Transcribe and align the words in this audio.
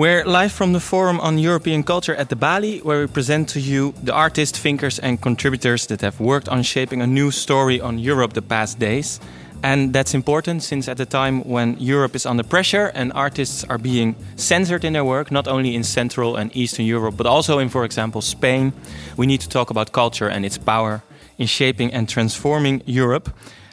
We're 0.00 0.24
live 0.24 0.52
from 0.52 0.72
the 0.72 0.80
Forum 0.80 1.20
on 1.20 1.36
European 1.36 1.82
Culture 1.82 2.14
at 2.14 2.30
the 2.30 2.34
Balie, 2.34 2.82
where 2.82 3.00
we 3.00 3.06
present 3.06 3.50
to 3.50 3.60
you 3.60 3.92
the 4.02 4.14
artists, 4.14 4.58
thinkers, 4.58 4.98
and 4.98 5.20
contributors 5.20 5.86
that 5.88 6.00
have 6.00 6.18
worked 6.18 6.48
on 6.48 6.62
shaping 6.62 7.02
a 7.02 7.06
new 7.06 7.30
story 7.30 7.82
on 7.82 7.98
Europe 7.98 8.32
the 8.32 8.40
past 8.40 8.78
days. 8.78 9.20
And 9.62 9.92
that's 9.92 10.14
important 10.14 10.62
since 10.62 10.88
at 10.88 10.96
the 10.96 11.04
time 11.04 11.44
when 11.44 11.76
Europe 11.78 12.16
is 12.16 12.24
under 12.24 12.42
pressure 12.42 12.90
and 12.94 13.12
artists 13.12 13.62
are 13.64 13.76
being 13.76 14.16
censored 14.36 14.86
in 14.86 14.94
their 14.94 15.04
work, 15.04 15.30
not 15.30 15.46
only 15.46 15.74
in 15.74 15.84
Central 15.84 16.34
and 16.34 16.50
Eastern 16.56 16.86
Europe, 16.86 17.18
but 17.18 17.26
also 17.26 17.58
in, 17.58 17.68
for 17.68 17.84
example, 17.84 18.22
Spain, 18.22 18.72
we 19.18 19.26
need 19.26 19.42
to 19.42 19.50
talk 19.50 19.68
about 19.68 19.92
culture 19.92 20.30
and 20.30 20.46
its 20.46 20.56
power 20.56 21.02
in 21.36 21.46
shaping 21.46 21.92
and 21.92 22.08
transforming 22.08 22.82
Europe. 22.86 23.28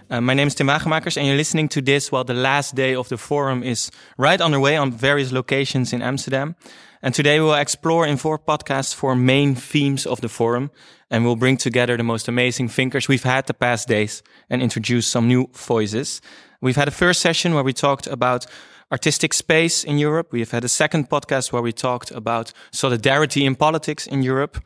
Uh, 0.10 0.22
my 0.22 0.34
name 0.34 0.48
is 0.48 0.56
Tim 0.56 0.68
Wagemakers, 0.68 1.18
and 1.18 1.28
you're 1.28 1.36
listening 1.36 1.68
to 1.68 1.82
this 1.82 2.14
while 2.14 2.24
the 2.24 2.34
last 2.34 2.76
day 2.76 2.96
of 2.96 3.10
the 3.10 3.18
forum 3.18 3.62
is 3.62 3.92
right 4.18 4.40
underway 4.40 4.78
on 4.78 4.90
various 4.90 5.34
locations 5.34 5.92
in 5.92 6.02
Amsterdam. 6.02 6.56
And 7.02 7.14
today 7.14 7.42
we 7.42 7.46
will 7.48 7.56
explore 7.56 8.08
in 8.08 8.16
four 8.16 8.40
podcasts 8.40 8.96
four 8.96 9.18
main 9.18 9.54
themes 9.54 10.06
of 10.06 10.22
the 10.22 10.30
forum, 10.30 10.72
and 11.12 11.26
we'll 11.26 11.36
bring 11.36 11.58
together 11.58 11.98
the 11.98 12.04
most 12.04 12.30
amazing 12.30 12.70
thinkers 12.70 13.10
we've 13.10 13.24
had 13.24 13.48
the 13.48 13.54
past 13.54 13.90
days 13.90 14.24
and 14.50 14.62
introduce 14.62 15.08
some 15.08 15.28
new 15.28 15.50
voices. 15.54 16.22
We've 16.62 16.78
had 16.78 16.88
a 16.88 16.92
first 16.92 17.20
session 17.20 17.54
where 17.54 17.66
we 17.66 17.74
talked 17.74 18.08
about 18.08 18.46
artistic 18.90 19.34
space 19.34 19.84
in 19.84 19.98
Europe. 19.98 20.32
We've 20.32 20.52
had 20.52 20.64
a 20.64 20.70
second 20.70 21.10
podcast 21.10 21.52
where 21.52 21.62
we 21.62 21.74
talked 21.74 22.12
about 22.12 22.54
solidarity 22.72 23.46
in 23.46 23.56
politics 23.56 24.08
in 24.08 24.24
Europe. 24.24 24.64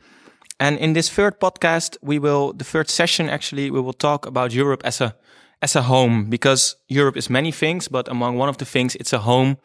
And 0.60 0.78
in 0.78 0.92
this 0.92 1.08
third 1.08 1.40
podcast, 1.40 1.96
we 2.00 2.20
will, 2.20 2.52
the 2.52 2.62
third 2.62 2.88
session 2.88 3.28
actually, 3.28 3.72
we 3.72 3.80
will 3.80 3.92
talk 3.92 4.24
about 4.24 4.54
Europe 4.54 4.82
as 4.84 5.00
a 5.00 5.16
as 5.62 5.76
a 5.76 5.82
home 5.82 6.28
because 6.28 6.76
Europe 6.88 7.16
is 7.16 7.30
many 7.30 7.52
things, 7.52 7.88
but 7.88 8.08
among 8.08 8.36
one 8.36 8.48
of 8.48 8.58
the 8.58 8.64
things, 8.64 8.96
it's 8.96 9.12
a 9.12 9.20
home 9.20 9.56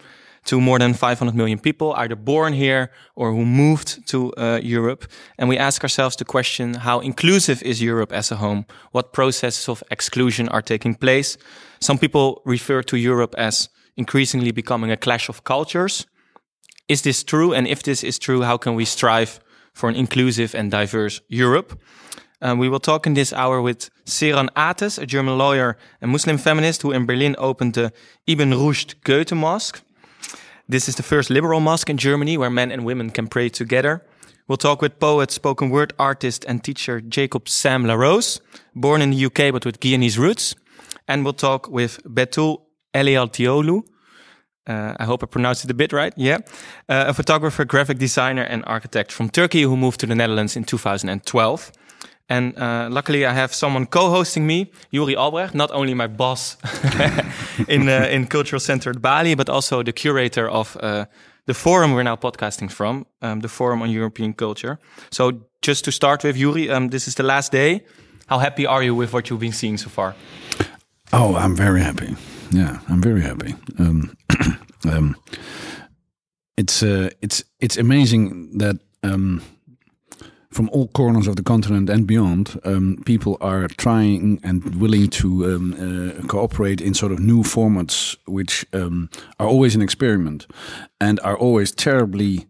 to 0.46 0.62
more 0.62 0.80
than 0.80 0.94
500 0.94 1.36
million 1.36 1.60
people, 1.60 1.94
either 1.98 2.16
born 2.16 2.54
here 2.54 2.90
or 3.16 3.32
who 3.32 3.46
moved 3.46 4.08
to 4.08 4.34
uh, 4.38 4.60
Europe. 4.64 5.06
And 5.38 5.50
we 5.50 5.58
ask 5.58 5.84
ourselves 5.84 6.16
the 6.16 6.26
question, 6.26 6.76
how 6.76 7.00
inclusive 7.00 7.62
is 7.64 7.82
Europe 7.82 8.14
as 8.14 8.32
a 8.32 8.38
home? 8.38 8.66
What 8.92 9.12
processes 9.12 9.68
of 9.68 9.84
exclusion 9.92 10.48
are 10.50 10.62
taking 10.62 10.96
place? 10.96 11.38
Some 11.80 11.98
people 11.98 12.42
refer 12.46 12.82
to 12.84 12.98
Europe 12.98 13.36
as 13.38 13.70
increasingly 13.98 14.52
becoming 14.52 14.92
a 14.92 14.98
clash 14.98 15.28
of 15.28 15.44
cultures. 15.44 16.06
Is 16.88 17.02
this 17.02 17.24
true? 17.24 17.54
And 17.54 17.68
if 17.68 17.84
this 17.84 18.04
is 18.04 18.18
true, 18.18 18.44
how 18.44 18.58
can 18.58 18.76
we 18.76 18.86
strive 18.86 19.40
for 19.74 19.90
an 19.90 19.96
inclusive 19.96 20.56
and 20.56 20.72
diverse 20.72 21.20
Europe? 21.28 21.78
Um, 22.42 22.60
we 22.60 22.70
will 22.70 22.80
talk 22.80 23.08
in 23.08 23.14
this 23.16 23.34
hour 23.34 23.62
with 23.62 23.90
Seyran 24.06 24.50
Ates, 24.56 24.98
a 24.98 25.06
German 25.06 25.38
lawyer 25.38 25.78
and 26.02 26.12
Muslim 26.12 26.38
feminist 26.38 26.84
who 26.84 26.92
in 26.92 27.06
Berlin 27.06 27.36
opened 27.38 27.74
the 27.74 27.92
Ibn 28.28 28.52
Rushd 28.52 28.96
Goethe 29.04 29.34
Mosque. 29.34 29.82
This 30.70 30.88
is 30.88 30.96
the 30.96 31.04
first 31.04 31.30
liberal 31.30 31.60
mosque 31.60 31.90
in 31.90 31.98
Germany 31.98 32.38
where 32.38 32.50
men 32.50 32.72
and 32.72 32.86
women 32.86 33.10
can 33.10 33.28
pray 33.28 33.50
together. 33.50 34.06
We'll 34.48 34.58
talk 34.58 34.82
with 34.82 35.00
poet, 35.00 35.32
spoken 35.32 35.70
word 35.70 35.94
artist 35.98 36.46
and 36.48 36.64
teacher 36.64 37.02
Jacob 37.02 37.50
Sam 37.50 37.86
LaRose, 37.86 38.40
born 38.76 39.02
in 39.02 39.12
the 39.12 39.26
UK 39.26 39.52
but 39.52 39.66
with 39.66 39.80
Guyanese 39.80 40.18
roots. 40.18 40.56
And 41.08 41.24
we'll 41.24 41.34
talk 41.34 41.70
with 41.70 42.04
Betul 42.04 42.62
Elialtioglu, 42.94 43.84
uh, 44.68 44.94
I 45.00 45.06
hope 45.06 45.24
I 45.24 45.28
pronounced 45.28 45.64
it 45.64 45.72
a 45.72 45.74
bit 45.74 45.94
right. 45.94 46.14
Yeah. 46.18 46.40
Uh, 46.90 47.06
a 47.08 47.14
photographer, 47.14 47.64
graphic 47.66 47.98
designer, 47.98 48.44
and 48.44 48.64
architect 48.68 49.12
from 49.12 49.30
Turkey 49.30 49.62
who 49.62 49.78
moved 49.78 50.00
to 50.02 50.06
the 50.06 50.16
Netherlands 50.16 50.56
in 50.56 50.66
2012. 50.66 51.72
And 52.30 52.58
uh, 52.58 52.90
luckily, 52.92 53.26
I 53.26 53.34
have 53.34 53.54
someone 53.54 53.86
co-hosting 53.86 54.46
me, 54.46 54.72
Yoeri 54.92 55.16
Albrecht, 55.16 55.56
not 55.56 55.72
only 55.72 55.94
my 55.94 56.08
boss 56.08 56.58
in 57.68 57.88
uh, 57.88 58.08
in 58.12 58.28
Cultural 58.28 58.60
Center 58.60 58.90
at 58.90 59.02
Balie, 59.02 59.36
but 59.36 59.50
also 59.50 59.84
the 59.84 59.94
curator 59.94 60.50
of 60.50 60.78
uh, 60.82 61.06
the 61.46 61.54
forum 61.54 61.94
we're 61.94 62.04
now 62.04 62.18
podcasting 62.18 62.70
from, 62.70 63.06
um, 63.22 63.40
the 63.40 63.48
Forum 63.48 63.82
on 63.82 63.90
European 63.90 64.34
Culture. 64.34 64.78
So, 65.10 65.32
just 65.62 65.86
to 65.86 65.92
start 65.92 66.24
with, 66.24 66.36
Yoeri, 66.36 66.70
um, 66.70 66.90
this 66.90 67.08
is 67.08 67.16
the 67.16 67.24
last 67.24 67.52
day. 67.52 67.86
How 68.28 68.40
happy 68.40 68.66
are 68.66 68.84
you 68.84 68.94
with 68.94 69.14
what 69.14 69.30
you've 69.30 69.40
been 69.40 69.54
seeing 69.54 69.78
so 69.78 69.90
far? 69.90 70.14
Oh, 71.14 71.36
I'm 71.36 71.56
very 71.56 71.82
happy. 71.82 72.16
Yeah, 72.52 72.80
I'm 72.90 73.02
very 73.02 73.22
happy. 73.22 73.56
Um, 73.80 74.14
um, 74.86 75.16
it's 76.58 76.84
uh, 76.84 77.10
it's 77.22 77.44
it's 77.60 77.78
amazing 77.78 78.58
that 78.58 78.76
um, 79.04 79.42
from 80.52 80.70
all 80.70 80.88
corners 80.88 81.28
of 81.28 81.36
the 81.36 81.44
continent 81.44 81.90
and 81.90 82.08
beyond, 82.08 82.60
um, 82.64 83.02
people 83.06 83.38
are 83.42 83.68
trying 83.68 84.40
and 84.44 84.76
willing 84.76 85.10
to 85.10 85.46
um, 85.46 85.74
uh, 85.74 86.28
cooperate 86.28 86.82
in 86.82 86.94
sort 86.94 87.12
of 87.12 87.20
new 87.20 87.44
formats, 87.44 88.16
which 88.26 88.66
um, 88.74 89.10
are 89.40 89.48
always 89.48 89.76
an 89.76 89.82
experiment 89.82 90.48
and 91.00 91.20
are 91.22 91.38
always 91.38 91.72
terribly 91.72 92.48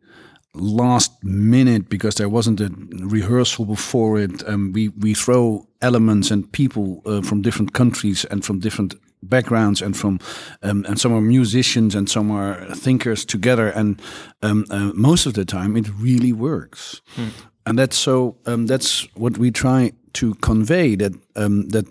last 0.54 1.24
minute 1.24 1.90
because 1.90 2.16
there 2.16 2.30
wasn't 2.30 2.62
a 2.62 2.70
rehearsal 2.90 3.66
before 3.66 4.20
it. 4.20 4.48
Um, 4.48 4.72
we 4.74 4.90
we 4.90 5.14
throw 5.14 5.68
elements 5.82 6.32
and 6.32 6.52
people 6.52 7.02
uh, 7.06 7.22
from 7.22 7.42
different 7.42 7.74
countries 7.74 8.26
and 8.26 8.44
from 8.44 8.60
different 8.60 8.96
backgrounds 9.24 9.82
and 9.82 9.96
from 9.98 10.20
um, 10.62 10.86
and 10.88 11.00
some 11.00 11.14
are 11.14 11.22
musicians 11.22 11.96
and 11.96 12.10
some 12.10 12.32
are 12.32 12.66
thinkers 12.76 13.26
together 13.26 13.70
and 13.70 14.02
um, 14.42 14.66
uh, 14.70 14.92
most 14.94 15.26
of 15.26 15.34
the 15.34 15.44
time 15.44 15.76
it 15.76 15.90
really 16.00 16.32
works 16.32 17.02
hmm 17.16 17.30
and 17.68 17.78
that's 17.78 17.98
so 17.98 18.38
um, 18.46 18.66
that's 18.66 19.08
what 19.16 19.38
we 19.38 19.52
try 19.52 19.92
to 20.14 20.34
convey 20.36 20.96
that 20.96 21.14
um, 21.36 21.68
that 21.70 21.86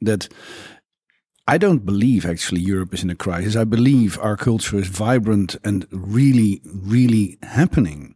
that 0.00 0.28
I 1.46 1.58
don't 1.58 1.84
believe 1.86 2.26
actually 2.26 2.60
Europe 2.60 2.94
is 2.94 3.02
in 3.02 3.10
a 3.10 3.14
crisis. 3.14 3.56
I 3.56 3.64
believe 3.64 4.18
our 4.20 4.36
culture 4.36 4.78
is 4.78 4.88
vibrant 4.88 5.56
and 5.64 5.86
really, 5.90 6.60
really 6.64 7.38
happening. 7.42 8.14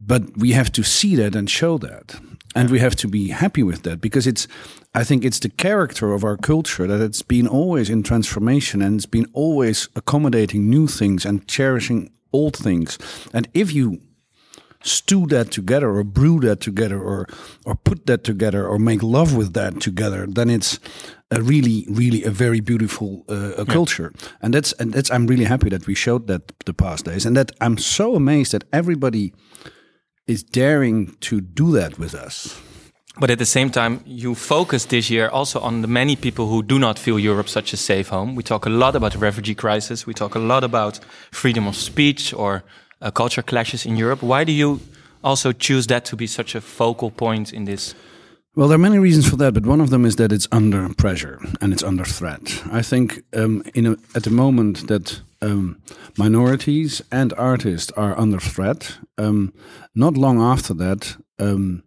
But 0.00 0.36
we 0.36 0.52
have 0.52 0.72
to 0.72 0.82
see 0.82 1.14
that 1.16 1.36
and 1.36 1.48
show 1.48 1.78
that. 1.78 2.20
And 2.56 2.70
we 2.70 2.80
have 2.80 2.96
to 2.96 3.08
be 3.08 3.28
happy 3.28 3.62
with 3.62 3.82
that 3.82 4.00
because 4.00 4.26
it's, 4.26 4.48
I 4.94 5.04
think 5.04 5.24
it's 5.24 5.38
the 5.38 5.48
character 5.48 6.12
of 6.12 6.24
our 6.24 6.36
culture 6.36 6.88
that 6.88 7.00
it's 7.00 7.22
been 7.22 7.46
always 7.46 7.88
in 7.88 8.02
transformation 8.02 8.82
and 8.82 8.96
it's 8.96 9.06
been 9.06 9.28
always 9.32 9.88
accommodating 9.94 10.68
new 10.68 10.88
things 10.88 11.24
and 11.24 11.46
cherishing 11.46 12.10
old 12.32 12.56
things. 12.56 12.98
And 13.32 13.48
if 13.54 13.72
you 13.72 14.00
stew 14.82 15.26
that 15.26 15.50
together 15.50 15.90
or 15.90 16.04
brew 16.04 16.40
that 16.40 16.60
together 16.60 17.00
or 17.00 17.26
or 17.64 17.74
put 17.74 18.06
that 18.06 18.24
together 18.24 18.66
or 18.66 18.78
make 18.78 19.02
love 19.02 19.36
with 19.36 19.52
that 19.52 19.80
together 19.80 20.26
then 20.26 20.48
it's 20.48 20.78
a 21.30 21.42
really 21.42 21.86
really 21.88 22.24
a 22.24 22.30
very 22.30 22.60
beautiful 22.60 23.24
uh, 23.28 23.52
a 23.58 23.64
culture 23.64 24.12
and 24.40 24.54
that's 24.54 24.72
and 24.74 24.92
that's 24.92 25.10
i'm 25.10 25.26
really 25.26 25.44
happy 25.44 25.68
that 25.68 25.86
we 25.86 25.94
showed 25.94 26.26
that 26.26 26.52
the 26.64 26.74
past 26.74 27.04
days 27.04 27.26
and 27.26 27.36
that 27.36 27.52
i'm 27.60 27.76
so 27.76 28.14
amazed 28.14 28.52
that 28.52 28.64
everybody 28.72 29.32
is 30.26 30.42
daring 30.42 31.14
to 31.20 31.40
do 31.40 31.72
that 31.72 31.98
with 31.98 32.14
us 32.14 32.60
but 33.18 33.28
at 33.28 33.38
the 33.38 33.46
same 33.46 33.70
time, 33.70 34.00
you 34.06 34.34
focus 34.34 34.86
this 34.86 35.10
year 35.10 35.28
also 35.28 35.60
on 35.60 35.82
the 35.82 35.88
many 35.88 36.16
people 36.16 36.46
who 36.46 36.62
do 36.62 36.78
not 36.78 36.98
feel 36.98 37.18
Europe 37.18 37.48
such 37.48 37.72
a 37.74 37.76
safe 37.76 38.08
home. 38.08 38.34
We 38.34 38.42
talk 38.42 38.66
a 38.66 38.70
lot 38.70 38.96
about 38.96 39.12
the 39.12 39.18
refugee 39.18 39.54
crisis. 39.54 40.06
We 40.06 40.14
talk 40.14 40.34
a 40.36 40.38
lot 40.38 40.64
about 40.64 41.00
freedom 41.30 41.66
of 41.66 41.76
speech 41.76 42.32
or 42.32 42.62
uh, 43.00 43.10
culture 43.10 43.42
clashes 43.42 43.86
in 43.86 43.96
Europe. 43.96 44.22
Why 44.22 44.44
do 44.44 44.52
you 44.52 44.80
also 45.22 45.52
choose 45.52 45.86
that 45.88 46.04
to 46.06 46.16
be 46.16 46.26
such 46.26 46.54
a 46.54 46.60
focal 46.60 47.10
point 47.10 47.52
in 47.52 47.64
this? 47.64 47.94
Well, 48.56 48.68
there 48.68 48.76
are 48.76 48.78
many 48.78 48.98
reasons 48.98 49.28
for 49.28 49.36
that, 49.36 49.54
but 49.54 49.64
one 49.64 49.80
of 49.80 49.90
them 49.90 50.04
is 50.04 50.16
that 50.16 50.32
it's 50.32 50.48
under 50.50 50.88
pressure 50.94 51.38
and 51.60 51.72
it's 51.72 51.84
under 51.84 52.04
threat. 52.04 52.62
I 52.72 52.82
think 52.82 53.22
um, 53.32 53.62
a, 53.76 53.96
at 54.14 54.24
the 54.24 54.30
moment 54.30 54.88
that 54.88 55.20
um, 55.40 55.80
minorities 56.18 57.00
and 57.12 57.32
artists 57.34 57.92
are 57.92 58.18
under 58.18 58.40
threat, 58.40 58.98
um, 59.18 59.52
not 59.94 60.16
long 60.16 60.40
after 60.40 60.74
that, 60.74 61.16
um, 61.38 61.84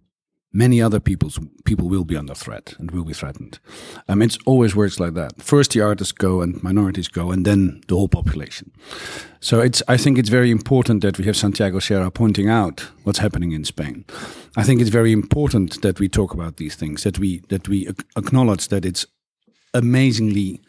many 0.54 0.82
other 0.82 1.00
people's 1.00 1.40
people 1.66 1.90
will 1.90 2.06
be 2.06 2.16
under 2.16 2.36
threat 2.36 2.76
and 2.78 2.92
will 2.92 3.04
be 3.04 3.14
threatened. 3.14 3.60
Um, 4.08 4.22
it's 4.22 4.38
always 4.46 4.76
works 4.76 5.00
like 5.00 5.16
that. 5.16 5.42
First 5.42 5.72
the 5.72 5.82
artists 5.82 6.12
go 6.12 6.42
and 6.42 6.62
minorities 6.64 7.08
go, 7.08 7.32
and 7.32 7.46
then 7.46 7.82
the 7.88 7.96
whole 7.96 8.08
population. 8.08 8.72
So 9.40 9.60
it's 9.60 9.82
I 9.88 9.98
think 9.98 10.18
it's 10.18 10.30
very 10.30 10.52
important 10.52 11.02
that 11.02 11.18
we 11.18 11.26
have 11.26 11.36
Santiago 11.36 11.80
Sierra 11.80 12.12
pointing 12.12 12.50
out 12.50 12.88
what's 13.04 13.20
happening 13.20 13.52
in 13.52 13.66
Spain. 13.66 14.06
I 14.56 14.64
think 14.64 14.80
it's 14.80 14.90
very 14.90 15.12
important 15.12 15.82
that 15.82 16.00
we 16.00 16.08
talk 16.08 16.34
about 16.34 16.58
these 16.58 16.76
things, 16.76 17.04
that 17.04 17.18
we 17.20 17.42
that 17.50 17.68
we 17.68 17.90
acknowledge 18.16 18.68
that 18.68 18.86
it's 18.86 19.06
amazingly 19.74 20.62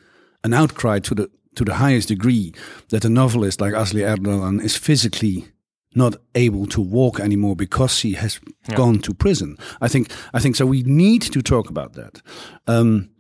an 0.42 0.54
outcry 0.54 0.98
to 1.00 1.14
the 1.14 1.30
to 1.54 1.64
the 1.64 1.74
highest 1.74 2.08
degree 2.08 2.52
that 2.88 3.04
a 3.04 3.08
novelist 3.08 3.60
like 3.60 3.74
Asli 3.74 4.02
Erdogan 4.02 4.60
is 4.60 4.76
physically 4.76 5.46
not 5.94 6.16
able 6.34 6.66
to 6.66 6.80
walk 6.80 7.20
anymore 7.20 7.56
because 7.56 8.00
he 8.00 8.14
has 8.14 8.40
yeah. 8.68 8.76
gone 8.76 8.98
to 9.00 9.14
prison. 9.14 9.56
I 9.80 9.88
think 9.88 10.10
I 10.32 10.40
think 10.40 10.56
so. 10.56 10.66
We 10.66 10.82
need 10.82 11.22
to 11.32 11.42
talk 11.42 11.70
about 11.70 11.92
that, 11.94 12.22
um, 12.66 13.10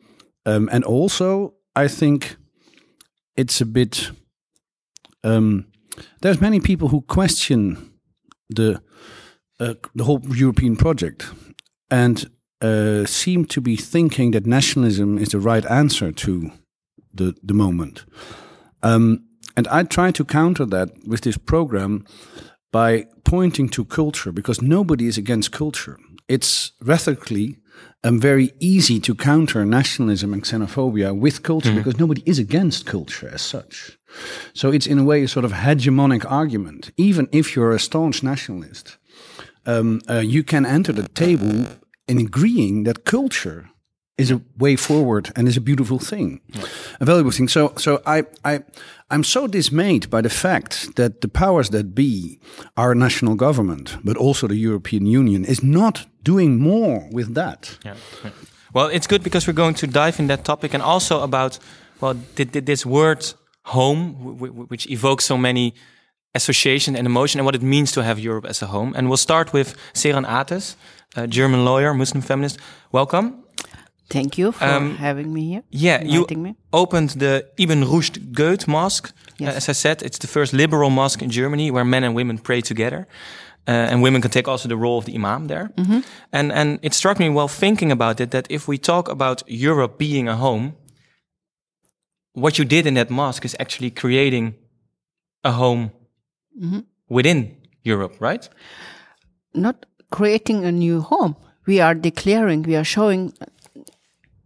um, 0.46 0.68
and 0.72 0.84
also 0.84 1.54
I 1.76 1.88
think 1.88 2.36
it's 3.36 3.60
a 3.60 3.66
bit. 3.66 4.10
Um, 5.22 5.66
there's 6.20 6.40
many 6.40 6.60
people 6.60 6.88
who 6.88 7.00
question 7.02 7.92
the 8.48 8.82
uh, 9.60 9.74
the 9.94 10.04
whole 10.04 10.20
European 10.34 10.76
project, 10.76 11.26
and 11.90 12.30
uh, 12.60 13.04
seem 13.06 13.44
to 13.46 13.60
be 13.60 13.76
thinking 13.76 14.32
that 14.32 14.46
nationalism 14.46 15.18
is 15.18 15.28
the 15.28 15.38
right 15.38 15.66
answer 15.70 16.12
to 16.12 16.50
the 17.12 17.34
the 17.42 17.54
moment. 17.54 18.04
Um, 18.82 19.24
and 19.56 19.68
I 19.68 19.84
try 19.84 20.10
to 20.12 20.24
counter 20.24 20.66
that 20.66 20.90
with 21.06 21.20
this 21.20 21.38
program 21.38 22.04
by 22.74 23.06
pointing 23.22 23.68
to 23.68 23.84
culture 23.84 24.32
because 24.32 24.60
nobody 24.60 25.06
is 25.06 25.16
against 25.16 25.52
culture. 25.52 25.96
It's 26.26 26.72
rhetorically 26.80 27.58
um, 28.02 28.18
very 28.20 28.50
easy 28.58 28.98
to 28.98 29.14
counter 29.14 29.64
nationalism 29.64 30.32
and 30.32 30.42
xenophobia 30.42 31.16
with 31.16 31.44
culture 31.44 31.70
mm. 31.70 31.76
because 31.76 32.00
nobody 32.00 32.22
is 32.26 32.40
against 32.40 32.84
culture 32.84 33.30
as 33.32 33.42
such. 33.42 33.96
So 34.54 34.72
it's 34.72 34.88
in 34.88 34.98
a 34.98 35.04
way 35.04 35.22
a 35.22 35.28
sort 35.28 35.44
of 35.44 35.52
hegemonic 35.52 36.28
argument. 36.28 36.90
Even 36.96 37.28
if 37.30 37.54
you're 37.54 37.70
a 37.70 37.78
staunch 37.78 38.24
nationalist, 38.24 38.96
um, 39.66 40.00
uh, 40.10 40.24
you 40.34 40.42
can 40.42 40.66
enter 40.66 40.92
the 40.92 41.06
table 41.08 41.66
in 42.08 42.18
agreeing 42.18 42.82
that 42.84 43.04
culture 43.04 43.70
is 44.16 44.30
a 44.30 44.40
way 44.58 44.76
forward 44.76 45.32
and 45.34 45.48
is 45.48 45.56
a 45.56 45.60
beautiful 45.60 45.98
thing, 45.98 46.40
a 47.00 47.04
valuable 47.04 47.32
thing. 47.32 47.48
So, 47.48 47.72
so 47.76 48.00
I, 48.06 48.24
I, 48.44 48.62
I'm 49.10 49.24
so 49.24 49.46
dismayed 49.46 50.08
by 50.08 50.20
the 50.20 50.30
fact 50.30 50.94
that 50.96 51.20
the 51.20 51.28
powers 51.28 51.70
that 51.70 51.94
be, 51.94 52.38
our 52.76 52.94
national 52.94 53.34
government, 53.34 53.96
but 54.04 54.16
also 54.16 54.46
the 54.46 54.56
European 54.56 55.06
Union, 55.06 55.44
is 55.44 55.62
not 55.62 56.06
doing 56.22 56.60
more 56.60 57.08
with 57.10 57.34
that. 57.34 57.78
Yeah. 57.84 57.96
Well, 58.72 58.86
it's 58.86 59.06
good 59.06 59.22
because 59.22 59.46
we're 59.46 59.52
going 59.52 59.74
to 59.74 59.86
dive 59.86 60.18
in 60.18 60.28
that 60.28 60.44
topic 60.44 60.74
and 60.74 60.82
also 60.82 61.22
about 61.22 61.58
well, 62.00 62.14
did, 62.34 62.52
did 62.52 62.66
this 62.66 62.84
word 62.84 63.34
home, 63.62 64.38
which 64.68 64.86
evokes 64.90 65.24
so 65.24 65.38
many 65.38 65.74
association 66.34 66.96
and 66.96 67.06
emotion, 67.06 67.38
and 67.38 67.46
what 67.46 67.54
it 67.54 67.62
means 67.62 67.92
to 67.92 68.02
have 68.02 68.18
Europe 68.18 68.44
as 68.44 68.62
a 68.62 68.66
home. 68.66 68.92
And 68.96 69.08
we'll 69.08 69.16
start 69.16 69.52
with 69.52 69.76
Seyran 69.94 70.26
Ateş, 70.26 70.74
a 71.16 71.26
German 71.28 71.64
lawyer, 71.64 71.94
Muslim 71.94 72.22
feminist. 72.22 72.58
Welcome. 72.90 73.43
Thank 74.14 74.38
you 74.38 74.52
for 74.52 74.64
um, 74.64 74.96
having 74.96 75.32
me 75.32 75.40
here. 75.48 75.62
Yeah, 75.70 76.04
you 76.04 76.26
me. 76.36 76.54
opened 76.70 77.10
the 77.18 77.44
Ibn 77.56 77.82
Rushd 77.82 78.32
Goethe 78.32 78.68
Mosque. 78.68 79.12
Yes. 79.38 79.54
Uh, 79.54 79.56
as 79.56 79.68
I 79.68 79.72
said, 79.72 80.02
it's 80.02 80.18
the 80.18 80.28
first 80.28 80.52
liberal 80.52 80.90
mosque 80.90 81.22
in 81.22 81.30
Germany 81.30 81.72
where 81.72 81.84
men 81.84 82.04
and 82.04 82.14
women 82.14 82.38
pray 82.38 82.60
together. 82.60 83.06
Uh, 83.66 83.90
and 83.90 84.02
women 84.02 84.20
can 84.22 84.30
take 84.30 84.46
also 84.46 84.68
the 84.68 84.76
role 84.76 84.98
of 84.98 85.04
the 85.04 85.14
imam 85.14 85.46
there. 85.46 85.70
Mm 85.76 85.84
-hmm. 85.84 86.02
And 86.30 86.52
and 86.52 86.78
it 86.80 86.94
struck 86.94 87.18
me 87.18 87.30
while 87.30 87.48
thinking 87.48 87.92
about 87.92 88.20
it 88.20 88.30
that 88.30 88.46
if 88.48 88.66
we 88.66 88.78
talk 88.78 89.08
about 89.08 89.42
Europe 89.46 89.94
being 89.96 90.28
a 90.28 90.36
home, 90.36 90.72
what 92.32 92.56
you 92.56 92.68
did 92.68 92.86
in 92.86 92.94
that 92.94 93.08
mosque 93.08 93.44
is 93.44 93.54
actually 93.58 93.92
creating 93.92 94.54
a 95.40 95.50
home 95.50 95.90
mm 96.54 96.70
-hmm. 96.70 96.84
within 97.06 97.56
Europe, 97.82 98.14
right? 98.20 98.50
Not 99.50 99.76
creating 100.08 100.64
a 100.64 100.70
new 100.70 101.00
home. 101.00 101.34
We 101.66 101.82
are 101.82 102.00
declaring, 102.00 102.66
we 102.66 102.74
are 102.74 102.84
showing 102.84 103.32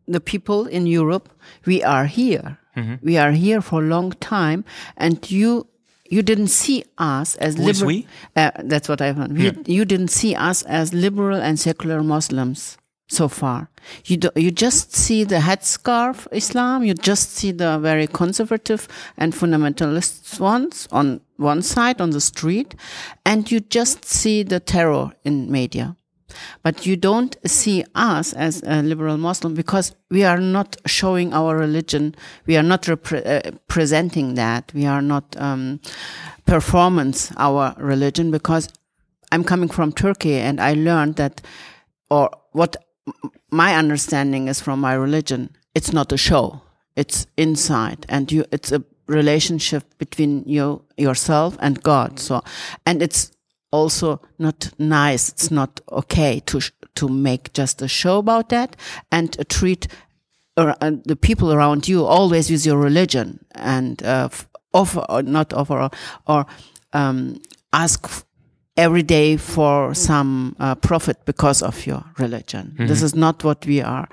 the 0.08 0.20
people 0.20 0.66
in 0.66 0.86
Europe, 0.86 1.28
we 1.66 1.84
are 1.84 2.06
here. 2.06 2.56
Mm 2.76 2.84
-hmm. 2.84 2.98
We 3.02 3.20
are 3.20 3.32
here 3.32 3.60
for 3.60 3.82
a 3.82 3.86
long 3.86 4.14
time, 4.18 4.62
and 4.96 5.30
you 5.30 5.66
you 6.10 6.22
didn't 6.22 6.48
see 6.48 6.84
us 6.98 7.36
as 7.36 7.58
liberal. 7.58 8.02
Uh, 8.34 8.50
that's 8.64 8.88
what 8.88 9.00
I 9.00 9.12
found. 9.12 9.38
Yeah. 9.38 9.52
You, 9.66 9.84
didn't 9.84 10.08
see 10.08 10.34
us 10.34 10.62
as 10.62 10.92
liberal 10.92 11.36
and 11.36 11.60
secular 11.60 12.02
Muslims 12.02 12.78
so 13.08 13.28
far. 13.28 13.68
You 14.04 14.16
do, 14.16 14.30
you 14.34 14.50
just 14.50 14.94
see 14.94 15.24
the 15.24 15.36
headscarf 15.36 16.26
Islam. 16.32 16.84
You 16.84 16.94
just 16.94 17.36
see 17.36 17.52
the 17.52 17.78
very 17.78 18.06
conservative 18.06 18.88
and 19.16 19.34
fundamentalist 19.34 20.40
ones 20.40 20.88
on 20.90 21.20
one 21.36 21.62
side 21.62 22.00
on 22.00 22.10
the 22.10 22.20
street, 22.20 22.74
and 23.24 23.50
you 23.50 23.60
just 23.60 24.04
see 24.04 24.42
the 24.42 24.60
terror 24.60 25.12
in 25.24 25.50
media. 25.50 25.97
But 26.62 26.86
you 26.86 26.96
don't 26.96 27.36
see 27.46 27.84
us 27.94 28.32
as 28.32 28.62
a 28.66 28.82
liberal 28.82 29.16
Muslim 29.16 29.54
because 29.54 29.94
we 30.10 30.24
are 30.24 30.40
not 30.40 30.76
showing 30.86 31.32
our 31.32 31.56
religion. 31.56 32.14
We 32.46 32.56
are 32.56 32.62
not 32.62 32.88
uh, 32.88 33.40
presenting 33.66 34.34
that. 34.34 34.72
We 34.74 34.86
are 34.86 35.02
not 35.02 35.36
um, 35.38 35.80
performance 36.46 37.32
our 37.36 37.74
religion 37.78 38.30
because 38.30 38.68
I'm 39.30 39.44
coming 39.44 39.68
from 39.68 39.92
Turkey 39.92 40.34
and 40.34 40.60
I 40.60 40.74
learned 40.74 41.16
that, 41.16 41.40
or 42.10 42.30
what 42.52 42.76
my 43.50 43.74
understanding 43.74 44.48
is 44.48 44.60
from 44.60 44.80
my 44.80 44.94
religion, 44.94 45.56
it's 45.74 45.92
not 45.92 46.12
a 46.12 46.16
show. 46.16 46.62
It's 46.96 47.26
inside 47.36 48.06
and 48.08 48.30
you, 48.32 48.44
it's 48.50 48.72
a 48.72 48.82
relationship 49.06 49.84
between 49.98 50.44
you, 50.46 50.84
yourself 50.96 51.56
and 51.60 51.82
God. 51.82 52.18
So, 52.18 52.42
and 52.84 53.02
it's 53.02 53.30
also 53.70 54.20
not 54.38 54.70
nice. 54.78 55.28
It's 55.28 55.50
not 55.50 55.80
okay 55.90 56.40
to 56.46 56.60
to 56.94 57.08
make 57.08 57.52
just 57.52 57.82
a 57.82 57.88
show 57.88 58.18
about 58.18 58.48
that 58.48 58.76
and 59.12 59.36
treat 59.48 59.86
uh, 60.56 60.74
the 61.04 61.14
people 61.14 61.52
around 61.52 61.86
you 61.86 62.04
always 62.04 62.50
with 62.50 62.66
your 62.66 62.78
religion 62.78 63.38
and 63.54 64.02
uh, 64.02 64.28
offer 64.74 65.04
or 65.08 65.22
not 65.22 65.52
offer 65.52 65.78
or, 65.80 65.90
or 66.26 66.46
um, 66.92 67.40
ask 67.72 68.26
every 68.76 69.02
day 69.02 69.36
for 69.36 69.94
some 69.94 70.56
uh, 70.58 70.74
profit 70.74 71.24
because 71.24 71.62
of 71.62 71.86
your 71.86 72.04
religion. 72.18 72.66
Mm 72.66 72.76
-hmm. 72.76 72.88
This 72.88 73.02
is 73.02 73.14
not 73.14 73.42
what 73.42 73.66
we 73.66 73.84
are 73.84 74.06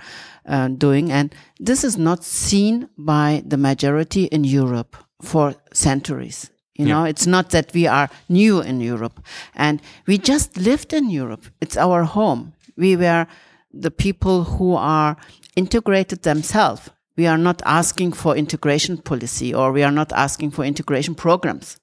uh, 0.49 0.67
doing, 0.77 1.11
and 1.11 1.35
this 1.65 1.83
is 1.83 1.95
not 1.95 2.23
seen 2.23 2.87
by 2.95 3.43
the 3.49 3.57
majority 3.57 4.25
in 4.25 4.43
Europe 4.43 4.97
for 5.23 5.55
centuries. 5.71 6.51
You 6.77 6.87
know, 6.87 7.03
it's 7.05 7.25
not 7.25 7.51
that 7.51 7.73
we 7.73 7.87
are 7.87 8.09
new 8.27 8.61
in 8.61 8.81
Europe 8.81 9.21
and 9.55 9.81
we 10.07 10.17
just 10.17 10.57
lived 10.57 10.93
in 10.93 11.09
Europe. 11.09 11.45
It's 11.61 11.77
our 11.77 12.03
home. 12.03 12.53
We 12.75 12.97
were 12.97 13.27
the 13.71 13.91
people 13.91 14.43
who 14.43 14.75
are 14.75 15.15
integrated 15.55 16.23
themselves. 16.23 16.89
We 17.15 17.27
are 17.27 17.37
not 17.37 17.61
asking 17.65 18.13
for 18.13 18.35
integration 18.35 18.97
policy 18.97 19.53
or 19.53 19.71
we 19.71 19.83
are 19.83 19.91
not 19.91 20.11
asking 20.11 20.51
for 20.51 20.65
integration 20.65 21.15
programs. 21.15 21.77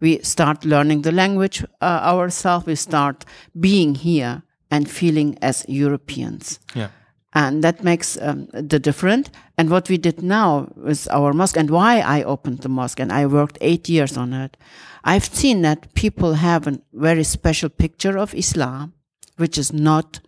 We 0.00 0.18
start 0.18 0.66
learning 0.66 1.02
the 1.02 1.12
language 1.12 1.64
uh, 1.80 2.00
ourselves. 2.02 2.66
We 2.66 2.74
start 2.74 3.24
being 3.58 3.94
here 3.94 4.42
and 4.70 4.90
feeling 4.90 5.38
as 5.40 5.64
Europeans. 5.66 6.60
Yeah 6.74 6.88
and 7.36 7.62
that 7.62 7.84
makes 7.84 8.16
um, 8.22 8.48
the 8.52 8.78
difference. 8.78 9.28
And 9.58 9.68
what 9.68 9.90
we 9.90 9.98
did 9.98 10.22
now 10.22 10.72
with 10.74 11.06
our 11.10 11.34
mosque 11.34 11.58
and 11.58 11.68
why 11.68 12.00
I 12.00 12.22
opened 12.22 12.60
the 12.60 12.70
mosque 12.70 12.98
and 12.98 13.12
I 13.12 13.26
worked 13.26 13.58
eight 13.60 13.90
years 13.90 14.16
on 14.16 14.32
it, 14.32 14.56
I've 15.04 15.26
seen 15.26 15.60
that 15.60 15.92
people 15.94 16.32
have 16.32 16.66
a 16.66 16.80
very 16.94 17.24
special 17.24 17.68
picture 17.68 18.16
of 18.16 18.34
Islam, 18.34 18.94
which 19.36 19.58
is 19.58 19.70
not 19.70 20.20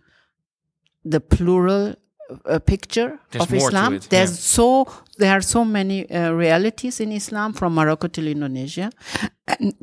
the 1.03 1.19
plural 1.19 1.95
uh, 2.45 2.59
picture 2.59 3.17
There's 3.31 3.43
of 3.43 3.53
Islam. 3.55 3.95
It, 3.95 4.07
There's 4.11 4.31
yeah. 4.31 4.55
so 4.57 4.87
there 5.17 5.33
are 5.35 5.41
so 5.41 5.65
many 5.65 6.09
uh, 6.11 6.31
realities 6.31 6.99
in 6.99 7.11
Islam 7.11 7.53
from 7.53 7.73
Morocco 7.73 8.07
till 8.07 8.27
Indonesia, 8.27 8.91
and 9.47 9.73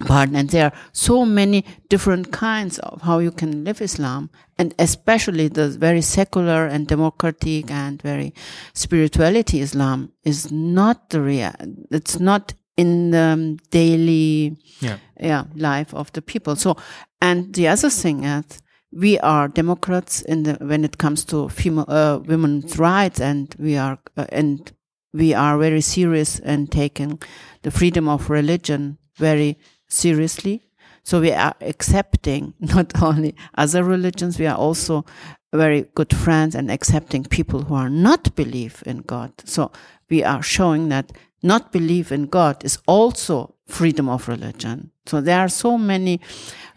Pardon, 0.00 0.34
and 0.34 0.50
there 0.50 0.64
are 0.66 0.72
so 0.92 1.24
many 1.24 1.64
different 1.88 2.32
kinds 2.32 2.80
of 2.80 3.02
how 3.02 3.20
you 3.20 3.30
can 3.30 3.62
live 3.62 3.80
Islam, 3.80 4.28
and 4.58 4.74
especially 4.80 5.46
the 5.46 5.68
very 5.68 6.00
secular 6.00 6.66
and 6.66 6.88
democratic 6.88 7.70
and 7.70 8.02
very 8.02 8.34
spirituality 8.72 9.60
Islam 9.60 10.10
is 10.24 10.50
not 10.50 11.10
the 11.10 11.20
real. 11.20 11.52
It's 11.92 12.18
not 12.18 12.54
in 12.76 13.12
the 13.12 13.56
daily 13.70 14.56
yeah. 14.80 14.98
yeah 15.20 15.44
life 15.54 15.94
of 15.94 16.10
the 16.12 16.22
people. 16.22 16.56
So, 16.56 16.76
and 17.20 17.54
the 17.54 17.68
other 17.68 17.88
thing 17.88 18.24
is 18.24 18.60
we 18.92 19.20
are 19.20 19.46
Democrats 19.46 20.22
in 20.22 20.42
the 20.42 20.54
when 20.54 20.84
it 20.84 20.98
comes 20.98 21.24
to 21.26 21.48
female 21.48 21.86
uh, 21.86 22.18
women's 22.18 22.80
rights, 22.80 23.20
and 23.20 23.54
we 23.60 23.76
are 23.76 24.00
uh, 24.16 24.26
and 24.30 24.72
we 25.12 25.34
are 25.34 25.56
very 25.56 25.80
serious 25.80 26.40
and 26.40 26.72
taking 26.72 27.22
the 27.62 27.70
freedom 27.70 28.08
of 28.08 28.28
religion 28.28 28.98
very 29.16 29.58
seriously. 29.88 30.62
So 31.02 31.20
we 31.20 31.32
are 31.32 31.54
accepting 31.60 32.54
not 32.60 33.02
only 33.02 33.34
other 33.56 33.84
religions, 33.84 34.38
we 34.38 34.46
are 34.46 34.56
also 34.56 35.04
very 35.52 35.86
good 35.94 36.14
friends 36.14 36.54
and 36.54 36.70
accepting 36.70 37.24
people 37.24 37.62
who 37.62 37.74
are 37.74 37.90
not 37.90 38.34
believe 38.34 38.82
in 38.86 38.98
God. 39.02 39.32
So 39.44 39.70
we 40.10 40.24
are 40.24 40.42
showing 40.42 40.88
that 40.88 41.12
not 41.42 41.72
believe 41.72 42.10
in 42.10 42.26
God 42.26 42.64
is 42.64 42.78
also 42.86 43.54
freedom 43.66 44.08
of 44.08 44.28
religion. 44.28 44.90
So 45.06 45.20
there 45.20 45.40
are 45.40 45.48
so 45.48 45.78
many 45.78 46.20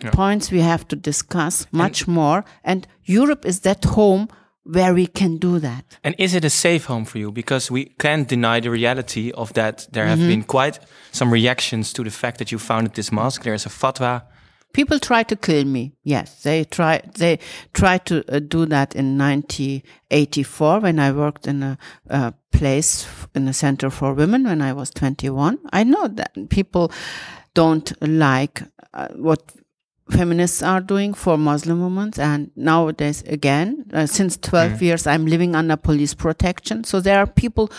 yeah. 0.03 0.11
points 0.11 0.51
we 0.51 0.59
have 0.59 0.87
to 0.89 0.95
discuss 0.95 1.65
much 1.71 2.05
and 2.05 2.15
more. 2.15 2.45
And 2.63 2.87
Europe 3.03 3.45
is 3.45 3.61
that 3.61 3.83
home 3.85 4.27
where 4.67 4.93
we 4.93 5.07
can 5.07 5.37
do 5.37 5.59
that. 5.59 5.97
And 6.03 6.15
is 6.17 6.33
it 6.33 6.43
a 6.43 6.49
safe 6.49 6.85
home 6.85 7.05
for 7.05 7.17
you? 7.17 7.31
Because 7.31 7.71
we 7.71 7.85
can't 7.97 8.27
deny 8.27 8.59
the 8.59 8.69
reality 8.69 9.31
of 9.31 9.53
that. 9.53 9.87
There 9.91 10.07
have 10.07 10.19
mm 10.19 10.23
-hmm. 10.23 10.29
been 10.29 10.43
quite 10.43 10.79
some 11.11 11.31
reactions 11.31 11.93
to 11.93 12.03
the 12.03 12.11
fact 12.11 12.37
that 12.37 12.49
you 12.51 12.59
founded 12.59 12.93
this 12.93 13.09
mosque. 13.11 13.43
There 13.43 13.55
is 13.55 13.65
a 13.65 13.69
fatwa. 13.69 14.21
People 14.73 14.99
try 14.99 15.23
to 15.23 15.35
kill 15.35 15.65
me. 15.65 15.91
Yes, 16.03 16.41
they 16.41 16.65
try. 16.65 17.01
They 17.13 17.39
tried 17.71 18.05
to 18.05 18.15
uh, 18.15 18.39
do 18.47 18.65
that 18.65 18.93
in 18.93 19.17
1984 19.17 20.81
when 20.81 20.99
I 20.99 21.11
worked 21.11 21.47
in 21.47 21.63
a, 21.63 21.77
a 22.09 22.33
place 22.51 23.07
in 23.33 23.47
a 23.47 23.53
center 23.53 23.91
for 23.91 24.13
women 24.13 24.43
when 24.43 24.61
I 24.61 24.73
was 24.73 24.89
21. 24.89 25.57
I 25.73 25.83
know 25.83 26.07
that 26.07 26.31
people 26.49 26.91
don't 27.53 27.91
like 28.01 28.63
uh, 28.93 29.07
what 29.15 29.39
feminists 30.09 30.63
are 30.63 30.81
doing 30.81 31.13
for 31.13 31.37
Muslim 31.37 31.81
women. 31.81 32.11
And 32.17 32.51
nowadays, 32.55 33.23
again, 33.27 33.85
uh, 33.93 34.05
since 34.05 34.37
12 34.37 34.73
mm. 34.73 34.81
years, 34.81 35.07
I'm 35.07 35.25
living 35.25 35.55
under 35.55 35.77
police 35.77 36.13
protection. 36.13 36.83
So 36.83 36.99
there 36.99 37.19
are 37.19 37.27
people 37.27 37.71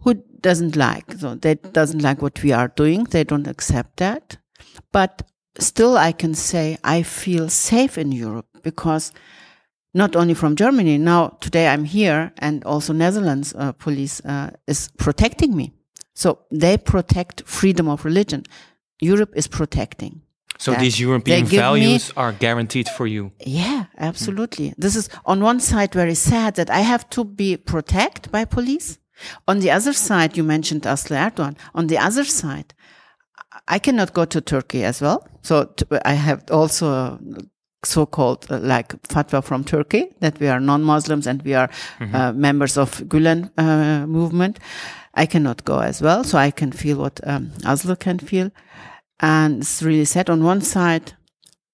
who 0.00 0.14
doesn't 0.40 0.76
like. 0.76 1.12
So 1.12 1.34
they 1.34 1.56
doesn't 1.56 2.02
like 2.02 2.22
what 2.22 2.42
we 2.42 2.52
are 2.52 2.68
doing. 2.68 3.04
They 3.04 3.24
don't 3.24 3.46
accept 3.46 3.96
that. 3.98 4.36
But 4.92 5.22
still, 5.58 5.96
I 5.96 6.12
can 6.12 6.34
say 6.34 6.78
I 6.84 7.02
feel 7.02 7.48
safe 7.48 7.98
in 7.98 8.12
Europe 8.12 8.46
because 8.62 9.12
not 9.94 10.16
only 10.16 10.34
from 10.34 10.56
Germany. 10.56 10.98
Now 10.98 11.28
today 11.40 11.68
I'm 11.68 11.84
here, 11.84 12.32
and 12.38 12.64
also 12.64 12.92
Netherlands 12.92 13.54
uh, 13.54 13.72
police 13.72 14.20
uh, 14.24 14.50
is 14.66 14.90
protecting 14.98 15.56
me. 15.56 15.72
So 16.14 16.40
they 16.50 16.76
protect 16.76 17.42
freedom 17.46 17.88
of 17.88 18.04
religion. 18.04 18.44
Europe 19.00 19.32
is 19.36 19.46
protecting. 19.48 20.22
So 20.58 20.72
that. 20.72 20.80
these 20.80 20.98
European 20.98 21.46
values 21.46 22.12
are 22.16 22.32
guaranteed 22.32 22.88
for 22.88 23.06
you. 23.06 23.30
Yeah, 23.46 23.84
absolutely. 23.96 24.70
Mm. 24.70 24.74
This 24.76 24.96
is 24.96 25.08
on 25.24 25.40
one 25.40 25.60
side 25.60 25.94
very 25.94 26.14
sad 26.14 26.56
that 26.56 26.68
I 26.68 26.80
have 26.80 27.08
to 27.10 27.24
be 27.24 27.56
protected 27.56 28.32
by 28.32 28.44
police. 28.44 28.98
On 29.46 29.60
the 29.60 29.70
other 29.70 29.92
side, 29.92 30.36
you 30.36 30.44
mentioned 30.44 30.82
Asli 30.82 31.16
Erdogan. 31.16 31.56
On 31.74 31.86
the 31.86 31.98
other 31.98 32.24
side, 32.24 32.74
I 33.68 33.78
cannot 33.78 34.12
go 34.12 34.24
to 34.24 34.40
Turkey 34.40 34.84
as 34.84 35.00
well. 35.00 35.26
So 35.42 35.72
I 36.04 36.14
have 36.14 36.44
also 36.50 37.18
so-called 37.84 38.46
uh, 38.50 38.58
like 38.58 39.00
fatwa 39.02 39.42
from 39.42 39.64
Turkey 39.64 40.08
that 40.20 40.40
we 40.40 40.48
are 40.48 40.60
non-Muslims 40.60 41.26
and 41.26 41.42
we 41.42 41.54
are 41.54 41.68
mm 42.00 42.10
-hmm. 42.10 42.14
uh, 42.14 42.32
members 42.34 42.76
of 42.76 43.02
Gulen 43.08 43.50
uh, 43.56 44.06
movement. 44.06 44.58
I 45.14 45.26
cannot 45.26 45.64
go 45.64 45.78
as 45.78 46.00
well, 46.00 46.24
so 46.24 46.38
I 46.38 46.52
can 46.52 46.72
feel 46.72 46.96
what 46.96 47.20
um, 47.26 47.50
Aslı 47.64 47.96
can 47.96 48.18
feel, 48.18 48.50
and 49.20 49.62
it's 49.62 49.82
really 49.82 50.04
sad. 50.04 50.30
On 50.30 50.44
one 50.44 50.60
side, 50.60 51.14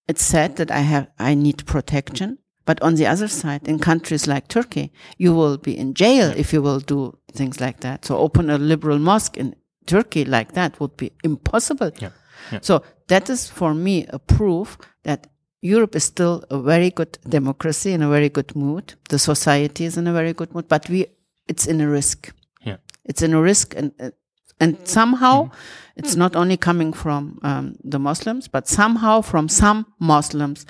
it's 0.08 0.24
sad 0.24 0.56
that 0.56 0.70
I 0.70 0.80
have 0.80 1.10
I 1.18 1.34
need 1.34 1.66
protection, 1.66 2.38
but 2.64 2.80
on 2.82 2.94
the 2.94 3.06
other 3.06 3.28
side, 3.28 3.68
in 3.68 3.78
countries 3.78 4.26
like 4.26 4.48
Turkey, 4.48 4.92
you 5.18 5.34
will 5.34 5.58
be 5.58 5.76
in 5.76 5.94
jail 5.94 6.32
if 6.36 6.52
you 6.52 6.62
will 6.62 6.80
do 6.80 7.18
things 7.32 7.60
like 7.60 7.80
that. 7.80 8.04
So 8.04 8.18
open 8.18 8.50
a 8.50 8.58
liberal 8.58 8.98
mosque 8.98 9.36
in 9.36 9.54
Turkey 9.86 10.24
like 10.24 10.52
that 10.52 10.80
would 10.80 10.96
be 10.96 11.12
impossible. 11.22 11.90
Yeah. 11.98 12.10
Yeah. 12.52 12.58
So 12.62 12.82
that 13.08 13.30
is 13.30 13.48
for 13.48 13.74
me 13.74 14.06
a 14.08 14.18
proof 14.18 14.78
that 15.02 15.26
Europe 15.60 15.96
is 15.96 16.04
still 16.04 16.44
a 16.50 16.60
very 16.60 16.90
good 16.90 17.18
democracy 17.28 17.92
in 17.92 18.02
a 18.02 18.08
very 18.08 18.28
good 18.28 18.54
mood. 18.54 18.94
The 19.08 19.18
society 19.18 19.84
is 19.84 19.96
in 19.96 20.06
a 20.06 20.12
very 20.12 20.32
good 20.32 20.54
mood, 20.54 20.68
but 20.68 20.88
we 20.88 21.06
it's 21.48 21.66
in 21.66 21.80
a 21.80 21.88
risk. 21.88 22.34
Yeah. 22.62 22.76
It's 23.04 23.22
in 23.22 23.34
a 23.34 23.40
risk 23.40 23.74
and 23.74 23.92
uh, 24.00 24.10
and 24.58 24.76
somehow 24.84 25.44
mm 25.44 25.50
it's 25.96 26.16
not 26.16 26.34
only 26.37 26.56
coming 26.56 26.92
from 26.92 27.38
um, 27.42 27.76
the 27.84 27.99
Muslims, 27.99 28.49
but 28.49 28.68
somehow 28.68 29.20
from 29.23 29.49
some 29.49 29.87
Muslims 29.99 30.66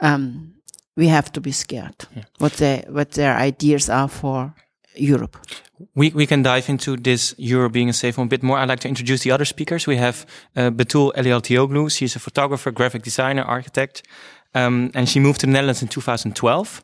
um, 0.00 0.54
we 0.96 1.08
have 1.08 1.30
to 1.32 1.40
be 1.40 1.52
scared 1.52 2.06
yeah. 2.14 2.24
what 2.38 2.52
they 2.54 2.84
what 2.88 3.12
their 3.12 3.36
ideas 3.36 3.88
are 3.88 4.08
for 4.08 4.54
Europe. 4.94 5.36
We, 5.94 6.10
we 6.10 6.26
can 6.26 6.42
dive 6.42 6.70
into 6.70 6.96
this 6.96 7.34
Europe 7.36 7.72
being 7.72 7.90
a 7.90 7.92
safe 7.92 8.16
one 8.16 8.26
a 8.26 8.30
bit 8.30 8.42
more. 8.42 8.58
I'd 8.58 8.68
like 8.68 8.80
to 8.80 8.88
introduce 8.88 9.22
the 9.22 9.30
other 9.30 9.44
speakers. 9.44 9.86
We 9.86 9.96
have 9.96 10.24
uh, 10.56 10.70
Betul 10.70 11.12
Elialtioglu. 11.16 11.90
She's 11.90 12.16
a 12.16 12.18
photographer, 12.18 12.70
graphic 12.70 13.02
designer, 13.02 13.42
architect. 13.42 14.02
Um, 14.54 14.90
and 14.94 15.06
she 15.06 15.20
moved 15.20 15.40
to 15.40 15.46
the 15.46 15.52
Netherlands 15.52 15.82
in 15.82 15.88
2012. 15.88 16.82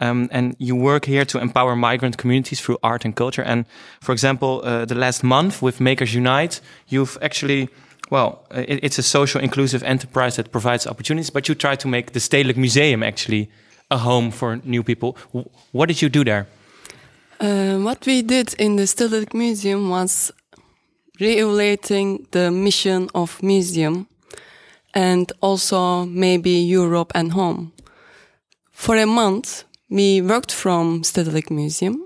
Um, 0.00 0.28
and 0.32 0.56
you 0.58 0.74
work 0.74 1.04
here 1.04 1.24
to 1.24 1.38
empower 1.38 1.76
migrant 1.76 2.16
communities 2.16 2.60
through 2.60 2.78
art 2.82 3.04
and 3.04 3.14
culture. 3.14 3.42
And 3.42 3.64
for 4.00 4.12
example, 4.12 4.60
uh, 4.64 4.84
the 4.84 4.94
last 4.94 5.22
month 5.22 5.62
with 5.62 5.80
Makers 5.80 6.14
Unite, 6.14 6.60
you've 6.88 7.16
actually, 7.22 7.68
well, 8.10 8.44
it, 8.50 8.80
it's 8.82 8.98
a 8.98 9.02
social 9.02 9.40
inclusive 9.40 9.82
enterprise 9.84 10.36
that 10.36 10.50
provides 10.50 10.86
opportunities, 10.86 11.30
but 11.30 11.48
you 11.48 11.54
try 11.54 11.76
to 11.76 11.88
make 11.88 12.12
the 12.12 12.20
Stedelijk 12.20 12.56
Museum 12.56 13.02
actually 13.02 13.48
a 13.90 13.98
home 13.98 14.30
for 14.30 14.60
new 14.64 14.82
people. 14.82 15.16
What 15.72 15.86
did 15.86 16.02
you 16.02 16.08
do 16.08 16.24
there? 16.24 16.46
Uh, 17.40 17.78
what 17.78 18.04
we 18.06 18.22
did 18.22 18.54
in 18.58 18.76
the 18.76 18.86
Stedelijk 18.86 19.32
Museum 19.34 19.90
was 19.90 20.32
re-evaluating 21.20 22.26
the 22.30 22.50
mission 22.50 23.08
of 23.14 23.42
museum 23.42 24.06
and 24.92 25.32
also 25.40 26.04
maybe 26.04 26.50
Europe 26.50 27.12
and 27.14 27.32
home. 27.32 27.72
For 28.72 28.96
a 28.96 29.06
month, 29.06 29.64
we 29.88 30.20
worked 30.20 30.52
from 30.52 31.02
Stedelijk 31.02 31.50
Museum 31.50 32.02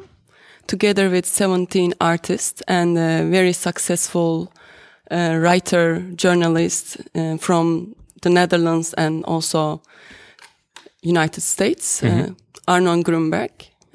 together 0.67 1.09
with 1.09 1.27
17 1.27 1.95
artists 2.01 2.63
and 2.69 2.99
a 2.99 3.25
very 3.25 3.53
successful 3.53 4.53
uh, 5.11 5.39
writer, 5.41 6.01
journalist 6.15 6.99
uh, 7.15 7.39
from 7.39 7.95
the 8.23 8.31
Netherlands 8.31 8.95
and 8.95 9.25
also 9.25 9.81
United 11.03 11.43
States, 11.43 12.03
mm 12.03 12.09
-hmm. 12.09 12.19
uh, 12.19 12.23
mm-hmm. 12.23 12.35
Arnon 12.65 13.03
Grunberg. 13.03 13.51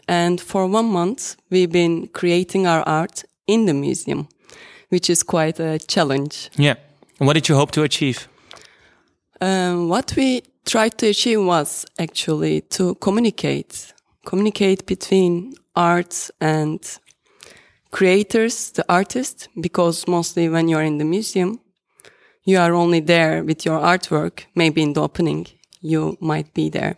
And 0.06 0.42
for 0.42 0.64
one 0.64 0.88
month, 0.88 1.36
we've 1.50 1.72
been 1.72 2.10
creating 2.12 2.68
our 2.68 2.84
art 2.84 3.24
in 3.46 3.66
the 3.66 3.74
museum, 3.74 4.28
which 4.90 5.10
is 5.10 5.24
quite 5.24 5.64
a 5.64 5.78
challenge. 5.88 6.50
Yeah. 6.58 6.76
And 7.20 7.28
what 7.28 7.34
did 7.34 7.48
you 7.48 7.58
hope 7.58 7.72
to 7.72 7.82
achieve? 7.84 8.28
Um, 9.40 9.88
what 9.88 10.14
we 10.16 10.42
tried 10.66 10.98
to 11.00 11.08
achieve 11.08 11.44
was 11.44 11.86
actually 12.00 12.62
to 12.62 12.96
communicate, 12.96 13.94
communicate 14.26 14.86
between 14.86 15.54
art 15.76 16.30
and 16.40 16.80
creators, 17.92 18.72
the 18.72 18.86
artist, 18.90 19.50
because 19.60 20.08
mostly 20.08 20.50
when 20.50 20.68
you're 20.68 20.82
in 20.82 20.98
the 20.98 21.06
museum, 21.06 21.60
you 22.44 22.58
are 22.58 22.74
only 22.74 23.00
there 23.00 23.44
with 23.44 23.66
your 23.66 23.80
artwork. 23.80 24.46
Maybe 24.56 24.82
in 24.82 24.94
the 24.94 25.02
opening, 25.02 25.48
you 25.82 26.18
might 26.20 26.54
be 26.54 26.70
there 26.70 26.96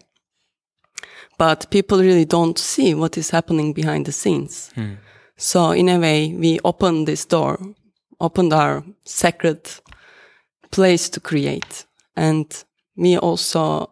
but 1.37 1.69
people 1.69 1.99
really 1.99 2.25
don't 2.25 2.57
see 2.57 2.93
what 2.93 3.17
is 3.17 3.29
happening 3.29 3.73
behind 3.73 4.05
the 4.05 4.11
scenes. 4.11 4.71
Hmm. 4.75 4.93
So 5.37 5.71
in 5.71 5.89
a 5.89 5.99
way, 5.99 6.33
we 6.33 6.59
opened 6.63 7.07
this 7.07 7.25
door, 7.25 7.59
opened 8.19 8.53
our 8.53 8.83
sacred 9.03 9.69
place 10.71 11.09
to 11.09 11.19
create. 11.19 11.85
And 12.15 12.47
we 12.95 13.17
also 13.17 13.91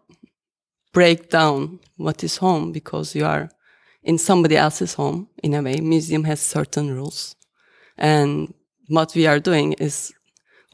break 0.93 1.29
down 1.29 1.79
what 1.98 2.24
is 2.24 2.38
home 2.38 2.72
because 2.72 3.15
you 3.15 3.25
are 3.25 3.50
in 4.03 4.17
somebody 4.17 4.55
else's 4.55 4.93
home. 4.93 5.27
In 5.41 5.53
a 5.53 5.62
way, 5.62 5.79
museum 5.81 6.24
has 6.25 6.39
certain 6.39 6.93
rules. 6.93 7.36
And 7.98 8.53
what 8.88 9.15
we 9.15 9.27
are 9.27 9.39
doing 9.39 9.74
is 9.74 10.13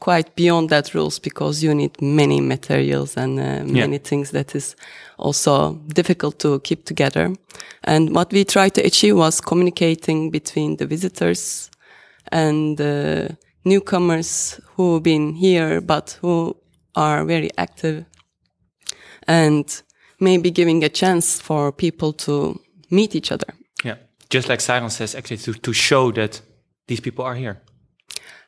quite 0.00 0.34
beyond 0.34 0.70
that 0.70 0.94
rules 0.94 1.18
because 1.18 1.62
you 1.62 1.74
need 1.74 2.00
many 2.00 2.40
materials 2.40 3.16
and 3.16 3.38
uh, 3.38 3.64
many 3.64 3.96
yeah. 3.96 4.02
things 4.02 4.30
that 4.30 4.54
is 4.54 4.74
also 5.18 5.74
difficult 5.88 6.38
to 6.40 6.58
keep 6.60 6.84
together. 6.86 7.34
And 7.84 8.14
what 8.14 8.32
we 8.32 8.44
tried 8.44 8.74
to 8.74 8.82
achieve 8.82 9.16
was 9.16 9.40
communicating 9.40 10.30
between 10.30 10.76
the 10.76 10.86
visitors 10.86 11.70
and 12.32 12.78
the 12.78 13.36
newcomers 13.64 14.58
who've 14.74 15.02
been 15.02 15.34
here 15.34 15.80
but 15.82 16.18
who 16.22 16.56
are 16.96 17.24
very 17.24 17.50
active 17.58 18.06
and 19.30 19.82
maybe 20.18 20.50
giving 20.50 20.84
a 20.84 20.88
chance 20.88 21.40
for 21.40 21.72
people 21.72 22.12
to 22.12 22.60
meet 22.90 23.14
each 23.14 23.30
other. 23.32 23.54
Yeah. 23.84 23.96
Just 24.28 24.48
like 24.48 24.58
Seyran 24.60 24.90
says, 24.90 25.14
actually 25.14 25.38
to, 25.38 25.54
to 25.54 25.72
show 25.72 26.12
that 26.12 26.42
these 26.88 27.00
people 27.00 27.24
are 27.24 27.36
here 27.36 27.62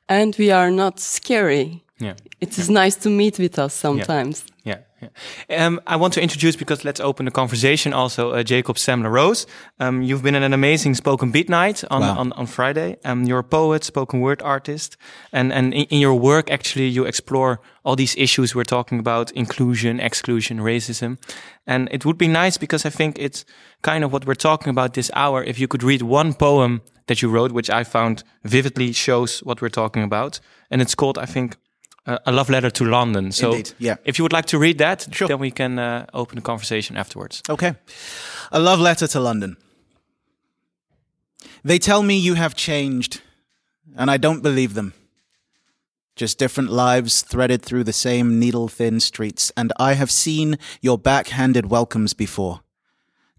and 0.09 0.37
we 0.39 0.51
are 0.51 0.71
not 0.71 1.01
scary. 1.01 1.85
Yeah. 1.99 2.15
It 2.41 2.59
is 2.59 2.69
nice 2.69 2.97
to 2.97 3.09
meet 3.09 3.39
with 3.39 3.59
us 3.59 3.75
sometimes. 3.75 4.45
Yeah. 4.65 4.75
yeah. 4.75 4.81
Yeah. 5.03 5.67
Um, 5.67 5.81
I 5.87 5.97
want 5.97 6.15
to 6.15 6.23
introduce 6.23 6.55
because 6.55 6.85
let's 6.85 7.01
open 7.01 7.25
the 7.25 7.33
conversation 7.33 7.93
also 7.93 8.31
uh, 8.31 8.43
Jacob 8.43 8.79
Sam-La 8.79 9.09
Rose. 9.09 9.47
Um, 9.81 10.03
you've 10.03 10.23
been 10.23 10.35
in 10.35 10.43
an 10.43 10.53
amazing 10.53 10.95
spoken 10.95 11.33
beat 11.33 11.49
night 11.49 11.83
on, 11.91 12.03
wow. 12.03 12.19
on, 12.19 12.33
on 12.33 12.47
Friday. 12.47 12.97
Um, 13.05 13.25
you're 13.25 13.41
a 13.41 13.45
poet, 13.45 13.85
spoken 13.85 14.21
word 14.21 14.41
artist, 14.43 14.97
and, 15.33 15.53
and 15.53 15.75
in, 15.75 15.85
in 15.85 15.99
your 15.99 16.15
work, 16.15 16.51
actually, 16.51 16.89
you 16.89 17.05
explore 17.05 17.61
all 17.85 17.97
these 17.97 18.15
issues 18.17 18.55
we're 18.55 18.65
talking 18.65 19.01
about 19.01 19.33
inclusion, 19.33 19.99
exclusion, 19.99 20.59
racism. 20.59 21.19
And 21.67 21.89
it 21.91 22.05
would 22.05 22.19
be 22.19 22.29
nice 22.29 22.57
because 22.57 22.87
I 22.87 22.91
think 22.91 23.19
it's 23.19 23.45
kind 23.83 24.05
of 24.05 24.13
what 24.13 24.25
we're 24.25 24.35
talking 24.35 24.71
about 24.71 24.95
this 24.95 25.11
hour. 25.15 25.43
If 25.43 25.59
you 25.59 25.67
could 25.67 25.83
read 25.83 26.03
one 26.03 26.33
poem 26.35 26.83
that 27.07 27.23
you 27.23 27.29
wrote, 27.29 27.53
which 27.53 27.71
I 27.71 27.85
found 27.85 28.23
vividly 28.45 28.93
shows 28.93 29.41
what 29.41 29.61
we're 29.61 29.69
talking 29.69 30.03
about. 30.03 30.41
And 30.71 30.81
it's 30.81 30.95
called, 30.95 31.19
I 31.19 31.27
think, 31.27 31.57
uh, 32.07 32.19
A 32.27 32.33
Love 32.33 32.51
Letter 32.51 32.71
to 32.71 32.85
London. 32.85 33.33
So 33.33 33.53
Indeed, 33.53 33.75
yeah. 33.79 33.97
if 34.05 34.19
you 34.19 34.25
would 34.25 34.33
like 34.33 34.47
to 34.47 34.59
read 34.59 34.79
that, 34.79 35.09
sure. 35.13 35.29
then 35.29 35.39
we 35.39 35.51
can 35.51 35.79
uh, 35.79 36.07
open 36.13 36.37
the 36.37 36.43
conversation 36.43 36.97
afterwards. 36.97 37.43
Okay. 37.49 37.75
A 38.51 38.59
Love 38.59 38.81
Letter 38.81 39.07
to 39.09 39.21
London. 39.21 39.57
They 41.65 41.79
tell 41.79 42.03
me 42.03 42.17
you 42.19 42.35
have 42.35 42.55
changed, 42.55 43.21
and 43.97 44.11
I 44.11 44.17
don't 44.17 44.43
believe 44.43 44.75
them. 44.75 44.95
Just 46.17 46.39
different 46.39 46.71
lives 46.71 47.23
threaded 47.23 47.63
through 47.63 47.85
the 47.85 47.93
same 47.93 48.39
needle 48.39 48.69
thin 48.69 49.01
streets, 49.01 49.53
and 49.57 49.73
I 49.79 49.95
have 49.95 50.11
seen 50.11 50.59
your 50.81 50.99
backhanded 50.99 51.67
welcomes 51.67 52.15
before 52.15 52.61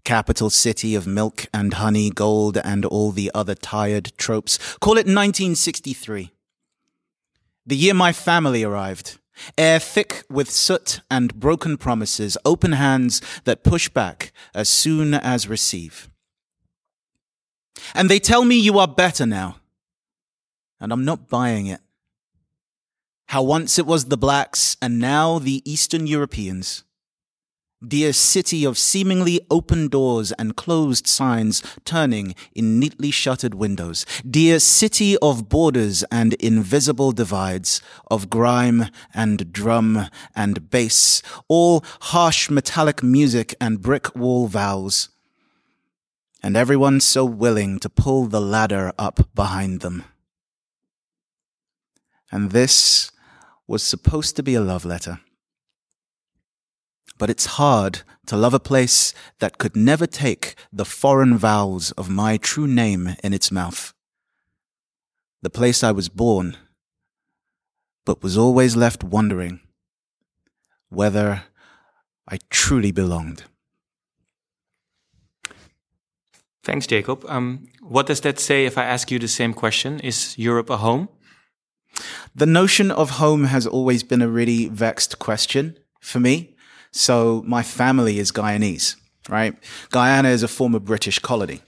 capital 0.04 0.50
city 0.50 0.94
of 0.94 1.06
milk 1.06 1.46
and 1.52 1.74
honey, 1.74 2.10
gold, 2.10 2.58
and 2.58 2.84
all 2.84 3.10
the 3.10 3.30
other 3.34 3.54
tired 3.54 4.12
tropes. 4.18 4.58
Call 4.80 4.94
it 4.94 5.08
1963. 5.08 6.30
The 7.66 7.76
year 7.76 7.94
my 7.94 8.12
family 8.12 8.62
arrived. 8.62 9.18
Air 9.58 9.80
thick 9.80 10.24
with 10.30 10.50
soot 10.50 11.00
and 11.10 11.34
broken 11.34 11.76
promises, 11.76 12.38
open 12.44 12.72
hands 12.72 13.20
that 13.44 13.64
push 13.64 13.88
back 13.88 14.32
as 14.54 14.68
soon 14.68 15.12
as 15.12 15.48
receive. 15.48 16.08
And 17.94 18.08
they 18.08 18.20
tell 18.20 18.44
me 18.44 18.56
you 18.56 18.78
are 18.78 18.88
better 18.88 19.26
now. 19.26 19.56
and 20.80 20.92
I'm 20.92 21.04
not 21.04 21.28
buying 21.28 21.66
it. 21.66 21.80
How 23.28 23.42
once 23.42 23.78
it 23.78 23.86
was 23.86 24.04
the 24.04 24.18
blacks 24.18 24.76
and 24.82 24.98
now 24.98 25.38
the 25.38 25.62
Eastern 25.64 26.06
Europeans. 26.06 26.83
Dear 27.86 28.12
city 28.14 28.64
of 28.64 28.78
seemingly 28.78 29.40
open 29.50 29.88
doors 29.88 30.32
and 30.32 30.56
closed 30.56 31.06
signs 31.06 31.62
turning 31.84 32.34
in 32.54 32.78
neatly 32.78 33.10
shuttered 33.10 33.54
windows. 33.54 34.06
Dear 34.28 34.58
city 34.58 35.18
of 35.18 35.48
borders 35.48 36.02
and 36.10 36.32
invisible 36.34 37.12
divides, 37.12 37.82
of 38.10 38.30
grime 38.30 38.86
and 39.12 39.52
drum 39.52 40.08
and 40.34 40.70
bass, 40.70 41.20
all 41.46 41.84
harsh 42.00 42.48
metallic 42.48 43.02
music 43.02 43.54
and 43.60 43.82
brick 43.82 44.14
wall 44.16 44.46
vows. 44.46 45.10
And 46.42 46.56
everyone 46.56 47.00
so 47.00 47.24
willing 47.24 47.78
to 47.80 47.90
pull 47.90 48.26
the 48.26 48.40
ladder 48.40 48.92
up 48.98 49.28
behind 49.34 49.80
them. 49.80 50.04
And 52.30 52.50
this 52.50 53.10
was 53.66 53.82
supposed 53.82 54.36
to 54.36 54.42
be 54.42 54.54
a 54.54 54.60
love 54.60 54.84
letter. 54.84 55.20
But 57.24 57.30
it's 57.30 57.56
hard 57.56 58.02
to 58.26 58.36
love 58.36 58.52
a 58.52 58.60
place 58.60 59.14
that 59.38 59.56
could 59.56 59.74
never 59.74 60.06
take 60.06 60.56
the 60.70 60.84
foreign 60.84 61.38
vowels 61.38 61.90
of 61.92 62.10
my 62.10 62.36
true 62.36 62.66
name 62.66 63.16
in 63.24 63.32
its 63.32 63.50
mouth. 63.50 63.94
The 65.40 65.48
place 65.48 65.82
I 65.82 65.90
was 65.90 66.10
born, 66.10 66.58
but 68.04 68.22
was 68.22 68.36
always 68.36 68.76
left 68.76 69.02
wondering 69.02 69.60
whether 70.90 71.44
I 72.28 72.40
truly 72.50 72.92
belonged. 72.92 73.44
Thanks, 76.62 76.86
Jacob. 76.86 77.24
Um, 77.26 77.68
what 77.80 78.04
does 78.04 78.20
that 78.20 78.38
say 78.38 78.66
if 78.66 78.76
I 78.76 78.84
ask 78.84 79.10
you 79.10 79.18
the 79.18 79.28
same 79.28 79.54
question? 79.54 79.98
Is 80.00 80.36
Europe 80.36 80.68
a 80.68 80.76
home? 80.76 81.08
The 82.34 82.44
notion 82.44 82.90
of 82.90 83.12
home 83.12 83.44
has 83.44 83.66
always 83.66 84.02
been 84.02 84.20
a 84.20 84.28
really 84.28 84.68
vexed 84.68 85.18
question 85.18 85.78
for 86.02 86.20
me. 86.20 86.53
So 86.96 87.42
my 87.44 87.64
family 87.64 88.20
is 88.20 88.30
Guyanese, 88.30 88.94
right? 89.28 89.56
Guyana 89.90 90.28
is 90.28 90.44
a 90.44 90.48
former 90.48 90.78
British 90.78 91.18
colony. 91.18 91.60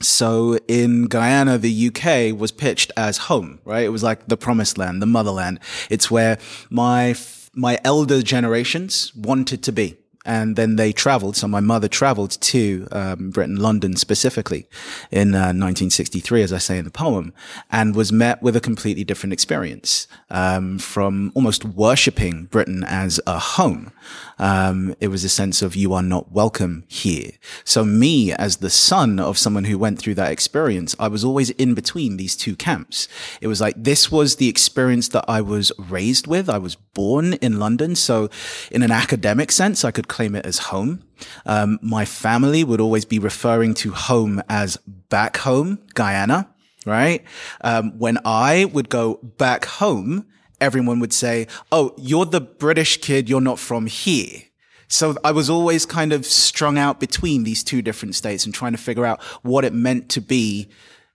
So 0.00 0.58
in 0.68 1.06
Guyana, 1.08 1.58
the 1.58 1.88
UK 1.88 2.38
was 2.38 2.52
pitched 2.52 2.92
as 2.96 3.18
home, 3.18 3.58
right? 3.64 3.84
It 3.84 3.88
was 3.88 4.04
like 4.04 4.28
the 4.28 4.36
promised 4.36 4.78
land, 4.78 5.02
the 5.02 5.06
motherland. 5.06 5.58
It's 5.90 6.08
where 6.08 6.38
my, 6.70 7.16
my 7.52 7.80
elder 7.82 8.22
generations 8.22 9.12
wanted 9.16 9.64
to 9.64 9.72
be 9.72 9.96
and 10.28 10.56
then 10.56 10.76
they 10.76 10.92
traveled. 10.92 11.36
So 11.36 11.48
my 11.48 11.60
mother 11.60 11.88
traveled 11.88 12.32
to 12.32 12.86
um, 12.92 13.30
Britain, 13.30 13.56
London 13.56 13.96
specifically, 13.96 14.68
in 15.10 15.34
uh, 15.34 15.56
1963, 15.56 16.42
as 16.42 16.52
I 16.52 16.58
say 16.58 16.78
in 16.78 16.84
the 16.84 16.90
poem, 16.90 17.32
and 17.72 17.96
was 17.96 18.12
met 18.12 18.42
with 18.42 18.54
a 18.54 18.60
completely 18.60 19.04
different 19.04 19.32
experience 19.32 20.06
um, 20.28 20.78
from 20.78 21.32
almost 21.34 21.64
worshipping 21.64 22.44
Britain 22.44 22.84
as 22.84 23.18
a 23.26 23.38
home. 23.38 23.90
Um, 24.38 24.94
it 25.00 25.08
was 25.08 25.24
a 25.24 25.28
sense 25.28 25.62
of 25.62 25.76
you 25.76 25.92
are 25.92 26.02
not 26.02 26.32
welcome 26.32 26.84
here. 26.88 27.30
So 27.64 27.84
me, 27.84 28.32
as 28.32 28.58
the 28.58 28.70
son 28.70 29.18
of 29.18 29.38
someone 29.38 29.64
who 29.64 29.78
went 29.78 29.98
through 29.98 30.14
that 30.14 30.32
experience, 30.32 30.94
I 30.98 31.08
was 31.08 31.24
always 31.24 31.50
in 31.50 31.74
between 31.74 32.16
these 32.16 32.36
two 32.36 32.56
camps. 32.56 33.08
It 33.40 33.48
was 33.48 33.60
like 33.60 33.74
this 33.76 34.10
was 34.10 34.36
the 34.36 34.48
experience 34.48 35.08
that 35.08 35.24
I 35.28 35.40
was 35.40 35.72
raised 35.78 36.26
with. 36.26 36.48
I 36.48 36.58
was 36.58 36.74
born 36.74 37.34
in 37.34 37.58
London, 37.58 37.96
so 37.96 38.28
in 38.70 38.82
an 38.82 38.90
academic 38.90 39.52
sense, 39.52 39.84
I 39.84 39.90
could 39.90 40.08
claim 40.08 40.34
it 40.34 40.46
as 40.46 40.58
home. 40.58 41.02
Um, 41.46 41.78
my 41.82 42.04
family 42.04 42.62
would 42.64 42.80
always 42.80 43.04
be 43.04 43.18
referring 43.18 43.74
to 43.74 43.92
home 43.92 44.42
as 44.48 44.76
back 45.08 45.38
home, 45.38 45.80
Guyana, 45.94 46.48
right? 46.86 47.24
Um, 47.60 47.98
when 47.98 48.18
I 48.24 48.66
would 48.66 48.88
go 48.88 49.16
back 49.22 49.64
home, 49.64 50.26
everyone 50.60 51.00
would 51.00 51.12
say, 51.12 51.46
Oh, 51.70 51.94
you're 51.96 52.26
the 52.26 52.40
British 52.40 53.00
kid. 53.00 53.28
You're 53.28 53.40
not 53.40 53.58
from 53.58 53.86
here. 53.86 54.42
So 54.88 55.16
I 55.22 55.32
was 55.32 55.50
always 55.50 55.84
kind 55.84 56.12
of 56.12 56.24
strung 56.24 56.78
out 56.78 56.98
between 56.98 57.44
these 57.44 57.62
two 57.62 57.82
different 57.82 58.14
states 58.14 58.46
and 58.46 58.54
trying 58.54 58.72
to 58.72 58.78
figure 58.78 59.04
out 59.04 59.22
what 59.42 59.64
it 59.64 59.74
meant 59.74 60.08
to 60.10 60.20
be 60.20 60.68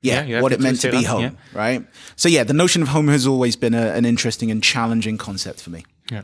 yeah, 0.03 0.23
Yeah, 0.23 0.41
what 0.41 0.51
it 0.51 0.60
meant 0.60 0.82
to 0.82 0.91
be 0.91 0.97
that, 0.97 1.06
home, 1.06 1.21
yeah. 1.21 1.32
right? 1.53 1.88
So 2.17 2.27
yeah, 2.27 2.43
the 2.43 2.53
notion 2.53 2.82
of 2.82 2.89
home 2.89 3.08
has 3.08 3.25
always 3.25 3.56
been 3.56 3.73
a, 3.73 3.93
an 3.93 4.06
interesting 4.06 4.51
and 4.51 4.62
challenging 4.62 5.17
concept 5.17 5.62
for 5.62 5.69
me. 5.69 5.86
Yeah. 6.12 6.23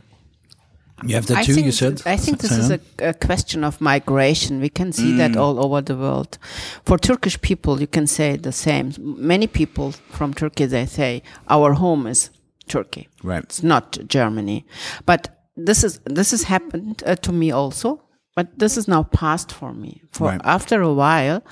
You 1.02 1.14
have 1.14 1.26
that 1.28 1.38
I 1.38 1.42
too, 1.44 1.54
think, 1.54 1.64
you 1.64 1.72
said? 1.72 2.02
I 2.04 2.18
think 2.18 2.40
this 2.40 2.52
is 2.52 2.70
a, 2.70 2.78
a 2.98 3.14
question 3.14 3.64
of 3.64 3.80
migration. 3.80 4.60
We 4.60 4.68
can 4.68 4.92
see 4.92 5.16
that 5.16 5.30
mm. 5.30 5.36
all 5.40 5.64
over 5.64 5.80
the 5.80 5.96
world. 5.96 6.36
For 6.84 6.98
Turkish 6.98 7.40
people, 7.40 7.80
you 7.80 7.86
can 7.86 8.06
say 8.06 8.36
the 8.36 8.52
same. 8.52 8.92
Many 8.98 9.46
people 9.46 9.92
from 10.10 10.34
Turkey, 10.34 10.66
they 10.66 10.84
say, 10.84 11.22
our 11.48 11.72
home 11.72 12.06
is 12.06 12.28
Turkey. 12.70 13.08
Right. 13.22 13.44
It's 13.44 13.62
not 13.62 13.98
Germany. 14.16 14.64
But 15.06 15.28
this 15.68 15.84
is, 15.84 16.00
this 16.16 16.30
has 16.30 16.42
happened 16.44 17.02
uh, 17.06 17.16
to 17.16 17.32
me 17.32 17.50
also. 17.52 17.88
But 18.36 18.46
this 18.58 18.76
is 18.78 18.86
now 18.88 19.02
past 19.02 19.52
for 19.52 19.72
me. 19.74 19.92
For 20.12 20.28
Right. 20.28 20.40
after 20.44 20.80
a 20.82 20.92
while, 20.94 21.42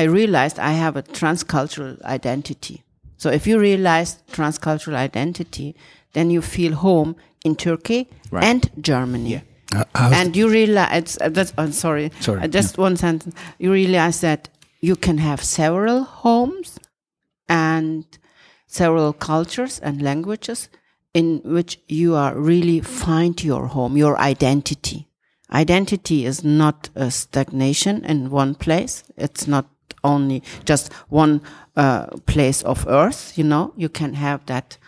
I 0.00 0.02
realized 0.18 0.58
I 0.58 0.72
have 0.84 0.98
a 0.98 1.02
transcultural 1.02 1.96
identity. 2.18 2.82
So 3.16 3.30
if 3.30 3.46
you 3.46 3.58
realize 3.60 4.22
transcultural 4.32 4.94
identity, 4.94 5.74
then 6.12 6.30
you 6.30 6.42
feel 6.42 6.74
home 6.74 7.14
in 7.44 7.56
Turkey 7.56 8.08
Right. 8.30 8.44
and 8.44 8.70
Germany. 8.80 9.42
Uh, 9.74 9.84
And 9.94 10.36
you 10.36 10.48
realize 10.50 11.18
uh, 11.20 11.28
that's. 11.36 11.52
I'm 11.58 11.72
sorry. 11.72 12.10
Sorry, 12.20 12.40
Uh, 12.42 12.48
just 12.58 12.78
one 12.78 12.96
sentence. 12.96 13.34
You 13.58 13.72
realize 13.72 14.20
that 14.20 14.48
you 14.80 14.96
can 14.96 15.18
have 15.18 15.42
several 15.42 16.04
homes 16.04 16.78
and 17.48 18.04
several 18.68 19.12
cultures 19.12 19.80
and 19.80 20.00
languages 20.00 20.68
in 21.14 21.40
which 21.44 21.80
you 21.88 22.14
are 22.14 22.38
really 22.38 22.80
find 22.80 23.42
your 23.42 23.66
home, 23.66 23.96
your 23.96 24.16
identity. 24.20 25.08
Identity 25.50 26.24
is 26.26 26.44
not 26.44 26.90
a 26.94 27.10
stagnation 27.10 28.04
in 28.04 28.30
one 28.30 28.54
place. 28.54 29.02
It's 29.16 29.48
not 29.48 29.66
only 30.04 30.42
just 30.64 30.92
one 31.08 31.40
uh, 31.76 32.06
place 32.26 32.62
of 32.62 32.86
earth. 32.86 33.36
You 33.36 33.44
know, 33.44 33.72
you 33.76 33.88
can 33.88 34.14
have 34.14 34.44
that. 34.46 34.78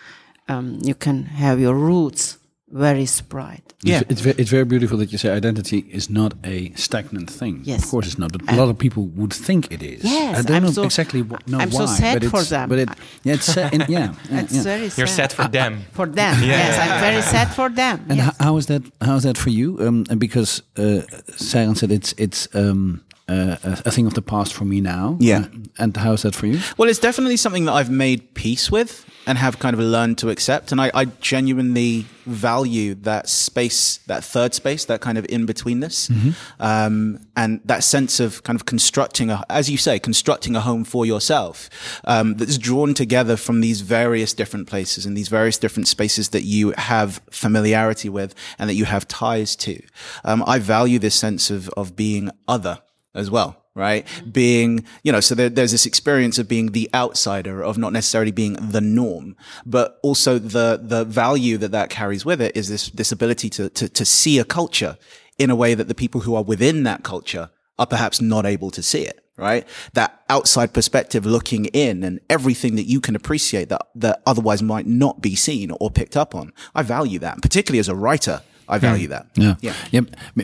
Um, 0.48 0.78
you 0.82 0.94
can 0.94 1.24
have 1.24 1.60
your 1.60 1.74
roots 1.74 2.39
very 2.70 3.06
spread. 3.06 3.62
Yeah. 3.82 4.00
It's, 4.00 4.10
it's, 4.10 4.20
ve- 4.20 4.34
it's 4.38 4.50
very 4.50 4.64
beautiful 4.64 4.96
that 4.98 5.10
you 5.12 5.18
say 5.18 5.30
identity 5.30 5.78
is 5.90 6.08
not 6.10 6.34
a 6.44 6.72
stagnant 6.74 7.28
thing. 7.30 7.62
Yes. 7.64 7.82
Of 7.84 7.90
course 7.90 8.06
it's 8.06 8.18
not, 8.18 8.30
but 8.32 8.42
a 8.52 8.54
lot 8.56 8.68
of 8.68 8.78
people 8.78 9.06
would 9.18 9.32
think 9.32 9.72
it 9.72 9.82
is. 9.82 10.04
Yes, 10.04 10.38
I 10.38 10.42
don't 10.42 10.56
I'm 10.58 10.62
know 10.64 10.70
so- 10.72 10.84
exactly 10.84 11.22
wh- 11.22 11.48
know 11.48 11.58
I'm 11.58 11.72
so 11.72 11.86
sad 11.86 12.20
but 12.20 12.30
for 12.30 12.36
it's- 12.42 12.50
them. 12.50 12.68
But 12.68 12.78
it, 12.78 12.88
yeah, 13.24 13.34
it's 13.34 13.46
sad. 13.46 13.74
in- 13.74 13.80
yeah, 13.88 14.14
yeah, 14.30 14.40
It's 14.42 14.54
yeah. 14.54 14.62
very 14.62 14.82
You're 14.96 15.06
sad. 15.06 15.30
sad 15.30 15.32
for 15.32 15.48
them. 15.48 15.84
for 15.92 16.06
them. 16.06 16.36
Yes, 16.42 16.78
I'm 16.78 17.00
very 17.00 17.22
sad 17.22 17.48
for 17.54 17.68
them. 17.68 18.04
And 18.08 18.18
yes. 18.18 18.26
ho- 18.38 18.44
how 18.44 18.56
is 18.58 18.66
that? 18.66 18.82
How 19.00 19.16
is 19.16 19.22
that 19.24 19.36
for 19.38 19.50
you? 19.50 19.78
Um, 19.80 20.04
and 20.10 20.20
because 20.20 20.62
uh, 20.76 21.02
Seyran 21.32 21.76
said 21.76 21.90
it's 21.90 22.12
it's 22.18 22.48
um, 22.54 23.02
uh, 23.30 23.56
a, 23.62 23.82
a 23.86 23.90
thing 23.90 24.06
of 24.06 24.14
the 24.14 24.22
past 24.22 24.52
for 24.52 24.64
me 24.64 24.80
now. 24.80 25.16
Yeah. 25.20 25.46
And 25.78 25.96
how 25.96 26.12
is 26.12 26.22
that 26.22 26.34
for 26.34 26.46
you? 26.46 26.60
Well, 26.76 26.88
it's 26.88 26.98
definitely 26.98 27.36
something 27.36 27.64
that 27.66 27.72
I've 27.72 27.90
made 27.90 28.34
peace 28.34 28.70
with 28.70 29.06
and 29.26 29.38
have 29.38 29.58
kind 29.58 29.74
of 29.74 29.80
learned 29.80 30.18
to 30.18 30.30
accept. 30.30 30.72
And 30.72 30.80
I, 30.80 30.90
I 30.94 31.04
genuinely 31.04 32.06
value 32.26 32.94
that 32.96 33.28
space, 33.28 33.98
that 34.06 34.24
third 34.24 34.54
space, 34.54 34.86
that 34.86 35.00
kind 35.00 35.18
of 35.18 35.26
in 35.28 35.46
betweenness, 35.46 36.10
um, 36.58 37.20
and 37.36 37.60
that 37.64 37.84
sense 37.84 38.18
of 38.18 38.42
kind 38.42 38.56
of 38.56 38.66
constructing 38.66 39.30
a, 39.30 39.44
as 39.48 39.70
you 39.70 39.76
say, 39.76 39.98
constructing 39.98 40.56
a 40.56 40.60
home 40.60 40.84
for 40.84 41.06
yourself 41.06 41.70
um, 42.04 42.34
that's 42.36 42.58
drawn 42.58 42.94
together 42.94 43.36
from 43.36 43.60
these 43.60 43.82
various 43.82 44.32
different 44.32 44.66
places 44.66 45.06
and 45.06 45.16
these 45.16 45.28
various 45.28 45.58
different 45.58 45.86
spaces 45.86 46.30
that 46.30 46.42
you 46.42 46.72
have 46.76 47.20
familiarity 47.30 48.08
with 48.08 48.34
and 48.58 48.68
that 48.68 48.74
you 48.74 48.86
have 48.86 49.06
ties 49.06 49.54
to. 49.56 49.80
Um, 50.24 50.42
I 50.46 50.58
value 50.58 50.98
this 50.98 51.14
sense 51.14 51.50
of 51.50 51.68
of 51.70 51.94
being 51.94 52.30
other 52.48 52.80
as 53.14 53.30
well 53.30 53.60
right? 53.74 54.06
Mm-hmm. 54.06 54.30
Being, 54.30 54.84
you 55.02 55.12
know, 55.12 55.20
so 55.20 55.34
there, 55.34 55.48
there's 55.48 55.72
this 55.72 55.86
experience 55.86 56.38
of 56.38 56.48
being 56.48 56.72
the 56.72 56.88
outsider, 56.94 57.62
of 57.62 57.78
not 57.78 57.92
necessarily 57.92 58.32
being 58.32 58.54
the 58.54 58.80
norm, 58.80 59.36
but 59.64 59.98
also 60.02 60.38
the 60.38 60.80
the 60.82 61.04
value 61.04 61.56
that 61.58 61.72
that 61.72 61.90
carries 61.90 62.24
with 62.24 62.40
it 62.40 62.56
is 62.56 62.68
this 62.68 62.90
this 62.90 63.12
ability 63.12 63.50
to 63.50 63.68
to, 63.70 63.88
to 63.88 64.04
see 64.04 64.38
a 64.38 64.44
culture 64.44 64.98
in 65.38 65.50
a 65.50 65.56
way 65.56 65.74
that 65.74 65.88
the 65.88 65.94
people 65.94 66.22
who 66.22 66.34
are 66.34 66.42
within 66.42 66.82
that 66.82 67.02
culture 67.02 67.50
are 67.78 67.86
perhaps 67.86 68.20
not 68.20 68.44
able 68.44 68.70
to 68.70 68.82
see 68.82 69.02
it. 69.02 69.24
Right, 69.36 69.66
that 69.94 70.20
outside 70.28 70.74
perspective, 70.74 71.24
looking 71.24 71.64
in, 71.66 72.04
and 72.04 72.20
everything 72.28 72.76
that 72.76 72.84
you 72.84 73.00
can 73.00 73.16
appreciate 73.16 73.70
that 73.70 73.86
that 73.94 74.20
otherwise 74.26 74.62
might 74.62 74.86
not 74.86 75.22
be 75.22 75.34
seen 75.34 75.70
or 75.80 75.90
picked 75.90 76.14
up 76.14 76.34
on. 76.34 76.52
I 76.74 76.82
value 76.82 77.18
that, 77.20 77.40
particularly 77.40 77.78
as 77.78 77.88
a 77.88 77.94
writer. 77.94 78.42
I 78.74 78.78
value 78.78 79.08
that. 79.08 79.26
Yeah, 79.34 79.54
Yeah. 79.60 79.74
yeah. 79.90 80.00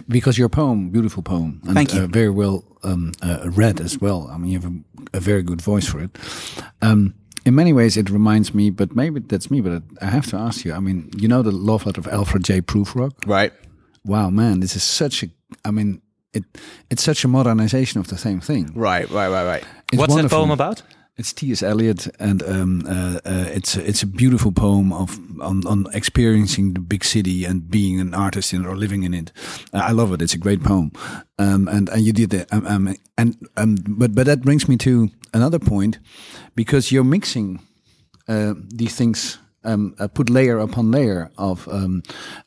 Because 0.08 0.38
your 0.38 0.48
poem, 0.50 0.90
beautiful 0.90 1.22
poem, 1.22 1.60
and 1.64 1.74
Thank 1.74 1.94
you. 1.94 2.02
Uh, 2.02 2.06
very 2.06 2.30
well 2.30 2.64
um, 2.82 3.12
uh, 3.22 3.48
read 3.56 3.80
as 3.80 4.00
well. 4.00 4.28
I 4.32 4.36
mean, 4.38 4.50
you 4.52 4.60
have 4.60 4.70
a, 4.70 5.16
a 5.16 5.20
very 5.20 5.42
good 5.42 5.60
voice 5.62 5.86
for 5.88 6.00
it. 6.02 6.10
Um, 6.82 7.14
in 7.44 7.54
many 7.54 7.72
ways, 7.72 7.96
it 7.96 8.10
reminds 8.10 8.52
me, 8.54 8.70
but 8.70 8.94
maybe 8.96 9.20
that's 9.20 9.50
me. 9.50 9.60
But 9.60 9.82
I 10.02 10.06
have 10.06 10.26
to 10.30 10.36
ask 10.36 10.64
you. 10.64 10.74
I 10.76 10.80
mean, 10.80 11.10
you 11.16 11.28
know 11.28 11.42
the 11.42 11.52
love 11.52 11.86
letter 11.86 12.00
of 12.00 12.08
Alfred 12.08 12.44
J. 12.44 12.60
Prufrock. 12.60 13.12
Right. 13.26 13.52
Wow, 14.04 14.30
man, 14.30 14.60
this 14.60 14.74
is 14.76 14.82
such 14.82 15.22
a. 15.22 15.28
I 15.64 15.70
mean, 15.70 16.00
it 16.32 16.44
it's 16.90 17.02
such 17.04 17.24
a 17.24 17.28
modernization 17.28 18.00
of 18.00 18.06
the 18.08 18.16
same 18.18 18.40
thing. 18.40 18.72
Right. 18.74 19.08
Right. 19.10 19.28
Right. 19.30 19.46
Right. 19.46 19.64
It's 19.92 19.98
What's 20.00 20.14
wonderful. 20.14 20.38
that 20.38 20.42
poem 20.42 20.50
about? 20.50 20.82
It's 21.18 21.32
T.S. 21.32 21.62
Eliot, 21.62 22.08
and 22.20 22.42
um, 22.42 22.82
uh, 22.86 23.20
uh, 23.24 23.46
it's 23.48 23.74
a, 23.74 23.88
it's 23.88 24.02
a 24.02 24.06
beautiful 24.06 24.52
poem 24.52 24.92
of 24.92 25.18
on, 25.40 25.66
on 25.66 25.86
experiencing 25.94 26.74
the 26.74 26.80
big 26.80 27.04
city 27.04 27.46
and 27.46 27.70
being 27.70 28.00
an 28.00 28.12
artist 28.12 28.52
in 28.52 28.62
it 28.62 28.68
or 28.68 28.76
living 28.76 29.02
in 29.02 29.14
it. 29.14 29.32
Uh, 29.72 29.78
I 29.78 29.92
love 29.92 30.12
it. 30.12 30.20
It's 30.20 30.34
a 30.34 30.38
great 30.38 30.62
poem, 30.62 30.92
um, 31.38 31.68
and 31.68 31.88
and 31.88 32.02
you 32.02 32.12
did 32.12 32.30
that. 32.30 32.52
Um, 32.52 32.66
um, 32.66 32.96
and 33.16 33.34
um, 33.56 33.76
but 33.88 34.14
but 34.14 34.26
that 34.26 34.42
brings 34.42 34.68
me 34.68 34.76
to 34.76 35.08
another 35.32 35.58
point, 35.58 36.00
because 36.54 36.92
you're 36.92 37.02
mixing 37.02 37.60
uh, 38.28 38.52
these 38.68 38.94
things, 38.94 39.38
um, 39.64 39.94
uh, 39.98 40.08
put 40.08 40.28
layer 40.28 40.58
upon 40.58 40.90
layer 40.90 41.30
of. 41.38 41.66
Um, 41.68 42.02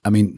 I 0.05 0.11
mean, 0.11 0.37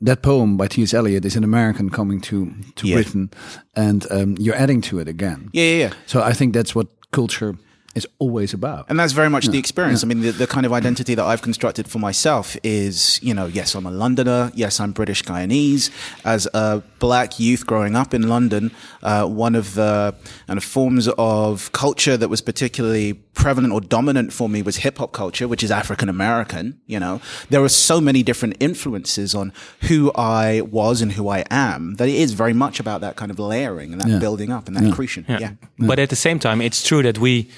that 0.00 0.22
poem 0.22 0.56
by 0.56 0.68
T.S. 0.68 0.94
Eliot 0.94 1.26
is 1.26 1.36
an 1.36 1.44
American 1.44 1.90
coming 1.90 2.22
to 2.22 2.50
to. 2.76 2.94
Britain, 2.94 3.30
and 3.76 4.06
um, 4.10 4.36
you're 4.38 4.56
adding 4.56 4.80
to 4.80 5.00
it 5.00 5.08
again. 5.08 5.50
Yeah, 5.52 5.64
yeah, 5.64 5.78
yeah. 5.88 5.92
So 6.06 6.22
I 6.22 6.32
think 6.32 6.54
that's 6.54 6.74
what 6.74 6.88
culture 7.12 7.56
is 7.94 8.06
always 8.18 8.52
about. 8.54 8.86
And 8.88 8.98
that's 9.00 9.12
very 9.12 9.30
much 9.30 9.46
the 9.46 9.58
experience. 9.58 10.04
I 10.04 10.06
mean, 10.06 10.20
the, 10.20 10.30
the 10.30 10.46
kind 10.46 10.64
of 10.66 10.72
identity 10.72 11.14
that 11.14 11.24
I've 11.24 11.42
constructed 11.42 11.88
for 11.88 11.98
myself 11.98 12.56
is, 12.62 13.18
you 13.22 13.34
know, 13.34 13.46
yes, 13.46 13.74
I'm 13.74 13.86
a 13.86 13.90
Londoner. 13.90 14.52
Yes, 14.54 14.78
I'm 14.78 14.92
British 14.92 15.22
Guyanese. 15.24 15.90
As 16.24 16.46
a 16.54 16.82
black 17.00 17.40
youth 17.40 17.66
growing 17.66 17.96
up 17.96 18.14
in 18.14 18.28
London, 18.28 18.70
uh, 19.02 19.24
one 19.26 19.54
of 19.54 19.74
the 19.74 20.14
kind 20.46 20.58
of 20.58 20.64
forms 20.64 21.08
of 21.18 21.72
culture 21.72 22.16
that 22.16 22.28
was 22.28 22.40
particularly 22.40 23.14
prevalent 23.14 23.72
or 23.72 23.80
dominant 23.80 24.32
for 24.32 24.48
me 24.48 24.62
was 24.62 24.76
hip 24.78 24.98
hop 24.98 25.12
culture, 25.12 25.48
which 25.48 25.62
is 25.62 25.70
African 25.70 26.08
American. 26.08 26.80
You 26.86 27.00
know, 27.00 27.20
there 27.50 27.60
were 27.60 27.68
so 27.68 28.00
many 28.00 28.22
different 28.22 28.56
influences 28.60 29.34
on 29.34 29.52
who 29.88 30.12
I 30.14 30.60
was 30.60 31.00
and 31.00 31.12
who 31.12 31.28
I 31.28 31.44
am 31.50 31.94
that 31.94 32.08
it 32.08 32.14
is 32.16 32.32
very 32.34 32.52
much 32.52 32.80
about 32.80 33.00
that 33.00 33.16
kind 33.16 33.30
of 33.30 33.38
layering 33.38 33.92
and 33.92 34.00
that 34.00 34.08
Yeah. 34.08 34.18
building 34.18 34.52
up 34.52 34.68
and 34.68 34.76
that 34.76 34.84
accretion. 34.84 35.24
yeah. 35.28 35.52
But 35.78 35.98
at 35.98 36.10
the 36.10 36.16
same 36.16 36.38
time, 36.38 36.60
it's 36.60 36.82
true 36.86 37.02
that 37.02 37.18
we, 37.18 37.48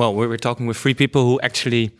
well, 0.00 0.14
we 0.14 0.26
we're 0.26 0.38
talking 0.38 0.66
with 0.66 0.78
three 0.78 0.94
people 0.94 1.26
who 1.26 1.38
actually 1.42 1.90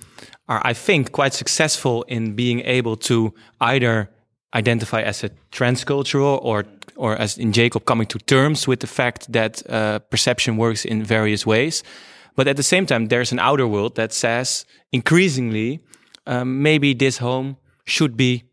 are, 0.48 0.62
I 0.64 0.72
think, 0.72 1.12
quite 1.12 1.34
successful 1.34 2.02
in 2.08 2.34
being 2.34 2.60
able 2.60 2.96
to 2.96 3.34
either 3.60 4.08
identify 4.54 5.02
as 5.02 5.22
a 5.22 5.28
transcultural 5.52 6.42
or, 6.42 6.64
or 6.96 7.14
as 7.16 7.36
in 7.36 7.52
Jacob, 7.52 7.84
coming 7.84 8.06
to 8.06 8.18
terms 8.18 8.66
with 8.66 8.80
the 8.80 8.86
fact 8.86 9.30
that 9.30 9.62
uh, 9.68 9.98
perception 9.98 10.56
works 10.56 10.86
in 10.86 11.04
various 11.04 11.44
ways. 11.44 11.82
But 12.36 12.48
at 12.48 12.56
the 12.56 12.62
same 12.62 12.86
time, 12.86 13.08
there's 13.08 13.32
an 13.32 13.38
outer 13.38 13.66
world 13.66 13.96
that 13.96 14.14
says 14.14 14.64
increasingly, 14.92 15.80
um, 16.26 16.62
maybe 16.62 16.94
this 16.94 17.18
home 17.18 17.58
should 17.84 18.16
be 18.16 18.44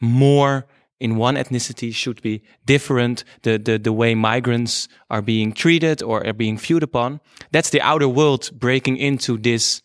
more 0.00 0.66
in 0.98 1.16
one 1.16 1.36
ethnicity 1.36 1.94
should 1.94 2.22
be 2.22 2.42
different. 2.64 3.24
The, 3.42 3.58
the 3.58 3.78
the 3.78 3.92
way 3.92 4.14
migrants 4.14 4.88
are 5.10 5.22
being 5.22 5.52
treated 5.52 6.02
or 6.02 6.26
are 6.26 6.32
being 6.32 6.58
viewed 6.58 6.82
upon 6.82 7.20
that's 7.52 7.70
the 7.70 7.80
outer 7.80 8.08
world 8.08 8.50
breaking 8.52 8.96
into 8.96 9.38
this 9.38 9.82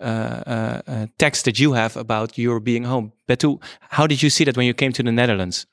uh, 0.00 0.04
uh, 0.46 0.82
uh, 0.86 1.06
text 1.18 1.44
that 1.44 1.60
you 1.60 1.72
have 1.72 1.96
about 1.96 2.36
your 2.36 2.60
being 2.60 2.84
home. 2.84 3.12
Betu, 3.28 3.62
how 3.90 4.06
did 4.06 4.22
you 4.22 4.30
see 4.30 4.44
that 4.44 4.56
when 4.56 4.66
you 4.66 4.74
came 4.74 4.92
to 4.92 5.02
the 5.02 5.12
Netherlands? 5.12 5.66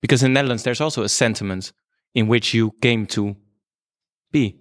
Because 0.00 0.22
in 0.22 0.32
the 0.32 0.34
Netherlands 0.34 0.62
there's 0.62 0.80
also 0.80 1.02
a 1.02 1.08
sentiment 1.08 1.72
in 2.14 2.26
which 2.26 2.54
you 2.54 2.72
came 2.80 3.06
to 3.06 3.36
be. 4.32 4.56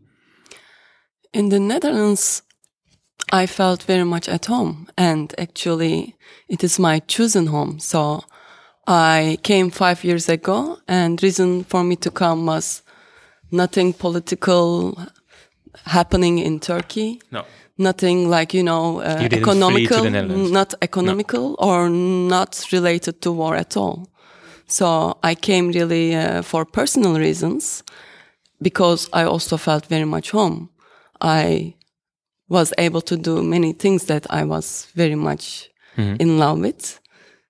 In 1.34 1.50
the 1.50 1.60
Netherlands, 1.60 2.44
I 3.32 3.48
felt 3.48 3.84
very 3.84 4.04
much 4.04 4.30
at 4.30 4.46
home, 4.46 4.88
and 4.98 5.34
actually, 5.38 6.16
it 6.48 6.63
is 6.63 6.78
my 6.78 7.00
chosen 7.00 7.48
home. 7.48 7.80
So, 7.80 8.24
I 8.88 9.38
came 9.43 9.69
five 9.69 10.04
years 10.04 10.30
ago, 10.30 10.80
and 10.88 11.22
reason 11.24 11.63
for 11.63 11.84
me 11.84 11.96
to 11.98 12.12
come 12.12 12.46
was 12.46 12.82
nothing 13.52 13.93
political 13.93 14.98
happening 15.86 16.39
in 16.39 16.60
Turkey. 16.60 17.22
no 17.32 17.43
Nothing 17.78 18.30
like 18.30 18.54
you 18.54 18.62
know 18.62 19.02
uh, 19.02 19.17
You 19.22 19.30
economical, 19.41 20.04
not 20.52 20.76
economical 20.82 21.56
or 21.58 21.89
not 21.89 22.67
related 22.72 23.19
to 23.22 23.32
war 23.32 23.56
at 23.56 23.76
all. 23.76 24.08
So 24.67 25.17
I 25.24 25.34
came 25.36 25.72
really 25.72 26.15
uh, 26.15 26.43
for 26.43 26.65
personal 26.65 27.17
reasons 27.17 27.84
because 28.62 29.10
I 29.12 29.24
also 29.24 29.58
felt 29.58 29.88
very 29.88 30.06
much 30.06 30.32
home. 30.32 30.69
I 31.19 31.74
was 32.48 32.74
able 32.78 33.02
to 33.02 33.17
do 33.17 33.41
many 33.41 33.74
things 33.74 34.06
that 34.06 34.28
I 34.30 34.43
was 34.43 34.88
very 34.96 35.15
much 35.15 35.69
in 36.19 36.38
love 36.38 36.60
with. 36.60 37.00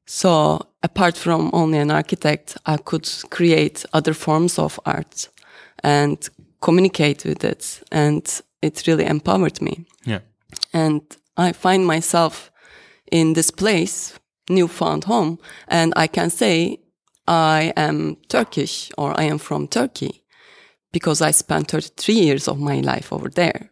So 0.05 0.59
apart 0.81 1.17
from 1.17 1.49
only 1.53 1.77
an 1.77 1.91
architect, 1.91 2.57
I 2.65 2.77
could 2.77 3.09
create 3.29 3.85
other 3.93 4.13
forms 4.13 4.59
of 4.59 4.79
art 4.85 5.29
and 5.83 6.29
communicate 6.61 7.25
with 7.25 7.43
it. 7.43 7.81
And 7.91 8.41
it 8.61 8.87
really 8.87 9.05
empowered 9.05 9.61
me. 9.61 9.85
yeah 10.05 10.21
And 10.73 11.01
I 11.37 11.53
find 11.53 11.85
myself 11.85 12.51
in 13.11 13.33
this 13.33 13.51
place, 13.51 14.19
newfound 14.49 15.03
home, 15.05 15.37
and 15.67 15.93
I 15.95 16.07
can 16.07 16.29
say 16.29 16.79
I 17.27 17.73
am 17.75 18.17
Turkish 18.27 18.91
or 18.97 19.19
I 19.19 19.23
am 19.23 19.37
from 19.37 19.67
Turkey 19.67 20.23
because 20.91 21.21
I 21.21 21.31
spent 21.31 21.71
33 21.71 22.15
years 22.15 22.47
of 22.47 22.59
my 22.59 22.81
life 22.81 23.13
over 23.13 23.29
there. 23.29 23.69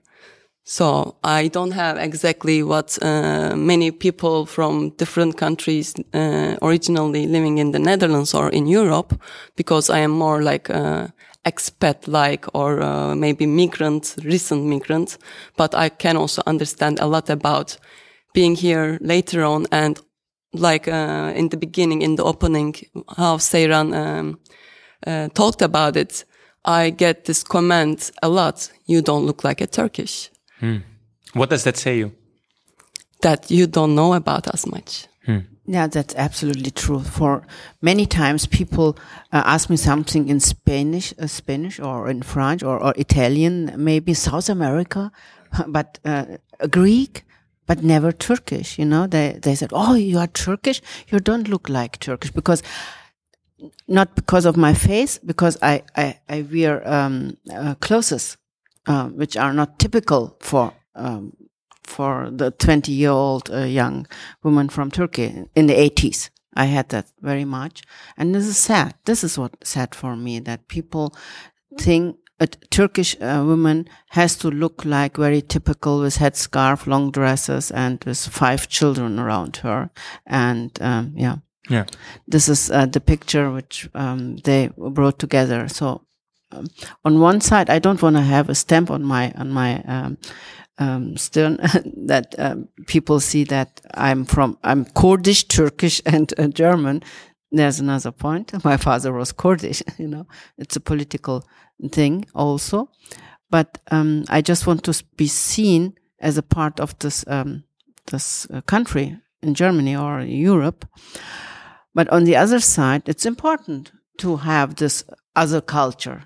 So 0.71 1.17
I 1.21 1.49
don't 1.49 1.71
have 1.71 1.97
exactly 1.97 2.63
what 2.63 2.97
uh, 3.01 3.57
many 3.57 3.91
people 3.91 4.45
from 4.45 4.91
different 4.91 5.35
countries 5.35 5.93
uh, 6.13 6.55
originally 6.61 7.27
living 7.27 7.57
in 7.57 7.71
the 7.71 7.79
Netherlands 7.79 8.33
or 8.33 8.49
in 8.49 8.67
Europe, 8.67 9.13
because 9.57 9.89
I 9.89 9.97
am 9.97 10.11
more 10.11 10.41
like 10.41 10.69
uh, 10.69 11.09
expat-like 11.43 12.45
or 12.53 12.81
uh, 12.81 13.13
maybe 13.15 13.45
migrant, 13.45 14.15
recent 14.23 14.63
migrant. 14.63 15.17
But 15.57 15.75
I 15.75 15.89
can 15.89 16.15
also 16.15 16.41
understand 16.47 17.01
a 17.01 17.05
lot 17.05 17.29
about 17.29 17.77
being 18.33 18.55
here 18.55 18.97
later 19.01 19.43
on 19.43 19.65
and 19.73 19.99
like 20.53 20.87
uh, 20.87 21.33
in 21.35 21.49
the 21.49 21.57
beginning, 21.57 22.01
in 22.01 22.15
the 22.15 22.23
opening, 22.23 22.75
how 23.17 23.39
Seyran 23.39 23.93
um, 23.93 24.39
uh, 25.05 25.27
talked 25.33 25.61
about 25.61 25.97
it. 25.97 26.23
I 26.63 26.91
get 26.91 27.25
this 27.25 27.43
comment 27.43 28.09
a 28.23 28.29
lot. 28.29 28.71
You 28.85 29.01
don't 29.01 29.25
look 29.25 29.43
like 29.43 29.59
a 29.59 29.67
Turkish. 29.67 30.31
What 31.33 31.49
does 31.49 31.63
that 31.63 31.77
say 31.77 31.97
you 31.97 32.11
That 33.21 33.51
you 33.51 33.67
don't 33.67 33.95
know 33.95 34.13
about 34.13 34.47
us 34.47 34.65
much. 34.65 35.07
Yeah, 35.65 35.87
that's 35.87 36.15
absolutely 36.15 36.71
true. 36.71 36.99
For 36.99 37.43
many 37.81 38.05
times, 38.05 38.47
people 38.47 38.97
uh, 39.31 39.43
ask 39.45 39.69
me 39.69 39.77
something 39.77 40.27
in 40.27 40.39
Spanish, 40.39 41.13
uh, 41.19 41.27
Spanish, 41.27 41.79
or 41.79 42.09
in 42.09 42.23
French, 42.23 42.63
or, 42.63 42.81
or 42.81 42.93
Italian, 42.97 43.71
maybe 43.77 44.13
South 44.13 44.49
America, 44.49 45.11
but 45.67 45.99
uh, 46.03 46.25
Greek, 46.69 47.23
but 47.67 47.83
never 47.83 48.11
Turkish. 48.11 48.79
You 48.79 48.85
know, 48.85 49.07
they 49.07 49.39
they 49.41 49.55
said, 49.55 49.69
"Oh, 49.71 49.93
you 49.93 50.17
are 50.17 50.27
Turkish. 50.27 50.81
You 51.09 51.19
don't 51.19 51.47
look 51.47 51.69
like 51.69 51.99
Turkish 51.99 52.31
because." 52.31 52.63
Not 53.87 54.15
because 54.15 54.45
of 54.45 54.57
my 54.57 54.73
face, 54.73 55.19
because 55.19 55.55
I 55.61 55.83
I, 55.95 56.19
I 56.27 56.41
wear 56.41 56.81
um, 56.91 57.37
uh, 57.53 57.75
clothes 57.75 58.35
uh, 58.87 59.07
which 59.09 59.37
are 59.37 59.53
not 59.53 59.79
typical 59.79 60.37
for 60.39 60.73
um, 60.95 61.33
for 61.83 62.29
the 62.31 62.51
20 62.51 62.91
year 62.91 63.09
old 63.09 63.49
uh, 63.51 63.63
young 63.63 64.07
woman 64.43 64.69
from 64.69 64.91
Turkey 64.91 65.45
in 65.55 65.67
the 65.67 65.73
80s. 65.73 66.29
I 66.53 66.65
had 66.65 66.89
that 66.89 67.07
very 67.21 67.45
much. 67.45 67.83
And 68.17 68.35
this 68.35 68.45
is 68.45 68.57
sad. 68.57 68.95
This 69.05 69.23
is 69.23 69.37
what 69.37 69.55
sad 69.63 69.95
for 69.95 70.15
me 70.15 70.39
that 70.39 70.67
people 70.67 71.15
think 71.77 72.17
a 72.39 72.47
Turkish 72.47 73.15
uh, 73.21 73.43
woman 73.45 73.87
has 74.09 74.35
to 74.37 74.49
look 74.49 74.83
like 74.83 75.15
very 75.15 75.41
typical 75.41 76.01
with 76.01 76.17
headscarf, 76.17 76.87
long 76.87 77.11
dresses, 77.11 77.71
and 77.71 78.03
with 78.03 78.17
five 78.17 78.67
children 78.67 79.19
around 79.19 79.57
her. 79.57 79.91
And 80.25 80.71
um, 80.81 81.13
yeah, 81.15 81.37
yeah 81.69 81.85
this 82.27 82.49
is 82.49 82.71
uh, 82.71 82.87
the 82.87 82.99
picture 82.99 83.51
which 83.51 83.87
um, 83.93 84.37
they 84.37 84.71
brought 84.75 85.19
together. 85.19 85.67
So 85.67 86.01
um, 86.51 86.67
on 87.05 87.19
one 87.19 87.41
side, 87.41 87.69
I 87.69 87.79
don't 87.79 88.01
want 88.01 88.15
to 88.15 88.21
have 88.21 88.49
a 88.49 88.55
stamp 88.55 88.91
on 88.91 89.03
my 89.03 89.31
on 89.35 89.51
my 89.51 89.81
um, 89.83 90.17
um, 90.77 91.17
stern 91.17 91.57
that 92.07 92.35
um, 92.37 92.67
people 92.87 93.19
see 93.19 93.43
that 93.45 93.81
I'm 93.93 94.25
from 94.25 94.57
I'm 94.63 94.85
Kurdish, 94.85 95.47
Turkish, 95.47 96.01
and 96.05 96.33
uh, 96.37 96.47
German. 96.47 97.03
There's 97.51 97.79
another 97.79 98.11
point. 98.11 98.53
My 98.63 98.77
father 98.77 99.11
was 99.11 99.33
Kurdish. 99.33 99.83
You 99.97 100.07
know, 100.07 100.27
it's 100.57 100.75
a 100.75 100.79
political 100.79 101.43
thing 101.91 102.25
also, 102.33 102.89
but 103.49 103.79
um, 103.91 104.23
I 104.29 104.41
just 104.41 104.65
want 104.67 104.83
to 104.83 105.03
be 105.17 105.27
seen 105.27 105.93
as 106.19 106.37
a 106.37 106.43
part 106.43 106.79
of 106.79 106.97
this 106.99 107.25
um, 107.27 107.63
this 108.11 108.47
uh, 108.49 108.61
country 108.61 109.17
in 109.41 109.53
Germany 109.53 109.95
or 109.95 110.21
Europe. 110.21 110.85
But 111.93 112.07
on 112.09 112.23
the 112.23 112.37
other 112.37 112.61
side, 112.61 113.09
it's 113.09 113.25
important 113.25 113.91
to 114.19 114.37
have 114.37 114.75
this 114.75 115.03
other 115.35 115.61
culture 115.61 116.23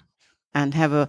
and 0.55 0.73
have 0.73 0.93
a 0.93 1.07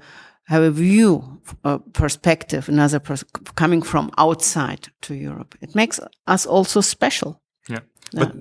have 0.49 0.63
a 0.63 0.71
view, 0.71 1.41
a 1.65 1.79
perspective, 1.93 2.69
another 2.69 3.01
pers- 3.01 3.25
coming 3.55 3.83
from 3.83 4.11
outside 4.17 4.89
to 5.01 5.15
Europe. 5.15 5.57
It 5.61 5.75
makes 5.75 6.01
us 6.27 6.47
also 6.47 6.81
special. 6.81 7.41
Yeah. 7.69 7.81
But 8.13 8.33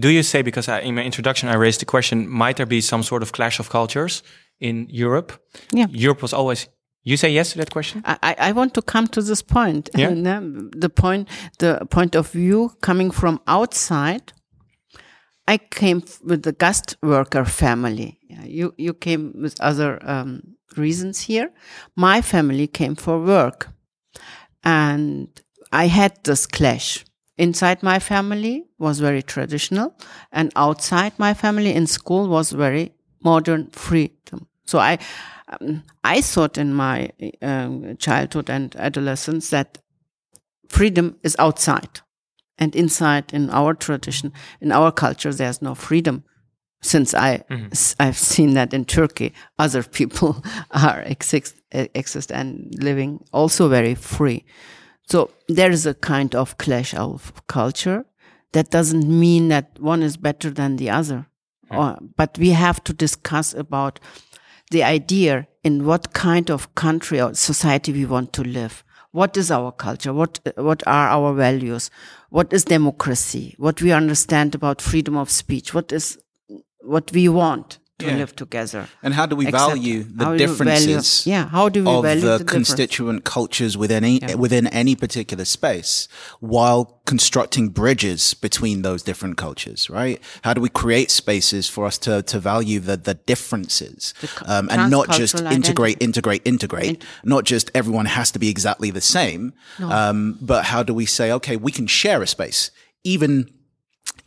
do 0.00 0.08
you 0.08 0.22
say, 0.22 0.42
because 0.42 0.68
I, 0.68 0.80
in 0.80 0.94
my 0.94 1.02
introduction 1.04 1.48
I 1.48 1.54
raised 1.54 1.80
the 1.80 1.84
question, 1.86 2.28
might 2.28 2.56
there 2.56 2.66
be 2.66 2.80
some 2.80 3.02
sort 3.02 3.22
of 3.22 3.30
clash 3.30 3.60
of 3.60 3.68
cultures 3.68 4.22
in 4.58 4.88
Europe? 4.90 5.32
Yeah. 5.72 5.86
Europe 5.90 6.22
was 6.22 6.32
always 6.32 6.68
You 7.08 7.16
say 7.16 7.30
yes 7.30 7.52
to 7.52 7.58
that 7.58 7.70
question? 7.70 8.02
I, 8.04 8.16
I 8.22 8.48
I 8.48 8.52
want 8.52 8.72
to 8.72 8.82
come 8.82 9.06
to 9.08 9.22
this 9.22 9.42
point. 9.42 9.90
Yeah. 9.94 10.10
The 10.80 10.88
point, 10.88 11.28
the 11.58 11.86
point 11.88 12.16
of 12.16 12.32
view 12.32 12.70
coming 12.80 13.12
from 13.12 13.38
outside. 13.46 14.32
I 15.48 15.58
came 15.58 16.02
with 16.24 16.42
the 16.42 16.52
guest 16.52 16.96
worker 17.00 17.44
family. 17.44 18.18
You 18.46 18.74
you 18.76 18.94
came 18.94 19.32
with 19.40 19.60
other 19.60 19.98
um, 20.08 20.42
reasons 20.76 21.20
here. 21.22 21.50
My 21.96 22.22
family 22.22 22.66
came 22.66 22.94
for 22.96 23.18
work, 23.20 23.68
and 24.64 25.28
I 25.72 25.86
had 25.86 26.12
this 26.24 26.46
clash. 26.46 27.04
Inside 27.38 27.82
my 27.82 27.98
family 27.98 28.64
was 28.78 28.98
very 29.00 29.22
traditional, 29.22 29.94
and 30.32 30.52
outside 30.56 31.12
my 31.18 31.34
family 31.34 31.74
in 31.74 31.86
school 31.86 32.28
was 32.28 32.52
very 32.52 32.92
modern 33.22 33.68
freedom. 33.70 34.46
So 34.64 34.78
I, 34.78 34.98
um, 35.60 35.82
I 36.02 36.22
thought 36.22 36.56
in 36.58 36.72
my 36.74 37.10
um, 37.42 37.96
childhood 37.98 38.48
and 38.50 38.74
adolescence 38.76 39.50
that 39.50 39.78
freedom 40.68 41.16
is 41.22 41.36
outside, 41.38 42.00
and 42.58 42.74
inside 42.76 43.32
in 43.34 43.50
our 43.50 43.74
tradition, 43.74 44.32
in 44.60 44.72
our 44.72 44.92
culture, 44.92 45.32
there's 45.32 45.62
no 45.62 45.74
freedom. 45.74 46.24
Since 46.82 47.14
I, 47.14 47.42
mm-hmm. 47.50 47.68
I've 47.98 48.18
seen 48.18 48.54
that 48.54 48.72
in 48.72 48.84
Turkey, 48.84 49.32
other 49.58 49.82
people 49.82 50.44
are 50.70 51.00
exist, 51.02 51.56
exist 51.72 52.30
and 52.30 52.72
living 52.80 53.24
also 53.32 53.68
very 53.68 53.94
free. 53.94 54.44
So 55.08 55.30
there 55.48 55.70
is 55.70 55.86
a 55.86 55.94
kind 55.94 56.34
of 56.34 56.58
clash 56.58 56.94
of 56.94 57.32
culture. 57.46 58.04
That 58.52 58.70
doesn't 58.70 59.08
mean 59.08 59.48
that 59.48 59.78
one 59.78 60.02
is 60.02 60.16
better 60.16 60.50
than 60.50 60.76
the 60.76 60.90
other. 60.90 61.26
Or, 61.70 61.98
but 62.16 62.38
we 62.38 62.50
have 62.50 62.82
to 62.84 62.92
discuss 62.92 63.52
about 63.52 63.98
the 64.70 64.84
idea 64.84 65.48
in 65.64 65.84
what 65.84 66.12
kind 66.12 66.50
of 66.50 66.74
country 66.74 67.20
or 67.20 67.34
society 67.34 67.92
we 67.92 68.06
want 68.06 68.32
to 68.34 68.42
live. 68.42 68.84
What 69.10 69.36
is 69.36 69.50
our 69.50 69.72
culture? 69.72 70.12
What, 70.12 70.40
what 70.56 70.82
are 70.86 71.08
our 71.08 71.32
values? 71.34 71.90
What 72.30 72.52
is 72.52 72.64
democracy? 72.64 73.54
What 73.58 73.80
we 73.80 73.92
understand 73.92 74.54
about 74.54 74.82
freedom 74.82 75.16
of 75.16 75.30
speech? 75.30 75.72
What 75.72 75.90
is, 75.92 76.18
what 76.86 77.10
we 77.12 77.28
want 77.28 77.78
to 77.98 78.06
Yeah. 78.06 78.16
live 78.18 78.32
together? 78.36 78.82
And 79.02 79.14
how 79.14 79.24
do 79.24 79.34
we 79.36 79.46
Accept- 79.46 79.68
value 79.70 80.02
the 80.02 80.10
do 80.10 80.24
value- 80.24 80.38
differences? 80.46 81.26
yeah, 81.26 81.48
how 81.48 81.70
do 81.70 81.80
we 81.82 81.90
of 81.90 82.02
value 82.04 82.20
the, 82.20 82.38
the 82.38 82.44
constituent 82.44 83.24
cultures 83.24 83.74
within 83.82 84.04
any 84.04 84.34
within 84.44 84.66
any 84.66 84.94
particular 84.94 85.46
space, 85.46 86.06
while 86.40 87.00
constructing 87.06 87.70
bridges 87.70 88.34
between 88.34 88.82
those 88.82 89.02
different 89.02 89.36
cultures? 89.38 89.88
Right? 89.88 90.20
How 90.44 90.52
do 90.52 90.60
we 90.60 90.68
create 90.68 91.10
spaces 91.10 91.70
for 91.70 91.86
us 91.86 91.96
to 92.06 92.20
to 92.32 92.38
value 92.38 92.80
the 92.80 92.96
the 92.98 93.14
differences, 93.14 94.12
um, 94.44 94.68
and 94.70 94.90
not 94.90 95.06
just 95.20 95.34
integrate, 95.40 95.96
identity. 95.96 96.04
integrate, 96.04 96.42
integrate? 96.44 97.04
not 97.24 97.44
just 97.44 97.70
everyone 97.74 98.06
has 98.18 98.30
to 98.32 98.38
be 98.38 98.48
exactly 98.50 98.90
the 98.92 99.00
same, 99.18 99.42
um, 99.80 100.36
but 100.42 100.64
how 100.72 100.82
do 100.82 100.92
we 100.92 101.06
say, 101.06 101.32
okay, 101.32 101.56
we 101.56 101.72
can 101.72 101.86
share 101.86 102.20
a 102.22 102.26
space, 102.26 102.70
even. 103.04 103.48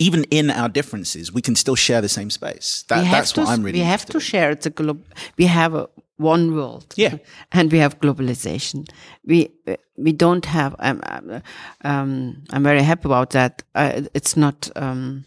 Even 0.02 0.24
in 0.30 0.50
our 0.50 0.68
differences, 0.68 1.30
we 1.32 1.42
can 1.42 1.54
still 1.54 1.76
share 1.76 2.00
the 2.00 2.08
same 2.08 2.30
space. 2.30 2.84
That, 2.88 3.04
that's 3.10 3.32
to, 3.32 3.40
what 3.40 3.50
I'm 3.50 3.62
really. 3.62 3.78
we 3.80 3.84
have 3.84 4.04
to 4.06 4.16
in. 4.16 4.20
share 4.20 4.50
it's 4.50 4.66
a 4.66 4.70
globe 4.70 5.04
we 5.38 5.46
have 5.46 5.74
a 5.74 5.88
one 6.16 6.54
world 6.54 6.94
Yeah. 6.96 7.16
and 7.52 7.70
we 7.72 7.78
have 7.78 7.98
globalization 8.00 8.88
we 9.24 9.48
we 9.96 10.12
don't 10.12 10.46
have 10.46 10.74
um, 10.78 11.00
um, 11.12 11.42
um, 11.84 12.42
i'm 12.52 12.62
very 12.62 12.82
happy 12.82 13.06
about 13.08 13.30
that 13.30 13.62
uh, 13.74 14.02
it's 14.14 14.36
not 14.36 14.70
um, 14.76 15.24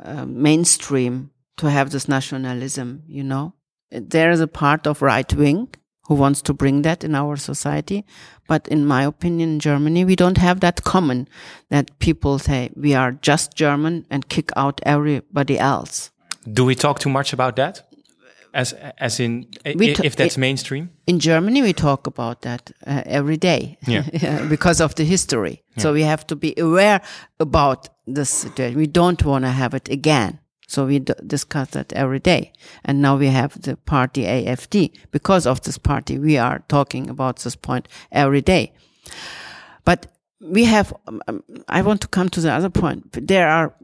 uh, 0.00 0.24
mainstream 0.26 1.30
to 1.56 1.66
have 1.70 1.90
this 1.90 2.06
nationalism 2.08 3.02
you 3.06 3.22
know 3.24 3.52
there 3.90 4.30
is 4.32 4.40
a 4.40 4.46
part 4.48 4.86
of 4.86 5.02
right 5.02 5.32
wing 5.34 5.68
who 6.08 6.14
wants 6.14 6.42
to 6.42 6.52
bring 6.54 6.82
that 6.82 7.04
in 7.04 7.14
our 7.14 7.36
society 7.36 8.04
but 8.48 8.68
in 8.68 8.86
my 8.86 9.02
opinion 9.04 9.48
in 9.54 9.58
germany 9.60 10.04
we 10.04 10.16
don't 10.16 10.38
have 10.38 10.60
that 10.60 10.82
common 10.84 11.26
that 11.70 11.90
people 11.98 12.38
say 12.38 12.70
we 12.76 12.94
are 12.94 13.12
just 13.22 13.54
german 13.54 14.04
and 14.10 14.28
kick 14.28 14.50
out 14.56 14.80
everybody 14.84 15.58
else 15.58 16.10
Do 16.54 16.64
we 16.64 16.74
talk 16.76 16.98
too 17.00 17.10
much 17.10 17.32
about 17.32 17.56
that? 17.56 17.82
As 18.52 18.72
as 18.98 19.18
in 19.20 19.46
if 19.64 20.14
that's 20.16 20.36
mainstream? 20.38 20.88
in 21.06 21.18
Germany, 21.18 21.60
we 21.62 21.72
talk 21.72 22.06
about 22.06 22.40
that 22.40 22.70
uh, 22.86 23.02
every 23.18 23.36
day 23.36 23.76
Yeah. 23.86 24.04
because 24.54 24.84
of 24.84 24.94
the 24.94 25.04
history. 25.04 25.62
So 25.76 25.92
we 25.92 26.02
have 26.04 26.24
to 26.26 26.36
be 26.36 26.54
aware 26.56 27.00
about 27.40 27.88
this 28.14 28.30
situation. 28.30 28.78
We 28.78 28.86
don't 28.86 29.22
want 29.24 29.44
to 29.44 29.50
have 29.50 29.76
it 29.76 29.88
again. 29.90 30.38
So 30.66 30.86
we 30.86 30.98
d- 30.98 31.14
discuss 31.26 31.70
that 31.70 31.92
every 31.92 32.18
day. 32.18 32.52
And 32.84 33.00
now 33.00 33.16
we 33.16 33.28
have 33.28 33.60
the 33.60 33.76
party 33.76 34.24
AFD. 34.24 34.92
Because 35.10 35.46
of 35.46 35.60
this 35.62 35.78
party, 35.78 36.18
we 36.18 36.36
are 36.38 36.64
talking 36.68 37.08
about 37.08 37.38
this 37.38 37.56
point 37.56 37.88
every 38.10 38.42
day. 38.42 38.72
But 39.84 40.06
we 40.40 40.64
have, 40.64 40.92
um, 41.06 41.22
um, 41.28 41.42
I 41.68 41.82
want 41.82 42.00
to 42.02 42.08
come 42.08 42.28
to 42.30 42.40
the 42.40 42.52
other 42.52 42.70
point. 42.70 43.26
There 43.26 43.48
are 43.48 43.74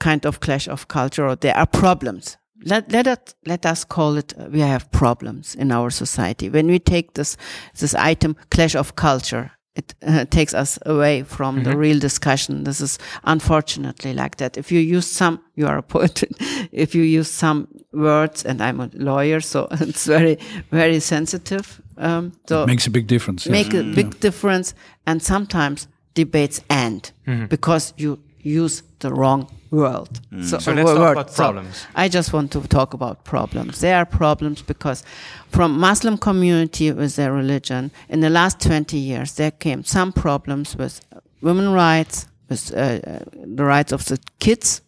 kind 0.00 0.26
of 0.26 0.40
clash 0.40 0.68
of 0.68 0.88
culture 0.88 1.26
or 1.26 1.36
there 1.36 1.56
are 1.56 1.66
problems. 1.66 2.36
Let, 2.64 2.92
let, 2.92 3.06
us, 3.06 3.18
let 3.46 3.66
us 3.66 3.84
call 3.84 4.16
it, 4.16 4.34
uh, 4.38 4.46
we 4.50 4.60
have 4.60 4.90
problems 4.90 5.54
in 5.54 5.72
our 5.72 5.90
society. 5.90 6.48
When 6.48 6.66
we 6.66 6.78
take 6.78 7.14
this, 7.14 7.36
this 7.78 7.94
item, 7.94 8.36
clash 8.50 8.74
of 8.74 8.94
culture, 8.96 9.52
it 9.74 9.94
uh, 10.06 10.24
takes 10.26 10.52
us 10.54 10.78
away 10.84 11.22
from 11.22 11.62
the 11.64 11.76
real 11.76 11.98
discussion. 11.98 12.64
This 12.64 12.80
is 12.80 12.98
unfortunately 13.24 14.12
like 14.12 14.36
that. 14.36 14.56
If 14.56 14.70
you 14.70 14.80
use 14.80 15.06
some, 15.06 15.40
you 15.56 15.66
are 15.66 15.78
a 15.78 15.82
poet. 15.82 16.22
if 16.72 16.94
you 16.94 17.02
use 17.02 17.30
some 17.30 17.68
words, 17.92 18.44
and 18.44 18.60
I'm 18.60 18.80
a 18.80 18.90
lawyer, 18.92 19.40
so 19.40 19.68
it's 19.80 20.06
very, 20.06 20.36
very 20.70 21.00
sensitive. 21.00 21.80
Um, 21.96 22.32
so 22.48 22.66
Makes 22.66 22.86
a 22.86 22.90
big 22.90 23.06
difference. 23.06 23.46
yeah. 23.46 23.52
make 23.52 23.74
a 23.74 23.82
big 23.82 24.20
difference 24.20 24.74
and 25.06 25.22
sometimes 25.22 25.88
debates 26.14 26.60
end 26.68 27.12
because 27.48 27.94
you 27.96 28.18
use 28.42 28.82
the 28.98 29.10
wrong 29.12 29.46
word 29.70 30.08
so, 30.42 30.58
So 30.58 30.72
let's 30.72 30.84
wo- 30.90 30.94
talk 30.94 30.98
word. 31.00 31.12
about 31.12 31.30
So 31.30 31.42
problems. 31.44 31.86
i 31.94 32.08
just 32.08 32.32
want 32.32 32.50
to 32.52 32.60
talk 32.68 32.94
about 32.94 33.24
problems 33.24 33.78
there 33.80 33.96
are 33.96 34.04
problems 34.06 34.62
because 34.62 35.02
from 35.48 35.78
muslim 35.80 36.18
community 36.18 36.92
with 36.92 37.16
their 37.16 37.32
religion 37.32 37.90
in 38.08 38.20
the 38.20 38.30
last 38.30 38.60
20 38.60 38.96
years 38.98 39.32
there 39.34 39.50
came 39.50 39.82
some 39.84 40.12
problems 40.12 40.76
with 40.76 41.00
women 41.40 41.72
rights 41.72 42.26
with 42.48 42.72
uh, 42.74 42.78
uh, 42.78 43.18
the 43.56 43.64
rights 43.64 43.92
of 43.92 44.04
the 44.04 44.18
kids 44.38 44.82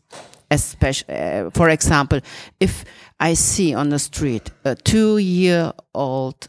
especially 0.50 1.14
uh, 1.14 1.50
for 1.50 1.68
example 1.70 2.20
if 2.60 2.84
i 3.20 3.34
see 3.34 3.74
on 3.74 3.88
the 3.88 3.98
street 3.98 4.50
a 4.64 4.74
two 4.74 5.16
year 5.18 5.72
old 5.94 6.48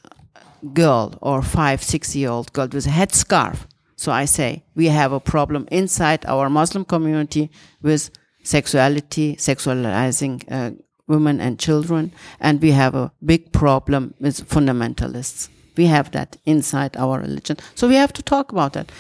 girl 0.74 1.14
or 1.22 1.42
five, 1.44 1.78
six 1.84 2.16
year 2.16 2.30
old 2.32 2.52
girl 2.54 2.68
with 2.74 2.88
a 2.88 2.90
headscarf. 2.90 3.68
So 3.96 4.12
I 4.12 4.26
say 4.26 4.64
we 4.76 4.88
have 4.88 5.12
a 5.12 5.20
problem 5.20 5.68
inside 5.72 6.26
our 6.26 6.50
Muslim 6.50 6.86
community 6.86 7.50
with 7.82 8.10
sexuality, 8.44 9.36
sexualizing 9.38 10.44
uh, 10.52 10.72
women 11.08 11.40
and 11.40 11.60
children, 11.60 12.12
and 12.40 12.62
we 12.62 12.72
have 12.72 12.96
a 12.96 13.12
big 13.24 13.52
problem 13.52 14.14
with 14.20 14.48
fundamentalists. 14.50 15.50
We 15.78 15.86
have 15.88 16.12
that 16.12 16.38
inside 16.46 16.98
our 16.98 17.20
religion. 17.20 17.58
So 17.76 17.88
we 17.88 17.96
have 17.96 18.14
to 18.14 18.24
talk 18.24 18.52
about 18.52 18.74
that. 18.74 18.92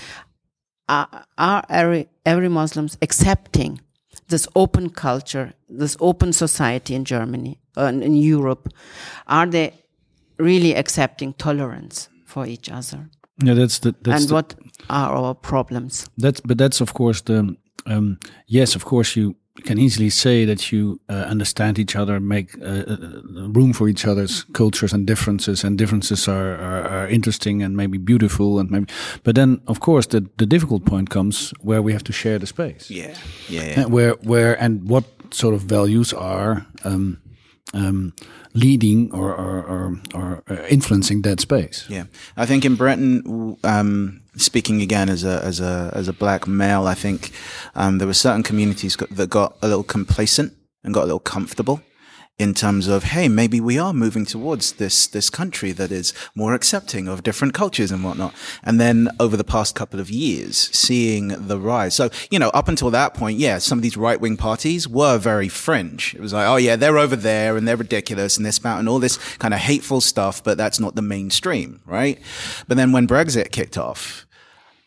Are, 0.88 1.26
are 1.38 1.64
every, 1.70 2.08
every 2.26 2.50
Muslims 2.50 2.98
accepting 3.02 3.82
this 4.28 4.48
open 4.56 4.90
culture, 4.90 5.54
this 5.70 5.98
open 6.00 6.34
society 6.34 6.96
in 6.96 7.06
Germany 7.06 7.60
and 7.76 8.04
in 8.04 8.16
Europe? 8.16 8.70
Are 9.28 9.46
they 9.46 9.74
really 10.38 10.76
accepting 10.76 11.34
tolerance 11.34 12.10
for 12.26 12.46
each 12.46 12.70
other? 12.70 13.10
Yeah, 13.44 13.56
that's 13.56 13.80
the 13.80 13.96
that's 14.02 14.22
and 14.22 14.30
the, 14.30 14.34
what 14.34 14.56
are 14.90 15.16
our 15.16 15.36
problems? 15.36 16.08
that's 16.18 16.42
but 16.42 16.58
that's 16.58 16.82
of 16.82 16.94
course 16.94 17.22
the 17.22 17.56
um, 17.86 18.18
yes, 18.48 18.76
of 18.76 18.86
course 18.86 19.16
you 19.16 19.36
can 19.64 19.78
easily 19.78 20.10
say 20.10 20.46
that 20.46 20.72
you 20.72 21.00
uh, 21.10 21.14
understand 21.14 21.80
each 21.80 21.96
other, 21.96 22.20
make 22.20 22.58
uh, 22.62 22.84
uh, 22.88 22.98
room 23.54 23.74
for 23.74 23.88
each 23.88 24.06
other's 24.06 24.44
cultures 24.54 24.94
and 24.94 25.08
differences, 25.08 25.64
and 25.64 25.78
differences 25.78 26.28
are, 26.28 26.56
are, 26.56 26.88
are 26.88 27.08
interesting 27.08 27.64
and 27.64 27.76
maybe 27.76 27.98
beautiful, 27.98 28.60
and 28.60 28.70
maybe. 28.70 28.88
But 29.24 29.36
then, 29.36 29.62
of 29.68 29.80
course, 29.80 30.08
the 30.08 30.30
the 30.38 30.46
difficult 30.46 30.86
point 30.86 31.10
comes 31.10 31.54
where 31.62 31.82
we 31.82 31.94
have 31.94 32.04
to 32.04 32.14
share 32.14 32.40
the 32.40 32.48
space. 32.48 32.90
Yeah, 32.90 33.16
yeah, 33.50 33.64
yeah. 33.64 33.86
Uh, 33.86 33.90
where 33.90 34.14
where 34.24 34.62
and 34.62 34.90
what 34.90 35.04
sort 35.32 35.54
of 35.54 35.62
values 35.62 36.14
are 36.14 36.66
um, 36.84 37.18
um, 37.74 38.14
leading 38.56 39.12
or 39.12 39.36
or, 39.36 39.64
or, 39.64 40.00
or 40.14 40.44
uh, 40.50 40.66
influencing 40.70 41.22
that 41.22 41.40
space. 41.40 41.86
Yeah, 41.90 42.06
I 42.36 42.48
think 42.48 42.66
in 42.66 42.76
Britain, 42.76 43.58
um, 43.64 44.22
speaking 44.38 44.82
again 44.82 45.10
as 45.10 45.24
a 45.24 45.44
as 45.44 45.60
a 45.60 45.92
as 45.94 46.08
a 46.08 46.14
black 46.14 46.48
male, 46.48 46.88
I 46.88 46.96
think 46.96 47.32
um, 47.76 48.00
there 48.00 48.08
were 48.08 48.14
certain 48.14 48.42
communities 48.42 48.98
that 49.12 49.30
got 49.30 49.58
a 49.62 49.68
little 49.68 49.84
complacent 49.84 50.54
and 50.84 50.94
got 50.94 51.04
a 51.04 51.06
little 51.06 51.20
comfortable 51.20 51.82
in 52.38 52.54
terms 52.54 52.88
of, 52.88 53.06
hey, 53.06 53.30
maybe 53.30 53.62
we 53.62 53.80
are 53.80 53.94
moving 53.94 54.26
towards 54.26 54.74
this, 54.74 55.08
this 55.08 55.30
country 55.30 55.72
that 55.72 55.90
is 55.90 56.14
more 56.36 56.54
accepting 56.54 57.08
of 57.08 57.24
different 57.24 57.54
cultures 57.54 57.92
and 57.92 58.04
whatnot. 58.04 58.34
And 58.62 58.80
then 58.80 59.10
over 59.22 59.38
the 59.38 59.46
past 59.46 59.74
couple 59.74 60.02
of 60.02 60.10
years, 60.10 60.58
seeing 60.58 61.30
the 61.30 61.58
rise. 61.58 61.96
So, 61.96 62.10
you 62.30 62.38
know, 62.38 62.50
up 62.50 62.68
until 62.68 62.92
that 62.92 63.14
point, 63.14 63.40
yeah, 63.40 63.60
some 63.60 63.80
of 63.80 63.84
these 63.84 63.96
right 63.96 64.20
wing 64.20 64.36
parties 64.36 64.86
were 64.86 65.18
very 65.18 65.48
fringe. 65.48 66.14
It 66.14 66.20
was 66.20 66.34
like, 66.34 66.48
oh 66.48 66.58
yeah, 66.58 66.76
they're 66.76 66.98
over 66.98 67.16
there 67.16 67.56
and 67.56 67.66
they're 67.66 67.78
ridiculous 67.78 68.36
and 68.36 68.46
they're 68.46 68.52
spouting 68.52 68.90
all 68.90 69.00
this 69.00 69.18
kind 69.38 69.54
of 69.54 69.62
hateful 69.62 70.02
stuff, 70.02 70.44
but 70.44 70.58
that's 70.58 70.80
not 70.80 70.96
the 70.96 71.02
mainstream, 71.02 71.80
right? 71.86 72.20
But 72.68 72.76
then 72.76 72.92
when 72.92 73.08
Brexit 73.08 73.54
kicked 73.54 73.78
off, 73.78 74.26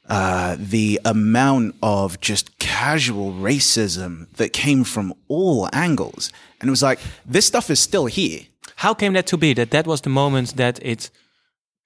uh, 0.08 0.56
the 0.58 1.00
amount 1.04 1.76
of 1.82 2.20
just 2.20 2.58
casual 2.58 3.32
racism 3.32 4.30
that 4.36 4.52
came 4.52 4.84
from 4.84 5.12
all 5.28 5.68
angles. 5.72 6.32
And 6.60 6.68
it 6.68 6.70
was 6.70 6.82
like, 6.82 7.00
this 7.26 7.46
stuff 7.46 7.70
is 7.70 7.80
still 7.80 8.06
here. 8.06 8.40
How 8.76 8.94
came 8.94 9.12
that 9.14 9.26
to 9.28 9.36
be? 9.36 9.54
That 9.54 9.70
that 9.70 9.86
was 9.86 10.00
the 10.00 10.10
moment 10.10 10.56
that 10.56 10.78
it 10.82 11.10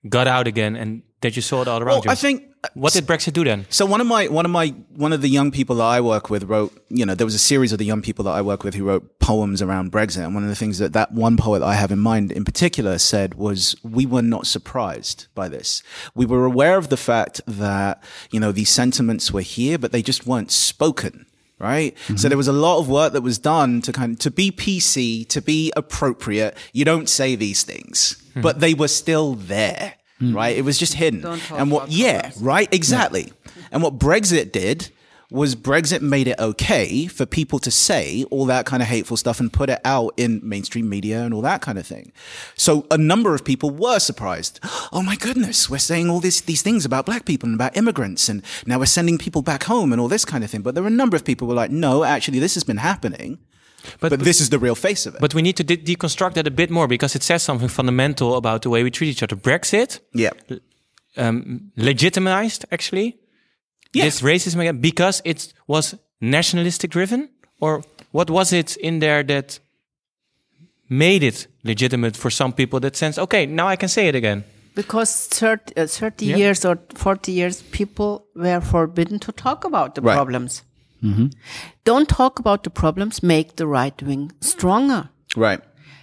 got 0.08 0.26
out 0.26 0.46
again 0.46 0.76
and 0.76 1.02
that 1.20 1.36
you 1.36 1.42
saw 1.42 1.62
it 1.62 1.68
all 1.68 1.80
around 1.80 1.86
Well, 1.86 2.02
you? 2.04 2.10
I 2.10 2.14
think 2.14 2.44
uh, 2.64 2.68
what 2.74 2.92
did 2.92 3.06
Brexit 3.06 3.32
do 3.32 3.44
then? 3.44 3.66
So 3.70 3.86
one 3.86 4.00
of 4.00 4.06
my 4.06 4.26
one 4.26 4.44
of 4.44 4.50
my 4.50 4.68
one 4.94 5.12
of 5.12 5.22
the 5.22 5.28
young 5.28 5.50
people 5.50 5.76
that 5.76 5.84
I 5.84 6.00
work 6.00 6.30
with 6.30 6.44
wrote, 6.44 6.72
you 6.88 7.06
know, 7.06 7.14
there 7.14 7.26
was 7.26 7.34
a 7.34 7.38
series 7.38 7.72
of 7.72 7.78
the 7.78 7.84
young 7.84 8.02
people 8.02 8.24
that 8.24 8.32
I 8.32 8.42
work 8.42 8.62
with 8.62 8.74
who 8.74 8.84
wrote 8.84 9.18
poems 9.20 9.62
around 9.62 9.92
Brexit, 9.92 10.24
and 10.24 10.34
one 10.34 10.42
of 10.42 10.48
the 10.48 10.56
things 10.56 10.78
that 10.78 10.92
that 10.92 11.12
one 11.12 11.36
poet 11.36 11.62
I 11.62 11.74
have 11.74 11.90
in 11.90 11.98
mind 11.98 12.30
in 12.32 12.44
particular 12.44 12.98
said 12.98 13.34
was, 13.34 13.74
"We 13.82 14.04
were 14.06 14.22
not 14.22 14.46
surprised 14.46 15.26
by 15.34 15.48
this. 15.48 15.82
We 16.14 16.26
were 16.26 16.44
aware 16.44 16.76
of 16.76 16.88
the 16.88 16.96
fact 16.96 17.40
that 17.46 18.02
you 18.30 18.40
know 18.40 18.52
these 18.52 18.70
sentiments 18.70 19.32
were 19.32 19.40
here, 19.40 19.78
but 19.78 19.92
they 19.92 20.02
just 20.02 20.26
weren't 20.26 20.50
spoken." 20.50 21.26
Right. 21.62 21.96
So 22.16 22.28
there 22.28 22.36
was 22.36 22.48
a 22.48 22.52
lot 22.52 22.80
of 22.80 22.88
work 22.88 23.12
that 23.12 23.20
was 23.20 23.38
done 23.38 23.82
to 23.82 23.92
kind 23.92 24.14
of, 24.14 24.18
to 24.18 24.32
be 24.32 24.50
PC, 24.50 25.28
to 25.28 25.40
be 25.40 25.72
appropriate. 25.76 26.56
You 26.72 26.84
don't 26.84 27.08
say 27.08 27.36
these 27.36 27.62
things, 27.62 28.20
hmm. 28.34 28.40
but 28.40 28.58
they 28.58 28.74
were 28.74 28.88
still 28.88 29.34
there. 29.34 29.94
Hmm. 30.18 30.34
Right. 30.34 30.56
It 30.56 30.62
was 30.62 30.76
just 30.76 30.94
hidden. 30.94 31.20
Don't 31.20 31.38
talk 31.40 31.60
and 31.60 31.70
what, 31.70 31.84
about 31.84 31.92
yeah, 31.92 32.20
problems. 32.22 32.42
right? 32.42 32.74
Exactly. 32.74 33.32
And 33.70 33.80
what 33.80 33.98
Brexit 33.98 34.50
did 34.50 34.90
was 35.32 35.56
Brexit 35.56 36.02
made 36.02 36.28
it 36.28 36.38
okay 36.38 37.06
for 37.06 37.24
people 37.26 37.58
to 37.60 37.70
say 37.70 38.24
all 38.30 38.44
that 38.46 38.66
kind 38.66 38.82
of 38.82 38.88
hateful 38.88 39.16
stuff 39.16 39.40
and 39.40 39.52
put 39.52 39.70
it 39.70 39.80
out 39.84 40.12
in 40.16 40.40
mainstream 40.42 40.88
media 40.88 41.22
and 41.22 41.32
all 41.34 41.40
that 41.42 41.62
kind 41.62 41.78
of 41.78 41.86
thing. 41.86 42.12
So 42.54 42.86
a 42.90 42.98
number 42.98 43.34
of 43.34 43.44
people 43.44 43.70
were 43.70 43.98
surprised. 43.98 44.60
Oh 44.92 45.02
my 45.02 45.16
goodness, 45.16 45.70
we're 45.70 45.78
saying 45.78 46.10
all 46.10 46.20
this, 46.20 46.40
these 46.42 46.62
things 46.62 46.84
about 46.84 47.06
black 47.06 47.24
people 47.24 47.46
and 47.48 47.54
about 47.54 47.76
immigrants 47.76 48.28
and 48.28 48.42
now 48.66 48.78
we're 48.78 48.86
sending 48.86 49.16
people 49.18 49.42
back 49.42 49.62
home 49.64 49.92
and 49.92 50.00
all 50.00 50.08
this 50.08 50.24
kind 50.24 50.44
of 50.44 50.50
thing. 50.50 50.62
But 50.62 50.74
there 50.74 50.82
were 50.82 50.88
a 50.88 50.92
number 51.02 51.16
of 51.16 51.24
people 51.24 51.46
who 51.46 51.50
were 51.54 51.60
like, 51.62 51.70
no, 51.70 52.04
actually 52.04 52.38
this 52.38 52.54
has 52.54 52.64
been 52.64 52.76
happening, 52.78 53.38
But, 54.00 54.10
but 54.10 54.20
this 54.20 54.40
is 54.40 54.50
the 54.50 54.58
real 54.58 54.74
face 54.76 55.06
of 55.06 55.14
it. 55.14 55.20
but 55.20 55.34
we 55.34 55.42
need 55.42 55.56
to 55.56 55.64
de- 55.64 55.76
deconstruct 55.76 56.34
that 56.34 56.46
a 56.46 56.50
bit 56.50 56.70
more 56.70 56.86
because 56.86 57.16
it 57.16 57.22
says 57.22 57.42
something 57.42 57.68
fundamental 57.68 58.36
about 58.36 58.62
the 58.62 58.70
way 58.70 58.82
we 58.82 58.90
treat 58.90 59.08
each 59.08 59.22
other. 59.22 59.36
Brexit 59.36 60.00
yeah. 60.14 60.30
um, 61.16 61.72
legitimized 61.76 62.64
actually 62.70 63.16
Yeah. 63.94 64.04
this 64.04 64.22
racism 64.22 64.60
again 64.60 64.80
because 64.80 65.20
it 65.24 65.52
was 65.66 65.94
nationalistic 66.20 66.90
driven, 66.90 67.28
or 67.60 67.82
what 68.12 68.30
was 68.30 68.52
it 68.52 68.76
in 68.76 69.00
there 69.00 69.22
that 69.24 69.60
made 70.88 71.22
it 71.22 71.46
legitimate 71.64 72.16
for 72.16 72.30
some 72.30 72.52
people 72.52 72.80
that 72.80 72.96
sense 72.96 73.18
okay 73.18 73.46
now 73.46 73.66
I 73.68 73.76
can 73.76 73.88
say 73.88 74.08
it 74.08 74.14
again. 74.14 74.44
Because 74.74 75.28
30, 75.28 75.74
uh, 75.76 75.86
30 75.86 76.26
Yeah. 76.26 76.36
years 76.36 76.64
or 76.64 76.78
40 76.94 77.32
years, 77.32 77.62
people 77.72 78.24
were 78.34 78.60
forbidden 78.62 79.18
to 79.18 79.32
talk 79.32 79.64
about 79.64 79.94
the 79.94 80.00
Right. 80.00 80.14
problems. 80.14 80.62
Don't 81.84 82.08
talk 82.08 82.38
about 82.38 82.62
the 82.62 82.70
problems, 82.70 83.22
make 83.22 83.56
the 83.56 83.66
right 83.66 84.02
wing 84.02 84.32
stronger. 84.40 85.08
Right. 85.36 85.60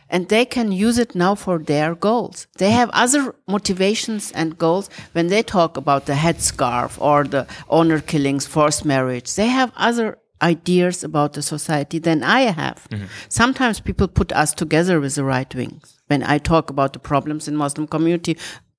And 0.09 0.27
they 0.27 0.45
can 0.45 0.71
use 0.71 0.97
it 0.97 1.13
now 1.13 1.35
for 1.35 1.59
their 1.59 1.93
goals. 1.93 2.47
They 2.57 2.71
have 2.71 2.89
other 2.93 3.35
motivations 3.47 4.31
and 4.31 4.57
goals 4.57 4.89
when 5.11 5.27
they 5.27 5.43
talk 5.43 5.77
about 5.77 6.05
the 6.07 6.13
headscarf 6.13 6.99
or 6.99 7.23
the 7.23 7.45
honor 7.69 7.99
killings, 8.01 8.47
forced 8.47 8.85
marriage. 8.85 9.35
They 9.35 9.47
have 9.47 9.71
other 9.75 10.17
ideas 10.41 11.03
about 11.03 11.33
the 11.33 11.41
society 11.41 11.99
than 11.99 12.23
I 12.23 12.41
have. 12.41 12.87
Sometimes 13.27 13.79
people 13.79 14.07
put 14.07 14.31
us 14.31 14.53
together 14.53 14.99
with 14.99 15.15
the 15.15 15.23
right 15.23 15.53
wings. 15.53 15.99
When 16.07 16.23
I 16.23 16.37
talk 16.39 16.69
about 16.69 16.93
the 16.93 16.99
problems 16.99 17.47
in 17.47 17.55
Muslim 17.55 17.87
community 17.87 18.37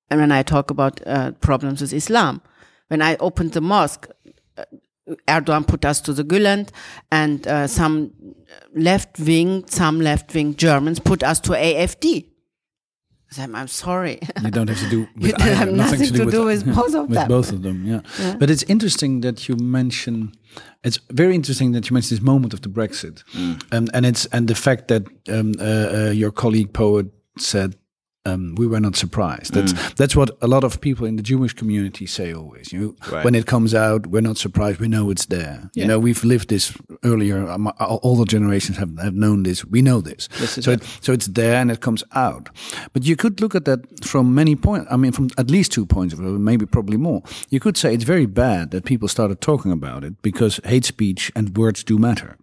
and 0.09 0.19
when 0.19 0.31
I 0.31 0.43
talk 0.43 0.69
about 0.69 0.99
uh, 1.07 1.31
problems 1.39 1.81
with 1.81 1.93
Islam. 1.93 2.41
When 2.89 3.01
I 3.01 3.15
opened 3.17 3.53
the 3.53 3.61
mosque, 3.61 4.09
Erdogan 5.27 5.67
put 5.67 5.85
us 5.85 6.01
to 6.01 6.13
the 6.13 6.23
Gülen, 6.23 6.69
and 7.11 7.47
uh, 7.47 7.67
some 7.67 8.11
left 8.75 9.19
wing, 9.19 9.63
some 9.67 9.99
left 10.01 10.33
wing 10.33 10.55
Germans 10.55 10.99
put 10.99 11.23
us 11.23 11.39
to 11.41 11.51
AFD. 11.51 12.27
I'm, 13.37 13.55
I'm 13.55 13.67
sorry. 13.69 14.19
You 14.43 14.51
don't 14.51 14.67
have 14.67 14.79
to 14.79 14.89
do. 14.89 14.99
You 15.15 15.27
With 15.31 15.37
don't 15.37 15.47
have 15.55 15.67
either, 15.69 15.77
nothing 15.77 15.99
to 16.01 16.11
do 16.11 16.25
with 16.45 16.65
both 16.75 16.93
of 16.95 17.07
with 17.07 17.17
them. 17.17 17.27
both 17.29 17.51
of 17.53 17.61
them, 17.61 17.85
yeah. 17.85 18.01
But 18.37 18.49
it's 18.49 18.63
interesting 18.63 19.21
that 19.21 19.47
you 19.47 19.55
mention. 19.55 20.33
It's 20.83 20.99
very 21.09 21.33
interesting 21.33 21.71
that 21.71 21.89
you 21.89 21.93
mention 21.93 22.15
this 22.15 22.21
moment 22.23 22.53
of 22.53 22.61
the 22.61 22.67
Brexit, 22.69 23.23
and 23.71 23.89
and 23.93 24.05
it's 24.05 24.25
and 24.33 24.47
the 24.49 24.55
fact 24.55 24.89
that 24.89 25.03
um, 25.29 25.53
uh, 25.59 25.63
uh, 25.63 26.11
your 26.11 26.31
colleague 26.31 26.73
poet 26.73 27.07
said. 27.37 27.75
Um, 28.23 28.53
we 28.55 28.67
were 28.67 28.79
not 28.79 28.95
surprised. 28.95 29.53
That's 29.55 29.73
that's 29.93 30.15
what 30.15 30.29
a 30.41 30.47
lot 30.47 30.63
of 30.63 30.79
people 30.79 31.07
in 31.07 31.15
the 31.15 31.23
Jewish 31.23 31.53
community 31.53 32.05
say 32.05 32.31
always. 32.33 32.71
You 32.71 32.79
know, 32.79 32.95
Right. 33.11 33.25
when 33.25 33.33
it 33.33 33.47
comes 33.47 33.73
out, 33.73 34.05
we're 34.07 34.21
not 34.21 34.37
surprised. 34.37 34.79
We 34.79 34.87
know 34.87 35.09
it's 35.09 35.25
there. 35.25 35.71
You 35.73 35.85
know, 35.87 35.97
we've 35.97 36.23
lived 36.23 36.49
this 36.49 36.71
earlier. 37.03 37.49
Um, 37.49 37.67
all 37.79 37.99
all 38.03 38.15
the 38.15 38.25
generations 38.25 38.77
have 38.77 38.95
have 38.99 39.15
known 39.15 39.43
this. 39.43 39.65
We 39.65 39.81
know 39.81 40.01
this. 40.01 40.29
This 40.39 40.63
so 40.63 40.71
it. 40.71 40.81
it, 40.83 40.99
so 41.01 41.13
it's 41.13 41.27
there 41.27 41.55
and 41.61 41.71
it 41.71 41.79
comes 41.79 42.03
out. 42.13 42.49
But 42.93 43.03
you 43.05 43.15
could 43.15 43.41
look 43.41 43.55
at 43.55 43.65
that 43.65 43.79
from 44.05 44.35
many 44.35 44.55
points. 44.55 44.87
I 44.93 44.97
mean, 44.97 45.13
from 45.13 45.29
at 45.37 45.49
least 45.49 45.71
two 45.71 45.85
points 45.87 46.13
of 46.13 46.19
view, 46.19 46.37
maybe 46.39 46.65
probably 46.67 46.97
more. 46.97 47.21
You 47.49 47.59
could 47.59 47.75
say 47.77 47.91
it's 47.93 48.03
very 48.05 48.27
bad 48.27 48.69
that 48.71 48.83
people 48.85 49.07
started 49.07 49.39
talking 49.41 49.71
about 49.71 50.03
it 50.03 50.13
because 50.21 50.61
hate 50.63 50.85
speech 50.85 51.31
and 51.35 51.57
words 51.57 51.83
do 51.83 51.97
matter. 51.97 52.37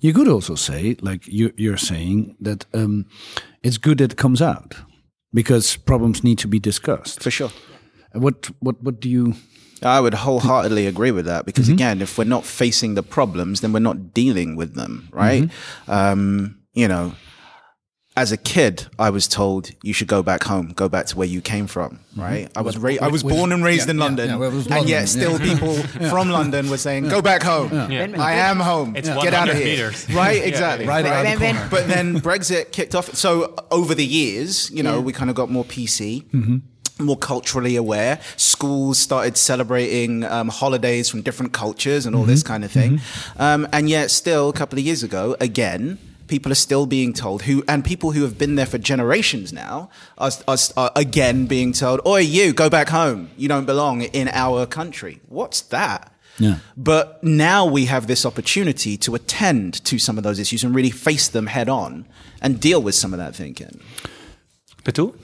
You 0.00 0.12
could 0.12 0.28
also 0.28 0.56
say, 0.56 0.96
like 1.00 1.26
you, 1.32 1.52
you're 1.56 1.78
saying, 1.78 2.36
that 2.40 2.66
um, 2.74 3.06
it's 3.62 3.78
good 3.78 3.98
that 3.98 4.12
it 4.12 4.16
comes 4.18 4.42
out 4.42 4.74
because 5.36 5.76
problems 5.76 6.24
need 6.24 6.38
to 6.38 6.48
be 6.48 6.58
discussed. 6.58 7.22
For 7.22 7.30
sure. 7.30 7.50
What 8.12 8.50
what 8.60 8.82
what 8.82 9.00
do 9.00 9.10
you? 9.10 9.34
I 9.82 10.00
would 10.00 10.14
wholeheartedly 10.14 10.86
agree 10.86 11.10
with 11.10 11.26
that 11.26 11.44
because 11.44 11.68
again, 11.68 12.00
if 12.00 12.16
we're 12.16 12.24
not 12.24 12.46
facing 12.46 12.94
the 12.94 13.02
problems, 13.02 13.60
then 13.60 13.74
we're 13.74 13.88
not 13.90 14.14
dealing 14.14 14.56
with 14.56 14.74
them, 14.74 15.08
right? 15.12 15.50
Um, 15.86 16.60
you 16.72 16.88
know, 16.88 17.12
as 18.16 18.32
a 18.32 18.36
kid, 18.38 18.86
I 18.98 19.10
was 19.10 19.28
told 19.28 19.70
you 19.82 19.92
should 19.92 20.08
go 20.08 20.22
back 20.22 20.44
home, 20.44 20.72
go 20.74 20.88
back 20.88 21.04
to 21.06 21.16
where 21.18 21.26
you 21.26 21.40
came 21.42 21.66
from, 21.66 21.98
right? 22.16 22.48
I 22.56 22.62
was 22.62 22.78
ra- 22.78 22.96
I 23.02 23.08
was 23.08 23.22
which- 23.22 23.34
born 23.34 23.52
and 23.52 23.62
raised 23.62 23.86
yeah, 23.88 23.90
in 23.92 23.98
London, 23.98 24.30
yeah, 24.30 24.36
well, 24.36 24.50
it 24.50 24.54
was 24.54 24.66
and 24.66 24.76
London, 24.76 24.88
yet 24.88 25.00
yeah. 25.00 25.04
still 25.04 25.38
people 25.38 25.74
from 26.10 26.30
London 26.30 26.70
were 26.70 26.78
saying, 26.78 27.08
"Go 27.08 27.20
back 27.20 27.42
home. 27.42 27.70
I 27.72 28.32
am 28.34 28.58
home. 28.58 28.96
It's 28.96 29.08
Get 29.08 29.34
out 29.34 29.48
of 29.50 29.56
here." 29.56 29.66
meters. 29.66 30.08
Right? 30.12 30.42
Exactly. 30.42 30.86
Right 30.86 31.04
around 31.04 31.24
the 31.24 31.44
When- 31.44 31.68
But 31.68 31.88
then 31.88 32.20
Brexit 32.20 32.72
kicked 32.72 32.94
off. 32.94 33.14
So 33.14 33.54
over 33.70 33.94
the 33.94 34.04
years, 34.06 34.70
you 34.70 34.82
know, 34.82 35.00
we 35.00 35.12
kind 35.12 35.28
of 35.30 35.36
got 35.36 35.50
more 35.50 35.64
PC. 35.64 36.24
More 36.98 37.18
culturally 37.18 37.76
aware. 37.76 38.18
Schools 38.38 38.96
started 38.98 39.36
celebrating 39.36 40.24
um, 40.24 40.48
holidays 40.48 41.10
from 41.10 41.20
different 41.20 41.52
cultures 41.52 42.06
and 42.06 42.16
all 42.16 42.24
this 42.24 42.42
kind 42.42 42.64
of 42.64 42.70
thing. 42.70 43.00
Um, 43.38 43.68
and 43.70 43.90
yet, 43.90 44.10
still, 44.10 44.48
a 44.48 44.54
couple 44.54 44.78
of 44.78 44.84
years 44.86 45.02
ago, 45.02 45.36
again, 45.38 45.98
people 46.28 46.52
are 46.52 46.56
still 46.56 46.86
being 46.86 47.12
told 47.12 47.42
who, 47.42 47.64
and 47.68 47.84
people 47.84 48.12
who 48.12 48.22
have 48.22 48.38
been 48.38 48.56
there 48.56 48.66
for 48.66 48.78
generations 48.78 49.52
now 49.52 49.90
are, 50.18 50.30
are, 50.46 50.58
are 50.76 50.90
again 50.96 51.46
being 51.46 51.72
told, 51.72 52.00
"Oi, 52.06 52.20
you 52.20 52.52
go 52.52 52.68
back 52.68 52.88
home. 52.88 53.30
You 53.36 53.48
don't 53.48 53.66
belong 53.66 54.02
in 54.02 54.28
our 54.28 54.66
country." 54.66 55.20
What's 55.28 55.60
that? 55.62 56.12
Yeah. 56.38 56.58
But 56.76 57.22
now 57.24 57.64
we 57.64 57.86
have 57.86 58.06
this 58.06 58.26
opportunity 58.26 58.96
to 58.98 59.14
attend 59.14 59.84
to 59.84 59.98
some 59.98 60.18
of 60.18 60.24
those 60.24 60.38
issues 60.38 60.64
and 60.64 60.74
really 60.74 60.90
face 60.90 61.28
them 61.28 61.46
head 61.46 61.68
on 61.68 62.06
and 62.42 62.60
deal 62.60 62.82
with 62.82 62.94
some 62.94 63.14
of 63.14 63.18
that 63.18 63.34
thinking. 63.34 63.80
Betul? 64.84 65.14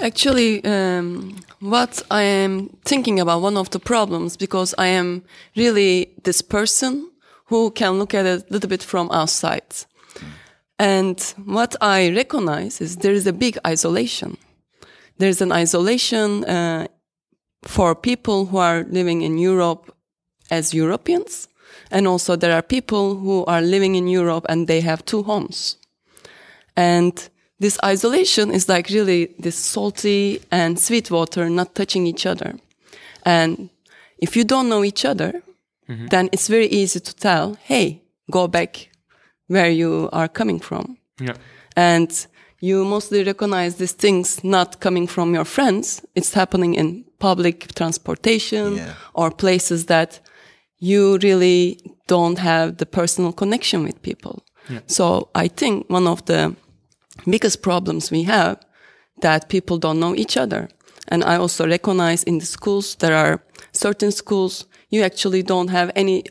Actually, 0.00 0.64
um, 0.64 1.36
what 1.60 2.02
I 2.10 2.22
am 2.22 2.68
thinking 2.84 3.20
about 3.20 3.40
one 3.42 3.56
of 3.56 3.70
the 3.70 3.78
problems 3.78 4.36
because 4.36 4.74
I 4.78 4.86
am 4.88 5.22
really 5.56 6.12
this 6.22 6.42
person 6.42 7.10
who 7.46 7.70
can 7.70 7.98
look 7.98 8.14
at 8.14 8.26
it 8.26 8.44
a 8.48 8.52
little 8.52 8.68
bit 8.68 8.82
from 8.82 9.10
outside. 9.10 9.86
And 10.78 11.20
what 11.44 11.74
I 11.80 12.10
recognize 12.10 12.80
is 12.80 12.96
there 12.96 13.12
is 13.12 13.26
a 13.26 13.32
big 13.32 13.58
isolation. 13.66 14.36
There's 15.18 15.40
an 15.40 15.52
isolation 15.52 16.44
uh, 16.44 16.88
for 17.62 17.94
people 17.94 18.46
who 18.46 18.58
are 18.58 18.84
living 18.90 19.22
in 19.22 19.38
Europe 19.38 19.94
as 20.50 20.74
Europeans. 20.74 21.48
And 21.90 22.06
also 22.06 22.36
there 22.36 22.52
are 22.52 22.62
people 22.62 23.16
who 23.16 23.44
are 23.46 23.62
living 23.62 23.94
in 23.94 24.08
Europe 24.08 24.44
and 24.48 24.66
they 24.66 24.80
have 24.80 25.04
two 25.04 25.22
homes. 25.22 25.76
And 26.76 27.28
this 27.58 27.78
isolation 27.82 28.50
is 28.50 28.68
like 28.68 28.88
really 28.90 29.34
this 29.38 29.56
salty 29.56 30.42
and 30.50 30.78
sweet 30.78 31.10
water 31.10 31.48
not 31.48 31.74
touching 31.74 32.06
each 32.06 32.26
other. 32.26 32.54
And 33.24 33.70
if 34.18 34.36
you 34.36 34.44
don't 34.44 34.68
know 34.68 34.84
each 34.84 35.04
other, 35.04 35.42
Mm-hmm. 35.88 36.06
then 36.08 36.28
it's 36.32 36.48
very 36.48 36.66
easy 36.66 37.00
to 37.00 37.14
tell, 37.14 37.56
hey, 37.62 38.02
go 38.30 38.48
back 38.48 38.88
where 39.46 39.70
you 39.70 40.08
are 40.12 40.28
coming 40.28 40.58
from. 40.60 40.96
Yeah. 41.20 41.34
And 41.76 42.26
you 42.60 42.84
mostly 42.84 43.22
recognize 43.22 43.76
these 43.76 43.92
things 43.96 44.42
not 44.42 44.80
coming 44.80 45.06
from 45.08 45.34
your 45.34 45.44
friends. 45.44 46.02
It's 46.14 46.34
happening 46.34 46.74
in 46.74 47.04
public 47.18 47.74
transportation 47.74 48.76
Yeah. 48.76 48.94
or 49.14 49.30
places 49.30 49.86
that 49.86 50.20
you 50.78 51.18
really 51.22 51.78
don't 52.08 52.38
have 52.38 52.76
the 52.76 52.86
personal 52.86 53.32
connection 53.32 53.84
with 53.84 54.00
people. 54.02 54.42
So 54.86 55.28
I 55.34 55.48
think 55.48 55.88
one 55.88 56.08
of 56.10 56.24
the 56.24 56.54
biggest 57.24 57.62
problems 57.62 58.10
we 58.10 58.24
have 58.24 58.56
that 59.22 59.48
people 59.48 59.78
don't 59.78 60.00
know 60.00 60.14
each 60.16 60.36
other. 60.36 60.68
And 61.08 61.22
I 61.22 61.36
also 61.36 61.66
recognize 61.66 62.24
in 62.24 62.38
the 62.38 62.46
schools, 62.46 62.96
there 62.96 63.14
are 63.14 63.38
certain 63.72 64.10
schools, 64.12 64.66
you 64.90 65.02
actually 65.02 65.42
don't 65.42 65.68
have 65.68 65.90
any 65.94 66.24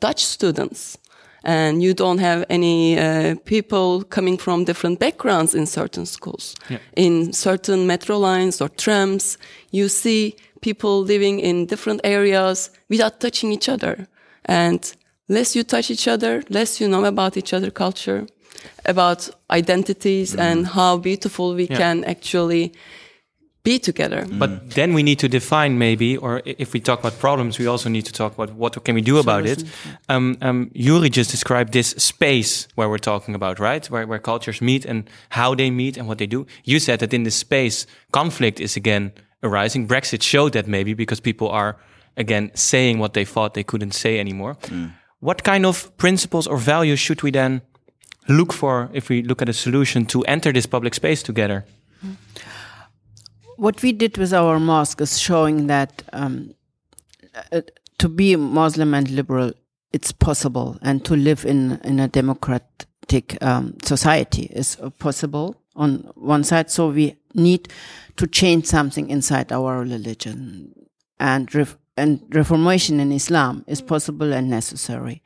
Dutch 0.00 0.24
students 0.24 0.98
and 1.44 1.82
you 1.82 1.94
don't 1.94 2.18
have 2.18 2.44
any 2.50 2.98
uh, 2.98 3.36
people 3.44 4.02
coming 4.04 4.36
from 4.36 4.64
different 4.64 4.98
backgrounds 4.98 5.54
in 5.54 5.66
certain 5.66 6.06
schools. 6.06 6.54
In 6.96 7.32
certain 7.32 7.86
metro 7.86 8.18
lines 8.18 8.60
or 8.60 8.68
trams, 8.68 9.38
you 9.70 9.88
see 9.88 10.36
people 10.60 11.02
living 11.02 11.40
in 11.40 11.66
different 11.66 12.00
areas 12.04 12.70
without 12.88 13.20
touching 13.20 13.52
each 13.52 13.68
other. 13.68 14.06
And 14.44 14.80
less 15.28 15.54
you 15.54 15.62
touch 15.62 15.90
each 15.90 16.08
other, 16.08 16.42
less 16.48 16.80
you 16.80 16.88
know 16.88 17.04
about 17.04 17.36
each 17.36 17.52
other 17.52 17.70
culture, 17.70 18.26
about 18.84 19.30
identities 19.50 20.34
and 20.34 20.66
how 20.66 20.96
beautiful 20.98 21.54
we 21.54 21.66
can 21.66 22.04
actually 22.04 22.72
be 23.68 23.78
together. 23.78 24.20
But 24.42 24.50
then 24.78 24.94
we 24.96 25.02
need 25.02 25.18
to 25.24 25.28
define 25.28 25.72
maybe, 25.86 26.16
or 26.16 26.32
if 26.44 26.68
we 26.74 26.80
talk 26.80 26.98
about 27.00 27.14
problems, 27.26 27.58
we 27.62 27.66
also 27.72 27.88
need 27.96 28.06
to 28.10 28.14
talk 28.20 28.32
about 28.36 28.50
what 28.62 28.72
can 28.84 28.94
we 28.94 29.04
do 29.12 29.16
about 29.24 29.44
it. 29.52 29.60
Um, 30.08 30.36
um, 30.48 30.58
Yoeri 30.74 31.10
just 31.20 31.30
described 31.30 31.70
this 31.72 31.88
space 32.12 32.52
where 32.76 32.88
we're 32.88 33.06
talking 33.12 33.34
about, 33.34 33.58
right? 33.58 33.84
Where, 33.92 34.06
where 34.10 34.20
cultures 34.32 34.60
meet 34.60 34.82
and 34.90 34.98
how 35.40 35.54
they 35.54 35.70
meet 35.70 35.98
and 35.98 36.04
what 36.08 36.18
they 36.18 36.28
do. 36.36 36.46
You 36.64 36.78
said 36.80 36.98
that 37.00 37.12
in 37.12 37.22
this 37.24 37.36
space, 37.36 37.86
conflict 38.10 38.60
is 38.60 38.76
again 38.76 39.12
arising. 39.42 39.88
Brexit 39.88 40.22
showed 40.22 40.52
that 40.52 40.66
maybe 40.66 40.94
because 40.94 41.20
people 41.20 41.48
are 41.48 41.76
again 42.16 42.50
saying 42.54 42.98
what 42.98 43.12
they 43.12 43.26
thought 43.32 43.52
they 43.52 43.64
couldn't 43.64 43.94
say 43.94 44.18
anymore. 44.18 44.56
What 45.20 45.42
kind 45.42 45.64
of 45.66 45.90
principles 45.96 46.46
or 46.46 46.56
values 46.56 47.00
should 47.00 47.22
we 47.22 47.30
then 47.30 47.60
look 48.28 48.52
for 48.52 48.88
if 48.92 49.08
we 49.08 49.22
look 49.22 49.42
at 49.42 49.48
a 49.48 49.52
solution 49.52 50.06
to 50.06 50.22
enter 50.24 50.52
this 50.52 50.66
public 50.66 50.94
space 50.94 51.22
together? 51.22 51.64
What 53.58 53.82
we 53.82 53.92
did 53.92 54.16
with 54.16 54.32
our 54.32 54.60
mosque 54.60 55.00
is 55.00 55.18
showing 55.18 55.66
that 55.66 56.02
um, 56.12 56.54
uh, 57.52 57.60
to 57.98 58.08
be 58.08 58.36
Muslim 58.36 58.94
and 58.94 59.10
liberal, 59.10 59.52
it's 59.92 60.12
possible, 60.12 60.78
and 60.80 61.04
to 61.04 61.16
live 61.16 61.44
in 61.44 61.80
in 61.82 61.98
a 61.98 62.08
democratic 62.08 63.36
um, 63.42 63.74
society 63.82 64.44
is 64.44 64.76
possible 64.98 65.56
on 65.74 66.10
one 66.14 66.44
side. 66.44 66.70
So 66.70 66.88
we 66.88 67.16
need 67.34 67.68
to 68.16 68.26
change 68.26 68.66
something 68.66 69.10
inside 69.10 69.52
our 69.52 69.80
religion, 69.80 70.72
and 71.18 71.52
ref- 71.52 71.78
and 71.96 72.22
reformation 72.30 73.00
in 73.00 73.10
Islam 73.10 73.64
is 73.66 73.82
possible 73.82 74.32
and 74.32 74.48
necessary. 74.48 75.22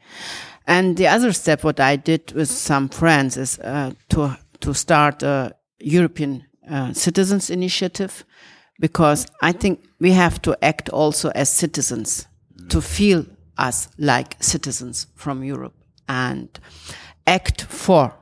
And 0.67 0.97
the 0.97 1.09
other 1.09 1.33
step, 1.33 1.65
what 1.65 1.81
I 1.81 1.97
did 1.97 2.33
with 2.33 2.49
some 2.49 2.89
friends, 2.89 3.37
is 3.37 3.59
uh, 3.59 3.93
to 4.09 4.39
to 4.61 4.73
start 4.73 5.23
a 5.23 5.55
European 5.81 6.45
uh, 6.71 6.93
citizens 6.93 7.51
initiative 7.51 8.25
because 8.81 9.27
I 9.43 9.53
think 9.53 9.85
we 10.01 10.13
have 10.13 10.41
to 10.43 10.57
act 10.65 10.89
also 10.89 11.31
as 11.31 11.51
citizens 11.51 12.27
to 12.69 12.81
feel 12.81 13.27
us 13.59 13.89
like 13.99 14.37
citizens 14.43 15.07
from 15.15 15.45
Europe 15.45 15.75
and 16.09 16.49
act 17.27 17.63
for 17.63 18.15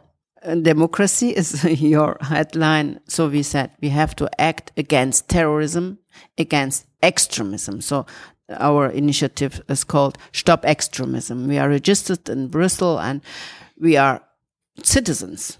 uh, 0.43 0.55
democracy 0.55 1.30
is 1.30 1.64
your 1.80 2.16
headline. 2.20 3.01
So 3.09 3.28
we 3.28 3.43
said 3.43 3.70
we 3.80 3.91
have 3.91 4.16
to 4.16 4.28
act 4.41 4.72
against 4.76 5.28
terrorism, 5.28 5.99
against 6.38 6.86
extremism. 7.03 7.80
So 7.80 8.07
our 8.59 8.88
initiative 8.88 9.62
is 9.68 9.84
called 9.84 10.18
Stop 10.32 10.64
Extremism. 10.64 11.47
We 11.47 11.59
are 11.59 11.68
registered 11.68 12.28
in 12.28 12.49
Brussels 12.49 13.01
and 13.03 13.20
we 13.78 13.97
are 13.97 14.22
citizens 14.82 15.59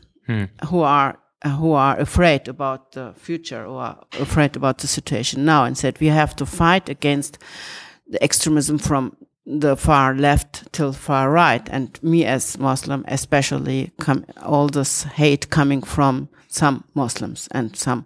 who 0.67 0.81
are 0.81 1.19
Uh, 1.43 1.57
who 1.57 1.73
are 1.73 1.99
afraid 1.99 2.49
about 2.49 2.93
the 2.93 3.15
future 3.17 3.65
or 3.65 3.81
are 3.81 3.99
afraid 4.19 4.57
about 4.57 4.77
the 4.77 4.87
situation 4.87 5.43
now 5.43 5.65
and 5.65 5.79
said 5.79 5.99
we 5.99 6.09
have 6.09 6.37
to 6.37 6.45
fight 6.45 6.91
against 6.91 7.39
the 8.07 8.23
extremism 8.23 8.77
from 8.77 9.17
the 9.47 9.75
far 9.75 10.15
left 10.15 10.71
till 10.71 10.93
far 10.93 11.31
right. 11.31 11.67
And 11.71 11.99
me 12.03 12.27
as 12.27 12.59
muslim 12.59 13.07
especially 13.09 13.91
all 14.43 14.69
this 14.69 15.05
hate 15.05 15.49
coming 15.49 15.81
from 15.81 16.29
some 16.49 16.85
muslims 16.95 17.49
and 17.53 17.75
some 17.75 18.05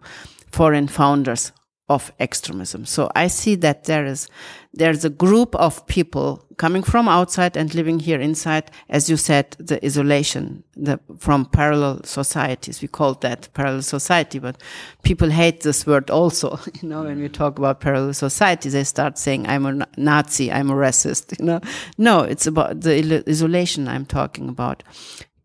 foreign 0.53 0.87
founders 0.87 1.51
of 1.89 2.13
extremism. 2.21 2.87
So 2.87 3.11
i 3.17 3.27
see 3.27 3.57
that 3.57 3.85
there 3.85 4.07
is 4.07 4.29
there's 4.77 5.05
a 5.05 5.11
group 5.11 5.55
of 5.55 5.87
people 5.87 6.45
coming 6.57 6.83
from 6.83 7.09
outside 7.09 7.57
and 7.57 7.75
living 7.75 8.01
here 8.01 8.21
inside 8.21 8.71
as 8.89 9.09
you 9.09 9.17
said 9.17 9.57
the 9.59 9.85
isolation 9.85 10.65
the 10.77 10.99
from 11.19 11.47
parallel 11.47 12.03
societies. 12.03 12.83
We 12.83 12.89
call 12.89 13.15
that 13.15 13.49
parallel 13.55 13.83
society 13.83 14.41
but 14.41 14.61
people 15.05 15.31
hate 15.31 15.61
this 15.61 15.87
word 15.87 16.11
also 16.11 16.59
you 16.83 16.89
know 16.89 17.05
when 17.05 17.21
we 17.21 17.29
talk 17.29 17.59
about 17.59 17.81
parallel 17.81 18.15
society 18.15 18.69
they 18.69 18.85
start 18.85 19.17
saying 19.17 19.47
i'm 19.47 19.65
a 19.67 19.87
nazi 19.97 20.51
i'm 20.51 20.71
a 20.71 20.75
racist 20.75 21.39
you 21.39 21.45
know. 21.45 21.61
No 21.97 22.21
it's 22.21 22.47
about 22.47 22.81
the 22.81 23.25
isolation 23.29 23.89
i'm 23.89 24.07
talking 24.07 24.49
about. 24.49 24.83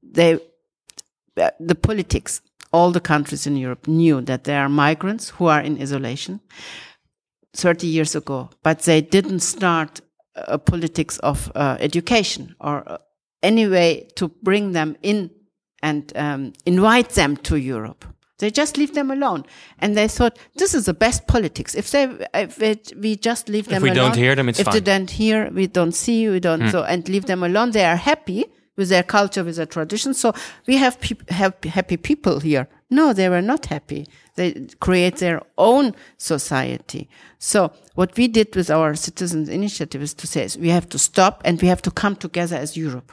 They 0.02 0.40
the 1.36 1.76
politics 1.76 2.42
all 2.72 2.92
the 2.92 3.00
countries 3.00 3.48
in 3.48 3.56
Europe 3.58 3.88
knew 3.88 4.22
that 4.22 4.44
there 4.44 4.62
are 4.62 4.70
migrants 4.70 5.30
who 5.30 5.48
are 5.48 5.62
in 5.62 5.82
isolation 5.82 6.40
30 7.54 7.88
years 7.88 8.16
ago, 8.16 8.50
but 8.64 8.80
they 8.80 9.02
didn't 9.02 9.40
start 9.40 10.02
a 10.36 10.58
politics 10.58 11.18
of 11.20 11.52
uh, 11.56 11.78
education 11.80 12.56
or 12.60 12.84
uh, 12.90 12.98
any 13.44 13.68
way 13.68 14.08
to 14.16 14.30
bring 14.44 14.74
them 14.74 14.96
in 15.02 15.30
and 15.82 16.12
um, 16.16 16.54
invite 16.66 17.10
them 17.10 17.38
to 17.38 17.56
Europe. 17.58 18.06
They 18.40 18.50
just 18.52 18.78
leave 18.78 18.94
them 18.94 19.12
alone, 19.12 19.44
and 19.80 19.98
they 19.98 20.08
thought 20.08 20.40
this 20.56 20.74
is 20.74 20.86
the 20.86 20.94
best 20.94 21.28
politics. 21.28 21.76
If 21.76 21.92
they, 21.92 22.04
if 22.34 22.62
it, 22.62 22.94
we 22.98 23.18
just 23.18 23.50
leave 23.50 23.68
them 23.68 23.78
if 23.78 23.84
we 23.84 23.90
alone, 23.90 24.12
don't 24.12 24.16
hear 24.16 24.34
them, 24.34 24.48
it's 24.48 24.62
if 24.62 24.72
they 24.72 24.80
don't 24.80 25.12
hear, 25.12 25.50
we 25.52 25.68
don't 25.68 25.92
see, 25.92 26.30
we 26.30 26.40
don't 26.40 26.70
so, 26.70 26.84
and 26.84 27.08
leave 27.10 27.26
them 27.26 27.44
alone. 27.44 27.72
They 27.72 27.84
are 27.84 27.98
happy 27.98 28.46
with 28.78 28.88
their 28.88 29.04
culture, 29.04 29.44
with 29.44 29.58
their 29.58 29.66
tradition. 29.66 30.14
So 30.14 30.34
we 30.68 30.78
have 30.78 31.02
peop 31.02 31.30
have 31.30 31.54
happy 31.66 31.98
people 31.98 32.40
here. 32.40 32.70
No, 32.90 33.12
they 33.12 33.28
were 33.28 33.42
not 33.42 33.66
happy. 33.66 34.08
They 34.40 34.68
create 34.80 35.18
their 35.18 35.42
own 35.58 35.94
society. 36.18 37.10
So 37.40 37.74
what 37.96 38.16
we 38.16 38.30
did 38.30 38.56
with 38.56 38.70
our 38.70 38.96
citizens 38.96 39.50
initiative 39.50 40.02
is 40.02 40.14
to 40.14 40.28
say 40.28 40.48
we 40.58 40.70
have 40.70 40.88
to 40.90 40.98
stop 40.98 41.42
and 41.44 41.62
we 41.62 41.68
have 41.68 41.82
to 41.82 41.92
come 41.92 42.16
together 42.16 42.56
as 42.56 42.78
Europe. 42.78 43.12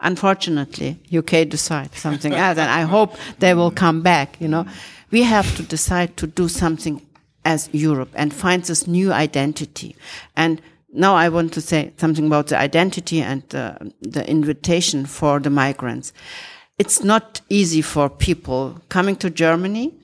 Unfortunately, 0.00 0.98
UK 1.10 1.48
decide 1.48 1.94
something 1.94 2.34
else, 2.44 2.58
and 2.58 2.70
I 2.70 2.82
hope 2.82 3.16
they 3.38 3.54
will 3.54 3.70
come 3.70 4.02
back. 4.02 4.38
You 4.38 4.48
know, 4.48 4.66
we 5.10 5.22
have 5.22 5.56
to 5.56 5.62
decide 5.62 6.18
to 6.18 6.26
do 6.26 6.46
something 6.46 7.00
as 7.46 7.70
Europe 7.72 8.10
and 8.14 8.34
find 8.34 8.62
this 8.62 8.86
new 8.86 9.14
identity. 9.14 9.96
And 10.36 10.60
now 10.92 11.14
I 11.14 11.30
want 11.30 11.54
to 11.54 11.62
say 11.62 11.94
something 11.96 12.26
about 12.26 12.48
the 12.48 12.58
identity 12.58 13.22
and 13.22 13.42
the, 13.48 13.92
the 14.02 14.28
invitation 14.28 15.06
for 15.06 15.40
the 15.40 15.48
migrants. 15.48 16.12
It's 16.78 17.02
not 17.02 17.40
easy 17.48 17.80
for 17.80 18.10
people 18.10 18.78
coming 18.90 19.16
to 19.16 19.30
Germany, 19.30 19.94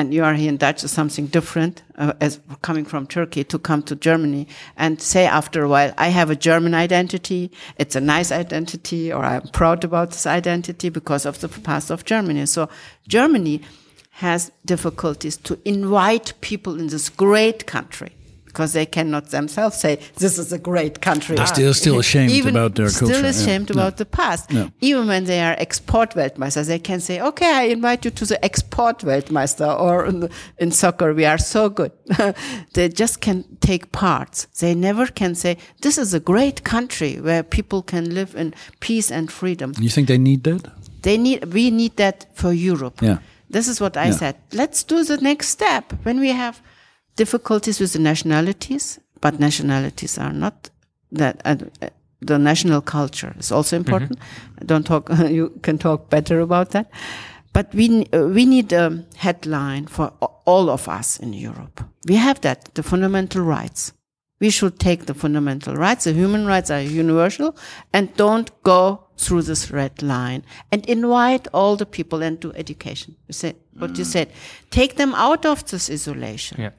and 0.00 0.14
you 0.14 0.24
are 0.24 0.32
here 0.32 0.48
in 0.48 0.56
Dutch, 0.56 0.82
is 0.82 0.90
something 0.90 1.26
different 1.26 1.82
uh, 1.96 2.14
as 2.20 2.40
coming 2.62 2.86
from 2.86 3.06
Turkey 3.06 3.44
to 3.44 3.58
come 3.58 3.82
to 3.82 3.94
Germany 3.94 4.48
and 4.76 5.00
say 5.00 5.26
after 5.26 5.62
a 5.62 5.68
while, 5.68 5.92
I 5.98 6.08
have 6.08 6.30
a 6.30 6.36
German 6.36 6.74
identity. 6.74 7.52
It's 7.76 7.96
a 7.96 8.00
nice 8.00 8.32
identity, 8.32 9.12
or 9.12 9.22
I'm 9.22 9.42
proud 9.48 9.84
about 9.84 10.12
this 10.12 10.26
identity 10.26 10.88
because 10.88 11.26
of 11.26 11.40
the 11.40 11.48
past 11.48 11.90
of 11.90 12.06
Germany. 12.06 12.46
So 12.46 12.70
Germany 13.08 13.60
has 14.12 14.50
difficulties 14.64 15.36
to 15.36 15.58
invite 15.66 16.32
people 16.40 16.80
in 16.80 16.86
this 16.88 17.10
great 17.10 17.66
country 17.66 18.12
because 18.52 18.72
they 18.72 18.86
cannot 18.86 19.24
themselves 19.30 19.76
say 19.84 19.98
this 20.16 20.38
is 20.38 20.52
a 20.52 20.58
great 20.58 20.94
country. 21.00 21.36
They're 21.36 21.46
still 21.46 21.74
still 21.74 21.98
ashamed 21.98 22.30
Even 22.32 22.56
about 22.56 22.74
their 22.74 22.88
still 22.90 23.08
culture. 23.08 23.22
yeah. 23.22 23.30
ashamed 23.42 23.70
about 23.70 23.96
the 23.96 24.04
past. 24.06 24.44
Yeah. 24.52 24.68
Even 24.80 25.06
when 25.12 25.24
they 25.24 25.40
are 25.48 25.54
export 25.58 26.14
Weltmeister, 26.14 26.64
they 26.66 26.78
can 26.80 27.00
say, 27.00 27.20
"Okay, 27.30 27.52
I 27.62 27.62
invite 27.76 28.04
you 28.06 28.10
to 28.20 28.24
the 28.26 28.38
export 28.44 28.96
Weltmeister," 29.04 29.70
or 29.86 30.06
in, 30.10 30.20
the, 30.20 30.28
in 30.58 30.70
soccer, 30.72 31.14
we 31.14 31.24
are 31.32 31.38
so 31.38 31.68
good. 31.68 31.92
they 32.74 32.88
just 32.88 33.20
can 33.20 33.44
take 33.60 33.84
parts. 33.92 34.46
They 34.58 34.74
never 34.74 35.06
can 35.06 35.34
say, 35.34 35.56
"This 35.80 35.96
is 35.98 36.14
a 36.14 36.20
great 36.20 36.58
country 36.64 37.20
where 37.20 37.42
people 37.42 37.82
can 37.82 38.04
live 38.14 38.34
in 38.40 38.54
peace 38.80 39.10
and 39.16 39.30
freedom." 39.30 39.72
You 39.80 39.88
think 39.90 40.08
they 40.08 40.18
need 40.18 40.42
that? 40.44 40.62
They 41.02 41.16
need. 41.18 41.44
We 41.54 41.70
need 41.70 41.96
that 41.96 42.26
for 42.34 42.52
Europe. 42.52 43.00
Yeah. 43.02 43.18
This 43.52 43.66
is 43.68 43.80
what 43.80 43.96
I 43.96 44.06
Yeah. 44.06 44.18
said. 44.18 44.34
Let's 44.52 44.84
do 44.84 45.04
the 45.04 45.16
next 45.16 45.48
step 45.48 45.92
when 46.04 46.20
we 46.20 46.28
have 46.32 46.60
difficulties 47.24 47.80
with 47.80 47.92
the 47.92 48.02
nationalities, 48.12 48.98
but 49.20 49.32
nationalities 49.38 50.18
are 50.18 50.32
not 50.32 50.70
that 51.12 51.34
uh, 51.44 51.56
the 52.20 52.38
national 52.38 52.80
culture 52.80 53.34
is 53.38 53.52
also 53.52 53.76
important. 53.76 54.18
Don't 54.64 54.86
talk. 54.86 55.10
you 55.38 55.46
can 55.62 55.78
talk 55.78 56.10
better 56.10 56.40
about 56.40 56.70
that. 56.70 56.86
But 57.52 57.66
we 57.74 57.86
uh, 58.12 58.28
we 58.36 58.44
need 58.46 58.72
a 58.72 59.04
headline 59.16 59.86
for 59.86 60.12
all 60.46 60.70
of 60.70 60.88
us 60.88 61.20
in 61.20 61.32
Europe. 61.32 61.84
We 62.08 62.16
have 62.16 62.40
that 62.40 62.74
the 62.74 62.82
fundamental 62.82 63.42
rights. 63.42 63.92
We 64.40 64.50
should 64.50 64.78
take 64.78 65.04
the 65.04 65.14
fundamental 65.14 65.74
rights. 65.76 66.04
The 66.04 66.12
human 66.12 66.46
rights 66.46 66.70
are 66.70 66.80
universal, 66.80 67.54
and 67.92 68.08
don't 68.16 68.50
go 68.62 69.06
through 69.18 69.42
this 69.42 69.70
red 69.70 70.02
line. 70.02 70.42
And 70.72 70.86
invite 70.88 71.48
all 71.52 71.76
the 71.76 71.86
people 71.86 72.22
into 72.22 72.52
education. 72.54 73.16
You 73.28 73.34
said 73.34 73.56
what 73.78 73.98
you 73.98 74.04
said. 74.04 74.28
Take 74.70 74.94
them 74.94 75.14
out 75.14 75.44
of 75.44 75.64
this 75.70 75.90
isolation 75.90 76.56
Yeah. 76.60 76.70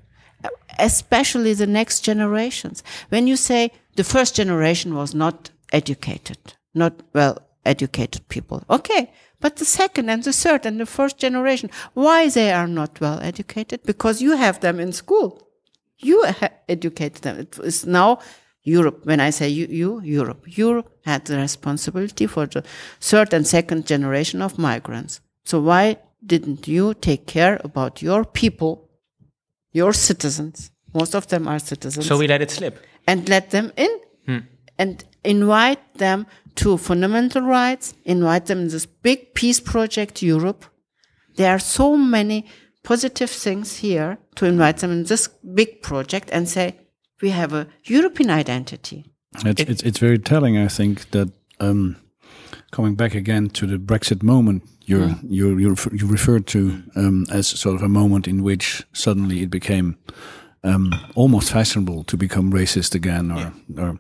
Especially 0.80 1.54
the 1.54 1.68
next 1.68 2.02
generations. 2.02 2.84
When 3.10 3.28
you 3.28 3.36
say 3.36 3.72
the 3.96 4.04
first 4.04 4.36
generation 4.36 4.96
was 4.96 5.14
not 5.14 5.52
educated, 5.72 6.38
not 6.74 6.94
well 7.14 7.42
educated 7.66 8.28
people, 8.30 8.64
okay, 8.70 9.12
but 9.40 9.56
the 9.56 9.66
second 9.66 10.10
and 10.10 10.24
the 10.24 10.34
third 10.34 10.66
and 10.66 10.80
the 10.80 10.86
first 10.86 11.18
generation, 11.18 11.70
why 11.94 12.30
they 12.30 12.52
are 12.52 12.68
not 12.68 13.02
well 13.02 13.20
educated? 13.22 13.82
Because 13.84 14.22
you 14.22 14.38
have 14.38 14.60
them 14.60 14.80
in 14.80 14.94
school. 14.94 15.48
You 15.98 16.26
educate 16.70 17.16
them. 17.22 17.40
It 17.40 17.60
is 17.60 17.86
now 17.86 18.20
Europe. 18.64 19.06
When 19.06 19.20
I 19.20 19.32
say 19.32 19.50
you, 19.50 19.68
you, 19.68 20.02
Europe, 20.02 20.44
Europe 20.46 20.92
had 21.06 21.26
the 21.26 21.38
responsibility 21.38 22.28
for 22.28 22.46
the 22.46 22.64
third 23.00 23.34
and 23.34 23.46
second 23.46 23.88
generation 23.88 24.42
of 24.42 24.60
migrants. 24.60 25.22
So 25.44 25.60
why 25.60 25.98
didn't 26.24 26.68
you 26.68 26.94
take 26.94 27.26
care 27.26 27.60
about 27.64 28.02
your 28.02 28.24
people 28.24 28.91
your 29.72 29.94
citizens. 29.94 30.72
Most 30.94 31.16
of 31.16 31.28
them 31.28 31.48
are 31.48 31.60
citizens. 31.60 32.06
So 32.06 32.18
we 32.18 32.28
let 32.28 32.42
it 32.42 32.52
slip. 32.52 32.78
and 33.08 33.28
let 33.30 33.50
them 33.52 33.72
in 33.78 33.90
and 34.78 35.04
invite 35.24 35.94
them 35.96 36.26
to 36.56 36.78
fundamental 36.78 37.42
rights, 37.42 37.94
invite 38.04 38.46
them 38.48 38.60
in 38.60 38.68
this 38.68 38.86
big 38.86 39.34
peace 39.34 39.60
project, 39.60 40.22
Europe. 40.22 40.66
There 41.36 41.52
are 41.52 41.60
so 41.60 41.96
many 41.96 42.46
positive 42.84 43.30
things 43.30 43.78
here 43.78 44.18
to 44.36 44.46
invite 44.46 44.78
them 44.78 44.92
in 44.92 45.04
this 45.04 45.28
big 45.54 45.82
project 45.82 46.30
and 46.32 46.50
say, 46.50 46.76
we 47.22 47.30
have 47.30 47.54
a 47.54 47.68
European 47.86 48.30
identity. 48.32 49.06
It's, 49.46 49.62
it's 49.62 49.84
it's 49.84 50.00
very 50.00 50.20
telling, 50.20 50.58
I 50.58 50.68
think, 50.68 51.12
that 51.12 51.32
um, 51.60 51.96
coming 52.72 52.96
back 52.96 53.14
again 53.14 53.50
to 53.50 53.68
the 53.68 53.78
Brexit 53.78 54.24
moment, 54.24 54.64
you 54.86 55.16
you 55.24 55.58
you 55.58 55.70
refer- 55.70 55.96
you 55.96 56.08
referred 56.08 56.48
to 56.48 56.84
um, 56.96 57.26
as 57.32 57.48
sort 57.48 57.76
of 57.76 57.84
a 57.84 57.90
moment 57.90 58.28
in 58.28 58.44
which 58.44 58.84
suddenly 58.94 59.42
it 59.42 59.50
became 59.50 59.98
um, 60.64 60.94
almost 61.16 61.52
fashionable 61.52 62.04
to 62.06 62.18
become 62.18 62.52
racist 62.52 62.96
again, 62.96 63.32
or 63.32 63.54
or 63.78 64.00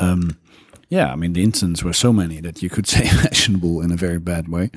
um, 0.00 0.38
yeah, 0.88 1.12
I 1.12 1.16
mean 1.16 1.32
the 1.32 1.42
incidents 1.42 1.82
were 1.82 1.92
so 1.94 2.12
many 2.12 2.40
that 2.40 2.62
you 2.62 2.70
could 2.70 2.86
say 2.94 3.06
fashionable 3.06 3.80
in 3.82 3.92
a 3.92 3.96
very 3.96 4.18
bad 4.18 4.48
way. 4.48 4.70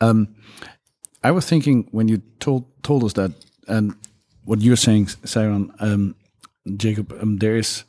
Um, 0.00 0.34
I 1.24 1.30
was 1.30 1.46
thinking 1.46 1.88
when 1.92 2.08
you 2.08 2.22
told 2.38 2.64
told 2.82 3.04
us 3.04 3.12
that, 3.14 3.32
and 3.68 3.94
what 4.44 4.60
you're 4.60 4.76
saying, 4.76 5.06
Seyran, 5.24 5.70
um, 5.80 6.14
Jacob, 6.76 7.12
um, 7.20 7.38
there 7.38 7.56
is 7.56 7.84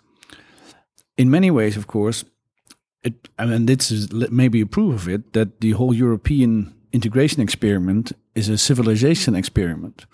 in 1.18 1.30
many 1.30 1.52
ways, 1.52 1.78
of 1.78 1.88
course, 1.88 2.26
it, 3.04 3.30
I 3.38 3.46
mean, 3.46 3.66
this 3.66 3.92
is 3.92 4.12
maybe 4.32 4.62
a 4.62 4.66
proof 4.66 4.96
of 4.96 5.08
it 5.10 5.34
that 5.34 5.60
the 5.60 5.72
whole 5.72 5.94
European 5.94 6.74
integration 6.92 7.42
experiment 7.42 8.12
is 8.36 8.50
a 8.50 8.58
civilization 8.58 9.36
experiment 9.36 10.06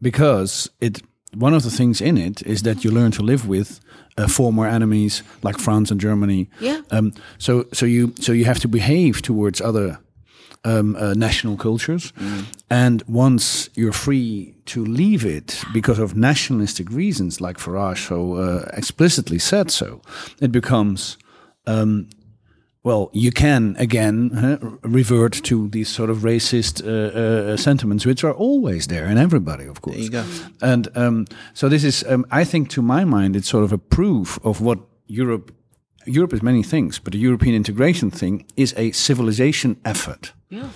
because 0.00 0.70
it. 0.80 1.02
One 1.34 1.56
of 1.56 1.64
the 1.64 1.70
things 1.70 2.00
in 2.00 2.16
it 2.16 2.40
is 2.46 2.62
that 2.62 2.82
you 2.82 2.90
learn 2.90 3.10
to 3.10 3.22
live 3.22 3.46
with 3.46 3.80
uh, 4.16 4.26
former 4.26 4.66
enemies 4.66 5.22
like 5.42 5.58
France 5.58 5.90
and 5.90 6.00
Germany. 6.00 6.48
Yeah. 6.60 6.80
Um, 6.90 7.12
so 7.38 7.66
so 7.72 7.84
you 7.84 8.14
so 8.20 8.32
you 8.32 8.46
have 8.46 8.60
to 8.60 8.68
behave 8.68 9.20
towards 9.20 9.60
other 9.60 9.98
um, 10.64 10.96
uh, 10.96 11.12
national 11.14 11.56
cultures, 11.56 12.12
and 12.70 13.02
once 13.06 13.68
you're 13.74 13.92
free 13.92 14.54
to 14.66 14.84
leave 14.84 15.26
it 15.26 15.62
because 15.72 15.98
of 15.98 16.16
nationalistic 16.16 16.90
reasons, 16.90 17.40
like 17.40 17.58
Farage 17.58 18.08
so 18.08 18.34
uh, 18.34 18.70
explicitly 18.72 19.38
said 19.38 19.70
so, 19.70 20.00
it 20.40 20.52
becomes. 20.52 21.18
Um, 21.66 22.08
well, 22.86 23.10
you 23.12 23.32
can 23.32 23.74
again 23.78 24.30
huh, 24.30 24.58
revert 24.82 25.32
to 25.42 25.68
these 25.68 25.88
sort 25.88 26.10
of 26.10 26.18
racist 26.18 26.80
uh, 26.82 27.52
uh, 27.52 27.56
sentiments, 27.56 28.06
which 28.06 28.24
are 28.24 28.32
always 28.32 28.86
there 28.86 29.10
in 29.10 29.18
everybody, 29.18 29.68
of 29.68 29.80
course. 29.80 29.96
There 29.96 30.04
you 30.04 30.10
go. 30.10 30.24
And 30.60 30.88
um, 30.94 31.24
so 31.52 31.68
this 31.68 31.82
is, 31.82 32.04
um, 32.04 32.24
I 32.40 32.44
think, 32.44 32.70
to 32.70 32.82
my 32.82 33.04
mind, 33.04 33.34
it's 33.34 33.48
sort 33.48 33.64
of 33.64 33.72
a 33.72 33.78
proof 33.78 34.38
of 34.44 34.60
what 34.60 34.78
Europe. 35.06 35.52
Europe 36.08 36.36
is 36.36 36.42
many 36.42 36.62
things, 36.62 37.00
but 37.00 37.12
the 37.12 37.18
European 37.18 37.56
integration 37.56 38.12
thing 38.12 38.46
is 38.54 38.72
a 38.76 38.92
civilization 38.92 39.76
effort. 39.82 40.32
Yeah. 40.48 40.68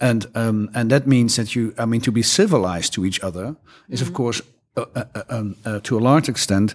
And 0.00 0.26
um, 0.34 0.68
and 0.74 0.90
that 0.90 1.06
means 1.06 1.34
that 1.36 1.54
you, 1.54 1.72
I 1.78 1.84
mean, 1.84 2.00
to 2.00 2.12
be 2.12 2.22
civilized 2.22 2.92
to 2.94 3.04
each 3.04 3.20
other 3.22 3.54
is, 3.88 4.02
of 4.02 4.12
course, 4.12 4.42
uh, 4.76 4.86
uh, 4.96 5.04
uh, 5.14 5.22
um, 5.28 5.54
uh, 5.64 5.78
to 5.82 5.96
a 5.96 6.00
large 6.00 6.28
extent, 6.28 6.74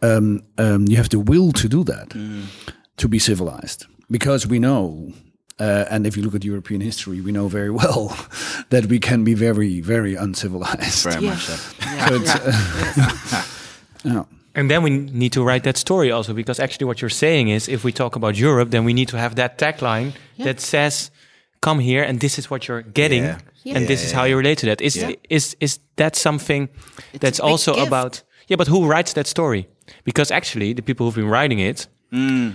um, 0.00 0.42
um, 0.56 0.86
you 0.88 0.96
have 0.96 1.08
the 1.08 1.18
will 1.18 1.52
to 1.52 1.68
do 1.68 1.84
that, 1.84 2.14
to 2.96 3.08
be 3.08 3.18
civilized, 3.18 3.86
because 4.10 4.46
we 4.46 4.58
know. 4.58 5.12
Uh, 5.60 5.84
and 5.88 6.04
if 6.04 6.16
you 6.16 6.22
look 6.24 6.34
at 6.34 6.42
European 6.44 6.80
history, 6.80 7.20
we 7.20 7.30
know 7.30 7.46
very 7.48 7.70
well 7.70 8.08
that 8.70 8.86
we 8.86 8.98
can 8.98 9.22
be 9.22 9.34
very, 9.34 9.80
very 9.80 10.16
uncivilized. 10.16 11.04
Very 11.04 11.22
Yeah. 11.24 11.30
much 11.30 11.44
so. 11.44 11.56
So 12.08 12.14
it's, 12.16 12.34
uh, 12.34 13.42
yeah. 14.04 14.24
And 14.56 14.68
then 14.70 14.82
we 14.82 14.90
need 14.90 15.32
to 15.32 15.42
write 15.44 15.62
that 15.64 15.76
story 15.76 16.10
also, 16.12 16.32
because 16.34 16.58
actually 16.62 16.86
what 16.86 17.00
you're 17.00 17.08
saying 17.08 17.48
is, 17.48 17.68
if 17.68 17.84
we 17.84 17.92
talk 17.92 18.16
about 18.16 18.36
Europe, 18.36 18.70
then 18.70 18.84
we 18.84 18.92
need 18.92 19.08
to 19.08 19.16
have 19.18 19.34
that 19.36 19.58
tagline 19.58 20.12
that 20.38 20.60
says, 20.60 21.10
"Come 21.60 21.80
here, 21.82 22.02
and 22.04 22.18
this 22.20 22.38
is 22.38 22.50
what 22.50 22.66
you're 22.68 22.82
getting, 22.82 23.24
Yeah. 23.24 23.38
and 23.76 23.86
this 23.88 24.02
is 24.04 24.12
how 24.12 24.24
you 24.24 24.36
relate 24.36 24.58
to 24.58 24.66
that. 24.66 24.80
Is, 24.80 24.96
Is 24.96 25.02
Yeah. 25.02 25.16
is 25.30 25.56
is 25.60 25.78
that 25.96 26.16
something 26.16 26.68
that's 27.20 27.40
also 27.40 27.72
gift. 27.74 27.86
about? 27.88 28.22
Yeah, 28.48 28.56
but 28.58 28.68
who 28.68 28.86
writes 28.86 29.12
that 29.14 29.26
story? 29.26 29.66
Because 30.04 30.34
actually, 30.34 30.74
the 30.74 30.82
people 30.82 31.06
who've 31.06 31.14
been 31.22 31.30
writing 31.30 31.58
it 31.60 31.88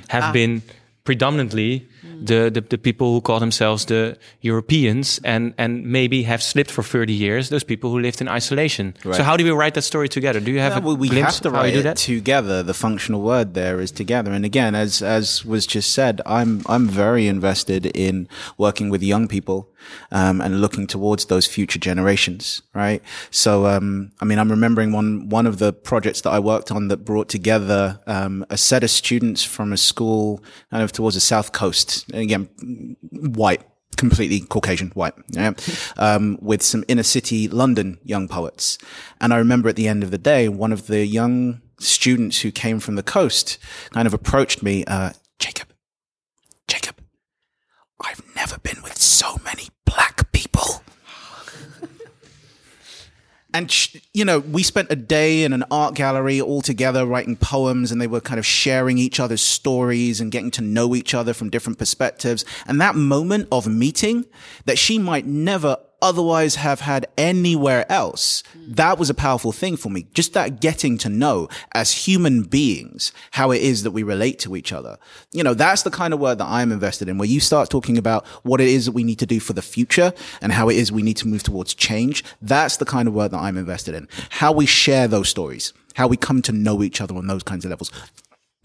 have 0.10 0.24
Ah. 0.24 0.32
been 0.32 0.62
predominantly 1.04 1.88
the, 2.22 2.50
the 2.50 2.62
the 2.62 2.78
people 2.78 3.14
who 3.14 3.22
call 3.22 3.40
themselves 3.40 3.86
the 3.86 4.18
Europeans, 4.42 5.20
and 5.24 5.54
and 5.58 5.86
maybe 5.86 6.24
have 6.24 6.42
slipped 6.42 6.72
for 6.72 6.84
thirty 6.84 7.14
years. 7.14 7.50
Those 7.50 7.64
people 7.64 7.90
who 7.90 8.00
lived 8.00 8.22
in 8.22 8.28
isolation. 8.28 8.94
So 9.04 9.24
how 9.24 9.38
do 9.38 9.44
we 9.44 9.52
write 9.52 9.74
that 9.74 9.84
story 9.84 10.10
together? 10.10 10.40
Do 10.40 10.52
you 10.52 10.60
have 10.60 10.74
Yeah, 10.74 10.84
a 10.84 10.86
well, 10.86 10.98
we 10.98 11.10
glimpse 11.10 11.36
have 11.36 11.42
to 11.44 11.48
of 11.50 11.56
how 11.56 11.64
you 11.64 11.78
write 11.78 11.86
it 11.86 11.98
together. 11.98 12.64
The 12.64 12.74
functional 12.74 13.22
word 13.22 13.54
there 13.54 13.80
is 13.80 13.92
together. 13.92 14.32
And 14.32 14.46
again, 14.46 14.76
as 14.76 15.02
as 15.02 15.46
was 15.46 15.66
just 15.66 15.94
said, 15.94 16.22
I'm 16.26 16.62
I'm 16.68 16.88
very 16.88 17.28
invested 17.28 17.86
in 17.86 18.28
working 18.58 18.90
with 18.92 19.02
young 19.02 19.28
people 19.28 19.70
um, 20.12 20.42
and 20.42 20.62
looking 20.62 20.88
towards 20.88 21.26
those 21.26 21.46
future 21.46 21.80
generations. 21.80 22.62
Right. 22.74 23.02
So, 23.32 23.66
um, 23.66 24.12
I 24.20 24.26
mean, 24.26 24.40
I'm 24.40 24.50
remembering 24.50 24.92
one 24.92 25.30
one 25.30 25.48
of 25.48 25.60
the 25.60 25.74
projects 25.74 26.22
that 26.22 26.32
I 26.32 26.40
worked 26.40 26.72
on 26.72 26.88
that 26.90 27.06
brought 27.06 27.30
together 27.30 28.00
um, 28.08 28.46
a 28.50 28.58
set 28.58 28.84
of 28.84 28.90
students 28.90 29.44
from 29.44 29.74
a 29.74 29.78
school 29.78 30.44
kind 30.72 30.84
of 30.84 30.92
towards 30.92 31.16
the 31.16 31.22
south 31.22 31.52
coast. 31.52 32.06
Again, 32.14 32.50
white 33.12 33.62
completely 33.98 34.40
Caucasian, 34.40 34.92
white, 34.92 35.14
yeah, 35.30 35.52
um, 35.98 36.38
with 36.42 36.62
some 36.62 36.86
inner 36.88 37.04
city 37.04 37.48
London 37.50 37.98
young 38.04 38.28
poets. 38.28 38.78
And 39.20 39.34
I 39.34 39.38
remember 39.38 39.68
at 39.68 39.76
the 39.76 39.88
end 39.88 40.04
of 40.04 40.12
the 40.12 40.18
day, 40.18 40.48
one 40.48 40.72
of 40.72 40.88
the 40.88 41.06
young 41.06 41.62
students 41.80 42.42
who 42.42 42.52
came 42.52 42.80
from 42.80 42.96
the 42.96 43.04
coast 43.04 43.58
kind 43.92 44.08
of 44.08 44.14
approached 44.14 44.64
me, 44.64 44.86
uh, 44.86 45.12
Jacob, 45.38 45.69
I've 48.02 48.22
never 48.36 48.58
been 48.60 48.82
with 48.82 48.98
so 48.98 49.38
many 49.44 49.70
black 49.86 50.32
people. 50.32 50.84
And, 53.52 53.72
sh- 53.72 53.96
you 54.14 54.26
know, 54.26 54.38
we 54.40 54.62
spent 54.62 54.92
a 54.92 54.96
day 54.96 55.44
in 55.44 55.54
an 55.54 55.64
art 55.72 55.96
gallery 55.96 56.40
all 56.40 56.62
together 56.62 57.04
writing 57.04 57.36
poems 57.36 57.92
and 57.92 58.00
they 58.00 58.06
were 58.06 58.22
kind 58.22 58.38
of 58.38 58.46
sharing 58.46 59.00
each 59.00 59.20
other's 59.20 59.42
stories 59.42 60.22
and 60.22 60.32
getting 60.32 60.52
to 60.52 60.62
know 60.62 60.94
each 60.94 61.16
other 61.16 61.34
from 61.34 61.50
different 61.50 61.80
perspectives. 61.80 62.46
And 62.68 62.80
that 62.80 62.94
moment 62.94 63.48
of 63.52 63.66
meeting 63.68 64.26
that 64.66 64.78
she 64.78 65.00
might 65.00 65.26
never 65.26 65.78
otherwise 66.02 66.56
have 66.56 66.82
had 66.82 67.08
anywhere 67.18 67.90
else, 67.92 68.44
that 68.56 68.98
was 68.98 69.10
a 69.10 69.14
powerful 69.14 69.52
thing 69.52 69.78
for 69.78 69.90
me. 69.90 70.08
Just 70.14 70.34
that 70.34 70.62
getting 70.62 70.98
to 71.00 71.10
know 71.10 71.50
as 71.74 71.92
human 71.92 72.44
beings 72.44 73.12
how 73.32 73.52
it 73.52 73.62
is 73.62 73.84
that 73.84 73.92
we 73.92 74.04
relate 74.04 74.40
to 74.40 74.56
each 74.56 74.72
other. 74.72 74.98
You 75.32 75.44
know, 75.44 75.54
that's 75.54 75.84
the 75.84 75.92
kind 75.92 76.14
of 76.14 76.20
work 76.20 76.38
that 76.38 76.48
I'm 76.48 76.72
invested 76.72 77.08
in, 77.08 77.18
where 77.18 77.28
you 77.28 77.40
start 77.40 77.70
talking 77.70 77.98
about 77.98 78.26
what 78.44 78.62
it 78.62 78.68
is 78.68 78.86
that 78.86 78.94
we 78.94 79.04
need 79.04 79.20
to 79.20 79.26
do 79.26 79.40
for 79.40 79.54
the 79.54 79.62
future 79.62 80.14
and 80.42 80.52
how 80.52 80.70
it 80.70 80.78
is 80.78 80.92
we 80.92 81.04
need 81.04 81.18
to 81.18 81.28
move 81.28 81.44
towards 81.44 81.74
change. 81.74 82.24
That's 82.42 82.78
the 82.78 82.86
kind 82.86 83.08
of 83.08 83.14
work 83.14 83.32
that 83.32 83.40
I'm 83.40 83.58
invested 83.58 83.96
in. 83.96 84.08
How 84.30 84.52
we 84.52 84.66
share 84.66 85.08
those 85.08 85.30
stories, 85.30 85.74
how 85.96 86.08
we 86.08 86.18
come 86.18 86.42
to 86.44 86.52
know 86.52 86.84
each 86.84 87.02
other 87.02 87.16
on 87.16 87.28
those 87.28 87.44
kinds 87.44 87.66
of 87.66 87.70
levels. 87.70 87.92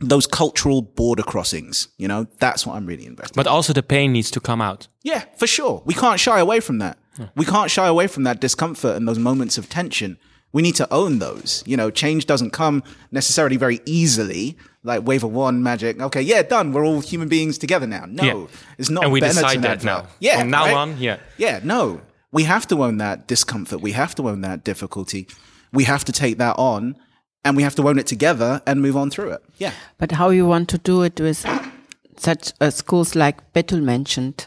Those 0.00 0.26
cultural 0.26 0.82
border 0.82 1.22
crossings, 1.22 1.86
you 1.98 2.08
know, 2.08 2.26
that's 2.40 2.66
what 2.66 2.74
I'm 2.74 2.84
really 2.84 3.06
invested 3.06 3.36
in. 3.36 3.42
But 3.42 3.46
also 3.46 3.72
the 3.72 3.82
pain 3.82 4.12
needs 4.12 4.28
to 4.32 4.40
come 4.40 4.60
out. 4.60 4.88
Yeah, 5.04 5.24
for 5.36 5.46
sure. 5.46 5.82
We 5.84 5.94
can't 5.94 6.18
shy 6.18 6.40
away 6.40 6.58
from 6.58 6.78
that. 6.78 6.98
We 7.36 7.44
can't 7.44 7.70
shy 7.70 7.86
away 7.86 8.06
from 8.06 8.24
that 8.24 8.40
discomfort 8.40 8.96
and 8.96 9.06
those 9.08 9.18
moments 9.18 9.58
of 9.58 9.68
tension. 9.68 10.18
We 10.52 10.62
need 10.62 10.76
to 10.76 10.92
own 10.92 11.18
those. 11.18 11.62
You 11.66 11.76
know, 11.76 11.90
change 11.90 12.26
doesn't 12.26 12.50
come 12.50 12.82
necessarily 13.10 13.56
very 13.56 13.80
easily, 13.86 14.56
like 14.84 15.04
wave 15.06 15.22
a 15.24 15.26
wand 15.26 15.64
magic. 15.64 16.00
Okay, 16.00 16.22
yeah, 16.22 16.42
done. 16.42 16.72
We're 16.72 16.84
all 16.86 17.00
human 17.00 17.28
beings 17.28 17.58
together 17.58 17.86
now. 17.86 18.04
No, 18.08 18.22
Yeah. 18.24 18.46
it's 18.78 18.90
not. 18.90 19.04
And 19.04 19.12
we 19.12 19.20
Bennett's 19.20 19.38
decide 19.40 19.62
that 19.62 19.82
now. 19.84 20.06
Yeah, 20.20 20.40
From 20.40 20.50
now 20.50 20.64
right? 20.64 20.74
on, 20.74 20.98
yeah. 20.98 21.16
Yeah, 21.38 21.60
no. 21.64 22.00
We 22.30 22.44
have 22.44 22.66
to 22.68 22.82
own 22.84 22.98
that 22.98 23.26
discomfort. 23.26 23.80
We 23.80 23.92
have 23.92 24.14
to 24.16 24.28
own 24.28 24.40
that 24.42 24.64
difficulty. 24.64 25.26
We 25.72 25.84
have 25.84 26.04
to 26.04 26.12
take 26.12 26.38
that 26.38 26.56
on 26.58 26.96
and 27.44 27.56
we 27.56 27.62
have 27.62 27.74
to 27.76 27.88
own 27.88 27.98
it 27.98 28.06
together 28.06 28.60
and 28.66 28.80
move 28.80 28.96
on 28.96 29.10
through 29.10 29.30
it. 29.30 29.42
Yeah. 29.58 29.72
But 29.98 30.12
how 30.12 30.30
you 30.30 30.46
want 30.46 30.68
to 30.70 30.78
do 30.78 31.02
it 31.02 31.20
with 31.20 31.44
such 32.16 32.52
uh, 32.60 32.70
schools 32.70 33.14
like 33.14 33.52
Betul 33.52 33.82
mentioned, 33.82 34.46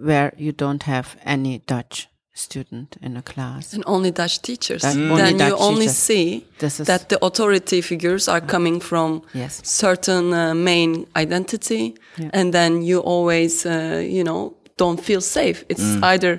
where 0.00 0.32
you 0.36 0.52
don't 0.52 0.82
have 0.82 1.16
any 1.24 1.58
Dutch 1.66 2.08
student 2.32 2.96
in 3.02 3.16
a 3.16 3.22
class. 3.22 3.74
and 3.74 3.82
only 3.86 4.10
Dutch 4.10 4.40
teachers. 4.40 4.82
That- 4.82 4.94
Then 4.96 5.10
only 5.10 5.32
you 5.32 5.38
Dutch 5.38 5.60
only 5.60 5.80
teachers. 5.86 5.96
see 5.96 6.44
This 6.58 6.80
is- 6.80 6.86
that 6.86 7.08
the 7.08 7.18
authority 7.24 7.82
figures 7.82 8.28
are 8.28 8.40
coming 8.46 8.80
from 8.82 9.22
Yes. 9.34 9.60
certain 9.64 10.32
uh, 10.32 10.54
main 10.54 11.06
identity, 11.16 11.94
Yeah. 12.18 12.30
and 12.32 12.52
then 12.52 12.82
you 12.82 13.00
always, 13.04 13.64
uh, 13.66 14.02
you 14.16 14.22
know, 14.24 14.54
don't 14.76 15.00
feel 15.04 15.20
safe. 15.20 15.64
It's 15.68 15.82
either 16.02 16.38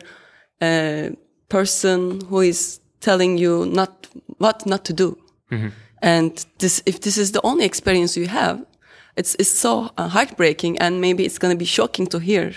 a 0.61 1.11
person 1.49 2.21
who 2.29 2.39
is 2.41 2.79
telling 2.99 3.37
you 3.39 3.65
not 3.65 4.07
what 4.39 4.65
not 4.65 4.83
to 4.85 4.93
do, 4.93 5.17
and 6.01 6.45
this 6.59 6.81
if 6.85 6.99
this 6.99 7.17
is 7.17 7.31
the 7.31 7.39
only 7.43 7.65
experience 7.65 8.19
you 8.19 8.27
have, 8.27 8.63
it's 9.17 9.35
it's 9.39 9.59
so 9.59 9.89
uh, 9.97 10.07
heartbreaking, 10.09 10.79
and 10.79 10.99
maybe 11.01 11.23
it's 11.23 11.37
going 11.39 11.53
to 11.53 11.57
be 11.59 11.65
shocking 11.65 12.07
to 12.09 12.19
hear 12.19 12.53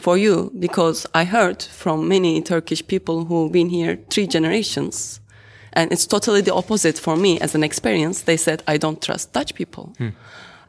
for 0.00 0.16
you 0.18 0.50
because 0.58 1.06
I 1.14 1.24
heard 1.24 1.62
from 1.62 2.08
many 2.08 2.42
Turkish 2.42 2.86
people 2.86 3.24
who've 3.26 3.52
been 3.52 3.68
here 3.68 3.98
three 4.10 4.26
generations. 4.26 5.20
And 5.72 5.92
it's 5.92 6.06
totally 6.06 6.40
the 6.40 6.54
opposite 6.54 6.98
for 6.98 7.16
me 7.16 7.38
as 7.40 7.54
an 7.54 7.62
experience. 7.62 8.22
They 8.22 8.36
said, 8.36 8.62
I 8.66 8.76
don't 8.76 9.00
trust 9.00 9.32
Dutch 9.32 9.54
people. 9.54 9.92
Hmm. 9.98 10.08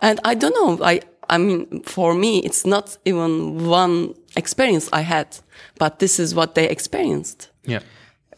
And 0.01 0.19
I 0.23 0.35
don't 0.35 0.53
know. 0.53 0.85
I, 0.85 1.01
I 1.29 1.37
mean, 1.37 1.81
for 1.83 2.13
me, 2.13 2.39
it's 2.39 2.65
not 2.65 2.97
even 3.05 3.67
one 3.67 4.13
experience 4.35 4.89
I 4.93 5.01
had, 5.01 5.37
but 5.79 5.99
this 5.99 6.19
is 6.19 6.35
what 6.35 6.53
they 6.55 6.69
experienced. 6.69 7.49
Yeah. 7.63 7.79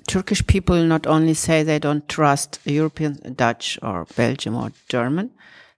Turkish 0.08 0.46
people 0.48 0.84
not 0.86 1.08
only 1.08 1.34
say 1.34 1.64
they 1.64 1.80
don't 1.80 2.08
trust 2.10 2.60
European 2.66 3.34
Dutch 3.36 3.80
or 3.82 4.06
Belgium 4.16 4.56
or 4.56 4.72
German, 4.90 5.32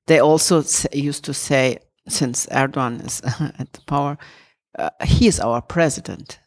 they 0.08 0.20
also 0.20 0.60
s- 0.60 0.88
used 0.94 1.24
to 1.26 1.34
say, 1.34 1.80
since 2.08 2.48
Erdogan 2.48 3.06
is 3.06 3.22
at 3.60 3.74
the 3.74 3.82
power, 3.82 4.18
uh, 4.78 4.90
he 5.04 5.28
is 5.28 5.40
our 5.40 5.62
president. 5.62 6.40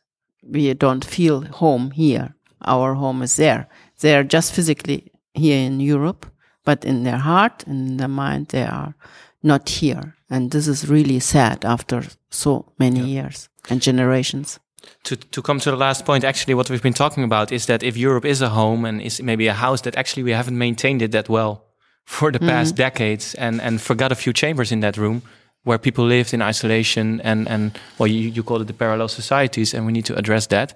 We 0.42 0.74
don't 0.74 1.04
feel 1.04 1.42
home 1.42 1.90
here. 1.90 2.34
Our 2.64 2.94
home 2.94 3.22
is 3.22 3.36
there. 3.36 3.68
They 4.00 4.16
are 4.16 4.24
just 4.24 4.52
physically 4.52 5.12
here 5.34 5.58
in 5.58 5.80
Europe, 5.80 6.26
but 6.64 6.84
in 6.84 7.04
their 7.04 7.18
heart 7.18 7.64
and 7.66 7.88
in 7.88 7.96
their 7.96 8.08
mind, 8.08 8.48
they 8.48 8.64
are 8.64 8.94
not 9.42 9.68
here. 9.68 10.14
And 10.30 10.50
this 10.50 10.68
is 10.68 10.88
really 10.88 11.20
sad 11.20 11.64
after 11.64 12.02
so 12.30 12.72
many 12.78 13.00
years 13.00 13.48
and 13.70 13.80
generations. 13.80 14.58
To, 15.04 15.16
to 15.16 15.42
come 15.42 15.60
to 15.60 15.70
the 15.70 15.76
last 15.76 16.04
point, 16.04 16.24
actually, 16.24 16.54
what 16.54 16.70
we've 16.70 16.82
been 16.82 16.94
talking 16.94 17.24
about 17.24 17.52
is 17.52 17.66
that 17.66 17.82
if 17.82 17.96
Europe 17.96 18.24
is 18.24 18.42
a 18.42 18.48
home 18.48 18.84
and 18.84 19.00
is 19.00 19.22
maybe 19.22 19.46
a 19.46 19.54
house, 19.54 19.82
that 19.82 19.96
actually 19.96 20.22
we 20.22 20.32
haven't 20.32 20.58
maintained 20.58 21.02
it 21.02 21.12
that 21.12 21.28
well 21.28 21.64
for 22.04 22.32
the 22.32 22.38
past 22.38 22.74
decades 22.74 23.34
and, 23.34 23.60
and 23.60 23.82
forgot 23.82 24.10
a 24.10 24.14
few 24.14 24.32
chambers 24.32 24.72
in 24.72 24.80
that 24.80 24.96
room 24.96 25.22
where 25.64 25.78
people 25.78 26.04
lived 26.04 26.32
in 26.32 26.42
isolation 26.42 27.20
and, 27.20 27.48
and 27.48 27.78
well, 27.98 28.06
you, 28.06 28.28
you 28.30 28.42
call 28.42 28.60
it 28.60 28.66
the 28.66 28.72
parallel 28.72 29.08
societies, 29.08 29.74
and 29.74 29.86
we 29.86 29.92
need 29.92 30.04
to 30.06 30.16
address 30.16 30.46
that. 30.46 30.74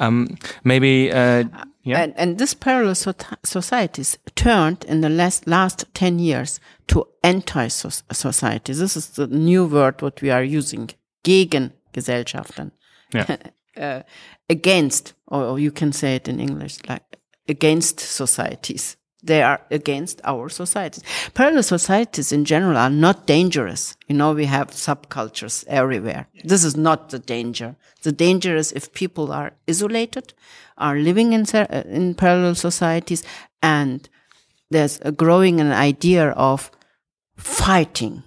Um, 0.00 0.36
maybe, 0.64 1.10
uh, 1.12 1.44
yeah. 1.82 2.02
And, 2.02 2.14
and 2.16 2.38
this 2.38 2.54
parallel 2.54 2.94
so- 2.94 3.14
societies 3.42 4.18
turned 4.34 4.84
in 4.84 5.00
the 5.00 5.08
last, 5.08 5.46
last 5.46 5.84
10 5.94 6.18
years 6.18 6.60
to 6.88 7.06
anti 7.22 7.68
societies 7.68 8.78
This 8.78 8.96
is 8.96 9.08
the 9.10 9.26
new 9.26 9.66
word 9.66 10.02
what 10.02 10.20
we 10.20 10.30
are 10.30 10.42
using. 10.44 10.90
Gegengesellschaften. 11.24 12.72
yeah. 13.12 13.36
Uh, 13.76 14.02
against, 14.48 15.14
or 15.26 15.58
you 15.58 15.72
can 15.72 15.92
say 15.92 16.14
it 16.14 16.28
in 16.28 16.38
English, 16.38 16.78
like 16.88 17.02
against 17.48 17.98
societies. 17.98 18.96
They 19.26 19.42
are 19.42 19.60
against 19.70 20.20
our 20.24 20.50
societies. 20.50 21.02
Parallel 21.32 21.62
societies 21.62 22.30
in 22.30 22.44
general 22.44 22.76
are 22.76 22.90
not 22.90 23.26
dangerous. 23.26 23.96
You 24.06 24.16
know, 24.16 24.34
we 24.34 24.44
have 24.44 24.70
subcultures 24.70 25.64
everywhere. 25.66 26.26
This 26.44 26.62
is 26.64 26.76
not 26.76 27.08
the 27.08 27.18
danger. 27.18 27.76
The 28.02 28.12
danger 28.12 28.54
is 28.54 28.72
if 28.72 28.92
people 28.92 29.32
are 29.32 29.52
isolated, 29.66 30.34
are 30.76 30.96
living 30.98 31.32
in, 31.32 31.46
uh, 31.54 31.82
in 31.88 32.14
parallel 32.14 32.54
societies, 32.54 33.22
and 33.62 34.08
there's 34.70 35.00
a 35.02 35.10
growing 35.10 35.60
an 35.60 35.72
idea 35.72 36.30
of 36.30 36.70
fighting, 37.36 38.22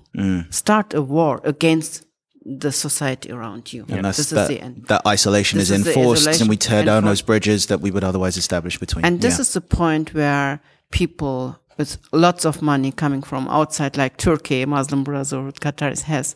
start 0.49 0.93
a 0.93 1.01
war 1.01 1.41
against 1.43 2.05
the 2.43 2.71
society 2.71 3.31
around 3.31 3.71
you. 3.73 3.85
And 3.89 4.05
that's 4.05 4.17
this 4.17 4.29
that, 4.29 4.49
is 4.49 4.57
the 4.57 4.63
end. 4.63 4.85
that 4.87 5.05
isolation 5.05 5.59
This 5.59 5.69
is 5.69 5.85
enforced 5.85 6.39
and 6.41 6.49
we 6.49 6.57
tear 6.57 6.83
down 6.83 7.03
those 7.03 7.21
bridges 7.21 7.65
that 7.67 7.81
we 7.81 7.91
would 7.91 8.03
otherwise 8.03 8.37
establish 8.37 8.79
between. 8.79 9.05
And 9.05 9.21
this 9.21 9.35
Yeah. 9.35 9.41
is 9.41 9.53
the 9.53 9.61
point 9.61 10.13
where 10.13 10.59
people 10.91 11.59
with 11.77 11.97
lots 12.11 12.45
of 12.45 12.61
money 12.61 12.91
coming 12.91 13.21
from 13.21 13.47
outside, 13.47 13.97
like 13.97 14.17
Turkey, 14.17 14.65
Muslim 14.65 15.03
Brotherhood, 15.03 15.59
Qatar 15.59 16.01
has, 16.03 16.35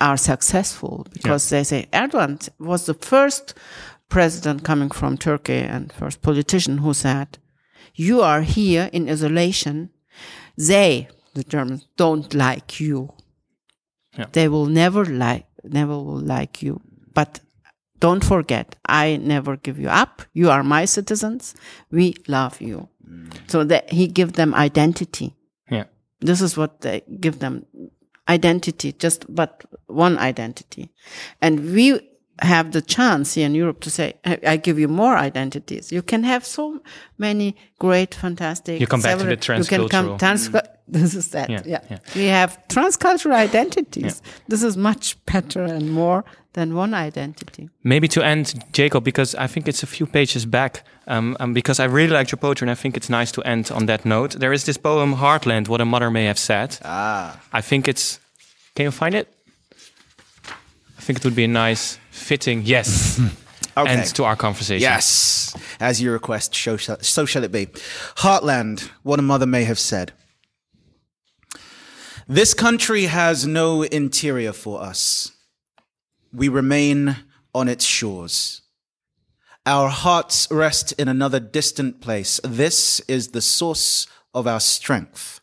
are 0.00 0.16
successful 0.16 1.06
because 1.12 1.48
they 1.50 1.64
say 1.64 1.88
Erdogan 1.92 2.48
was 2.58 2.86
the 2.86 2.94
first 2.94 3.54
president 4.08 4.62
coming 4.62 4.90
from 4.90 5.18
Turkey 5.18 5.54
and 5.54 5.92
first 5.92 6.22
politician 6.22 6.78
who 6.78 6.94
said, 6.94 7.38
"You 7.94 8.22
are 8.22 8.42
here 8.42 8.88
in 8.92 9.08
isolation. 9.08 9.90
They, 10.56 11.08
the 11.34 11.44
Germans, 11.44 11.86
don't 11.96 12.32
like 12.34 12.80
you. 12.80 13.12
Yeah. 14.16 14.26
They 14.32 14.48
will 14.48 14.66
never 14.66 15.04
like, 15.04 15.46
never 15.64 15.92
will 15.92 16.20
like 16.20 16.62
you. 16.62 16.80
But 17.12 17.40
don't 17.98 18.24
forget, 18.24 18.76
I 18.86 19.16
never 19.16 19.56
give 19.56 19.78
you 19.78 19.88
up. 19.88 20.22
You 20.32 20.50
are 20.50 20.62
my 20.62 20.84
citizens. 20.84 21.54
We 21.90 22.14
love 22.28 22.60
you. 22.60 22.88
So 23.48 23.64
that 23.64 23.92
he 23.92 24.06
give 24.08 24.32
them 24.32 24.54
identity. 24.54 25.34
yeah. 25.70 25.84
This 26.20 26.40
is 26.40 26.56
what 26.56 26.80
they 26.80 27.02
give 27.20 27.38
them 27.38 27.66
identity, 28.28 28.92
just 28.92 29.24
but 29.28 29.64
one 29.86 30.18
identity. 30.18 30.88
And 31.40 31.60
we 31.74 32.00
have 32.40 32.72
the 32.72 32.82
chance 32.82 33.34
here 33.34 33.46
in 33.46 33.54
Europe 33.54 33.80
to 33.80 33.90
say, 33.90 34.14
I, 34.24 34.56
give 34.56 34.78
you 34.78 34.88
more 34.88 35.16
identities. 35.16 35.92
You 35.92 36.02
can 36.02 36.22
have 36.24 36.44
so 36.44 36.80
many 37.18 37.54
great, 37.78 38.14
fantastic. 38.14 38.80
You 38.80 38.86
come 38.86 39.00
back 39.00 39.14
to 39.14 39.18
several- 39.20 39.36
the 39.36 39.58
You 39.58 39.64
can 39.64 39.88
come 39.88 40.06
transcultural. 40.06 40.18
trans. 40.18 40.48
Mm. 40.48 40.60
This 40.88 41.14
is 41.14 41.28
that. 41.30 41.50
Yeah, 41.50 41.62
Yeah, 41.66 41.80
yeah. 41.90 41.98
We 42.14 42.26
have 42.26 42.58
transcultural 42.68 43.34
identities. 43.34 44.22
This 44.48 44.62
is 44.62 44.76
much 44.76 45.16
better 45.26 45.64
and 45.64 45.90
more 45.92 46.24
than 46.56 46.74
one 46.74 46.94
identity. 46.94 47.68
Maybe 47.84 48.08
to 48.08 48.24
end, 48.24 48.64
Jacob, 48.72 49.04
because 49.04 49.34
I 49.34 49.46
think 49.46 49.68
it's 49.68 49.82
a 49.82 49.86
few 49.86 50.06
pages 50.06 50.46
back, 50.46 50.84
um, 51.06 51.36
um, 51.38 51.52
because 51.52 51.78
I 51.78 51.84
really 51.84 52.14
like 52.14 52.32
your 52.32 52.38
poetry 52.38 52.64
and 52.64 52.70
I 52.70 52.74
think 52.74 52.96
it's 52.96 53.10
nice 53.10 53.30
to 53.32 53.42
end 53.42 53.70
on 53.70 53.86
that 53.86 54.04
note. 54.04 54.32
There 54.40 54.54
is 54.54 54.64
this 54.64 54.78
poem, 54.78 55.14
Heartland, 55.16 55.68
What 55.68 55.80
a 55.80 55.84
Mother 55.84 56.10
May 56.10 56.24
Have 56.24 56.38
Said. 56.38 56.78
ah, 56.82 57.38
I 57.52 57.60
think 57.60 57.86
it's. 57.86 58.18
Can 58.74 58.84
you 58.84 58.90
find 58.90 59.14
it? 59.14 59.28
I 60.98 61.02
think 61.02 61.18
it 61.18 61.24
would 61.24 61.36
be 61.36 61.44
a 61.44 61.48
nice, 61.48 61.98
fitting 62.10 62.62
yes 62.64 63.20
okay. 63.76 63.90
end 63.90 64.06
to 64.14 64.24
our 64.24 64.34
conversation. 64.36 64.80
Yes, 64.82 65.54
as 65.78 66.00
you 66.00 66.10
request, 66.10 66.54
so 66.54 66.76
shall, 66.78 66.98
so 67.00 67.26
shall 67.26 67.44
it 67.44 67.52
be. 67.52 67.66
Heartland, 68.16 68.90
what 69.02 69.18
a 69.18 69.22
mother 69.22 69.46
may 69.46 69.64
have 69.64 69.78
said. 69.78 70.12
This 72.26 72.54
country 72.54 73.04
has 73.04 73.46
no 73.46 73.82
interior 73.82 74.52
for 74.54 74.82
us. 74.82 75.32
We 76.36 76.50
remain 76.50 77.16
on 77.54 77.66
its 77.66 77.86
shores. 77.86 78.60
Our 79.64 79.88
hearts 79.88 80.46
rest 80.50 80.92
in 80.92 81.08
another 81.08 81.40
distant 81.40 82.02
place. 82.02 82.40
This 82.44 83.00
is 83.08 83.28
the 83.28 83.40
source 83.40 84.06
of 84.34 84.46
our 84.46 84.60
strength. 84.60 85.40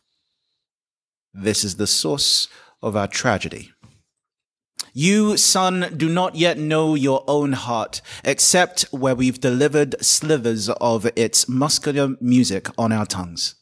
This 1.34 1.64
is 1.64 1.76
the 1.78 1.88
source 1.88 2.46
of 2.80 2.94
our 2.94 3.08
tragedy. 3.08 3.72
You, 4.92 5.36
son, 5.36 5.92
do 5.96 6.08
not 6.08 6.36
yet 6.36 6.58
know 6.58 6.94
your 6.94 7.24
own 7.26 7.54
heart, 7.54 8.00
except 8.22 8.82
where 8.92 9.16
we've 9.16 9.40
delivered 9.40 9.96
slivers 10.00 10.68
of 10.68 11.10
its 11.16 11.48
muscular 11.48 12.14
music 12.20 12.68
on 12.78 12.92
our 12.92 13.04
tongues. 13.04 13.56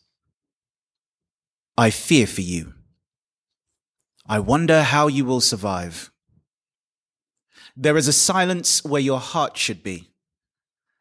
I 1.79 1.89
fear 1.89 2.27
for 2.27 2.43
you. 2.43 2.75
I 4.27 4.39
wonder 4.39 4.83
how 4.83 5.07
you 5.07 5.25
will 5.25 5.41
survive. 5.41 6.12
There 7.77 7.97
is 7.97 8.09
a 8.09 8.13
silence 8.13 8.85
where 8.85 9.01
your 9.01 9.21
heart 9.21 9.57
should 9.57 9.83
be, 9.83 10.11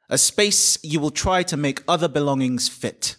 a 0.10 0.18
space 0.18 0.78
you 0.84 1.00
will 1.00 1.12
try 1.12 1.44
to 1.44 1.58
make 1.58 1.84
other 1.88 2.08
belongings 2.08 2.70
fit. 2.70 3.18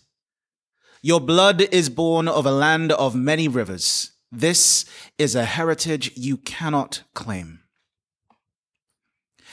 Your 1.03 1.21
blood 1.21 1.61
is 1.61 1.89
born 1.89 2.29
of 2.29 2.47
a 2.47 2.53
land 2.53 2.93
of 2.93 3.15
many 3.15 3.49
rivers. 3.49 4.13
This 4.31 4.87
is 5.19 5.35
a 5.35 5.45
heritage 5.45 6.17
you 6.17 6.37
cannot 6.39 7.03
claim. 7.13 7.61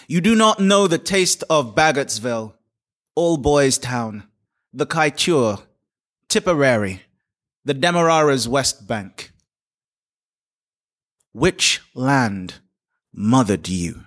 You 0.07 0.21
do 0.21 0.35
not 0.35 0.59
know 0.59 0.87
the 0.87 0.97
taste 0.97 1.43
of 1.49 1.75
Bagotville, 1.75 2.53
All 3.15 3.37
Boys 3.37 3.77
Town, 3.77 4.23
the 4.71 4.85
Kaieteur, 4.85 5.63
Tipperary, 6.29 7.01
the 7.65 7.73
Demerara's 7.73 8.47
West 8.47 8.87
Bank. 8.87 9.31
Which 11.33 11.81
land 11.93 12.55
mothered 13.19 13.67
you? 13.67 14.05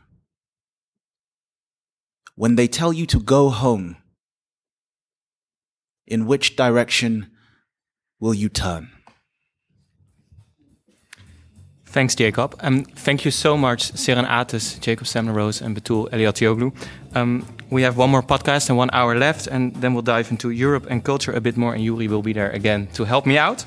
When 2.35 2.57
they 2.57 2.67
tell 2.67 2.95
you 2.95 3.05
to 3.07 3.21
go 3.21 3.51
home, 3.51 3.97
in 6.07 6.27
which 6.27 6.57
direction 6.57 7.31
will 8.19 8.33
you 8.33 8.49
turn? 8.49 8.91
Thanks, 11.85 12.15
Jacob. 12.15 12.57
Um, 12.61 12.85
thank 12.85 13.27
you 13.27 13.31
so 13.31 13.55
much, 13.55 13.93
Seyran 13.93 14.27
Ates, 14.27 14.79
Jacob 14.79 15.07
Sam-La 15.07 15.35
Rose, 15.35 15.61
and 15.61 15.75
Betul 15.77 16.09
Elialtioglu. 16.11 16.73
Um, 17.15 17.47
we 17.69 17.83
have 17.83 17.99
one 17.99 18.09
more 18.09 18.23
podcast 18.23 18.71
and 18.71 18.79
one 18.79 18.89
hour 18.95 19.15
left, 19.15 19.47
and 19.47 19.77
then 19.77 19.93
we'll 19.93 20.03
dive 20.03 20.31
into 20.31 20.49
Europe 20.49 20.87
and 20.89 21.05
culture 21.05 21.33
a 21.33 21.41
bit 21.41 21.59
more, 21.59 21.75
and 21.75 21.85
Yoeri 21.85 22.09
will 22.09 22.23
be 22.23 22.33
there 22.33 22.51
again 22.51 22.87
to 22.95 23.05
help 23.05 23.27
me 23.27 23.37
out. 23.37 23.67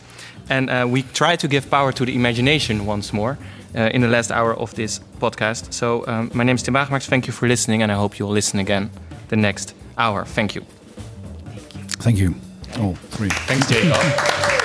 And 0.49 0.71
uh, 0.71 0.87
we 0.89 1.03
try 1.03 1.35
to 1.35 1.47
give 1.47 1.69
power 1.69 1.91
to 1.91 2.03
the 2.03 2.15
imagination 2.15 2.87
once 2.87 3.13
more 3.13 3.37
uh, 3.75 3.89
in 3.93 4.01
the 4.01 4.07
last 4.07 4.31
hour 4.31 4.53
of 4.53 4.73
this 4.75 4.99
podcast. 5.19 5.73
So 5.73 6.05
um, 6.07 6.31
my 6.33 6.43
name 6.43 6.55
is 6.55 6.63
Tim 6.63 6.73
Wagemaks. 6.73 7.07
Thank 7.07 7.27
you 7.27 7.33
for 7.33 7.47
listening, 7.47 7.83
and 7.83 7.91
I 7.91 7.95
hope 7.95 8.19
you'll 8.19 8.29
listen 8.33 8.59
again 8.59 8.89
the 9.27 9.35
next 9.35 9.73
hour. 9.97 10.25
Thank 10.25 10.55
you. 10.55 10.61
Thank 11.99 12.17
you. 12.17 12.35
All 12.79 12.95
three. 12.95 13.29
Thanks, 13.29 13.67
Jacob. 13.67 14.61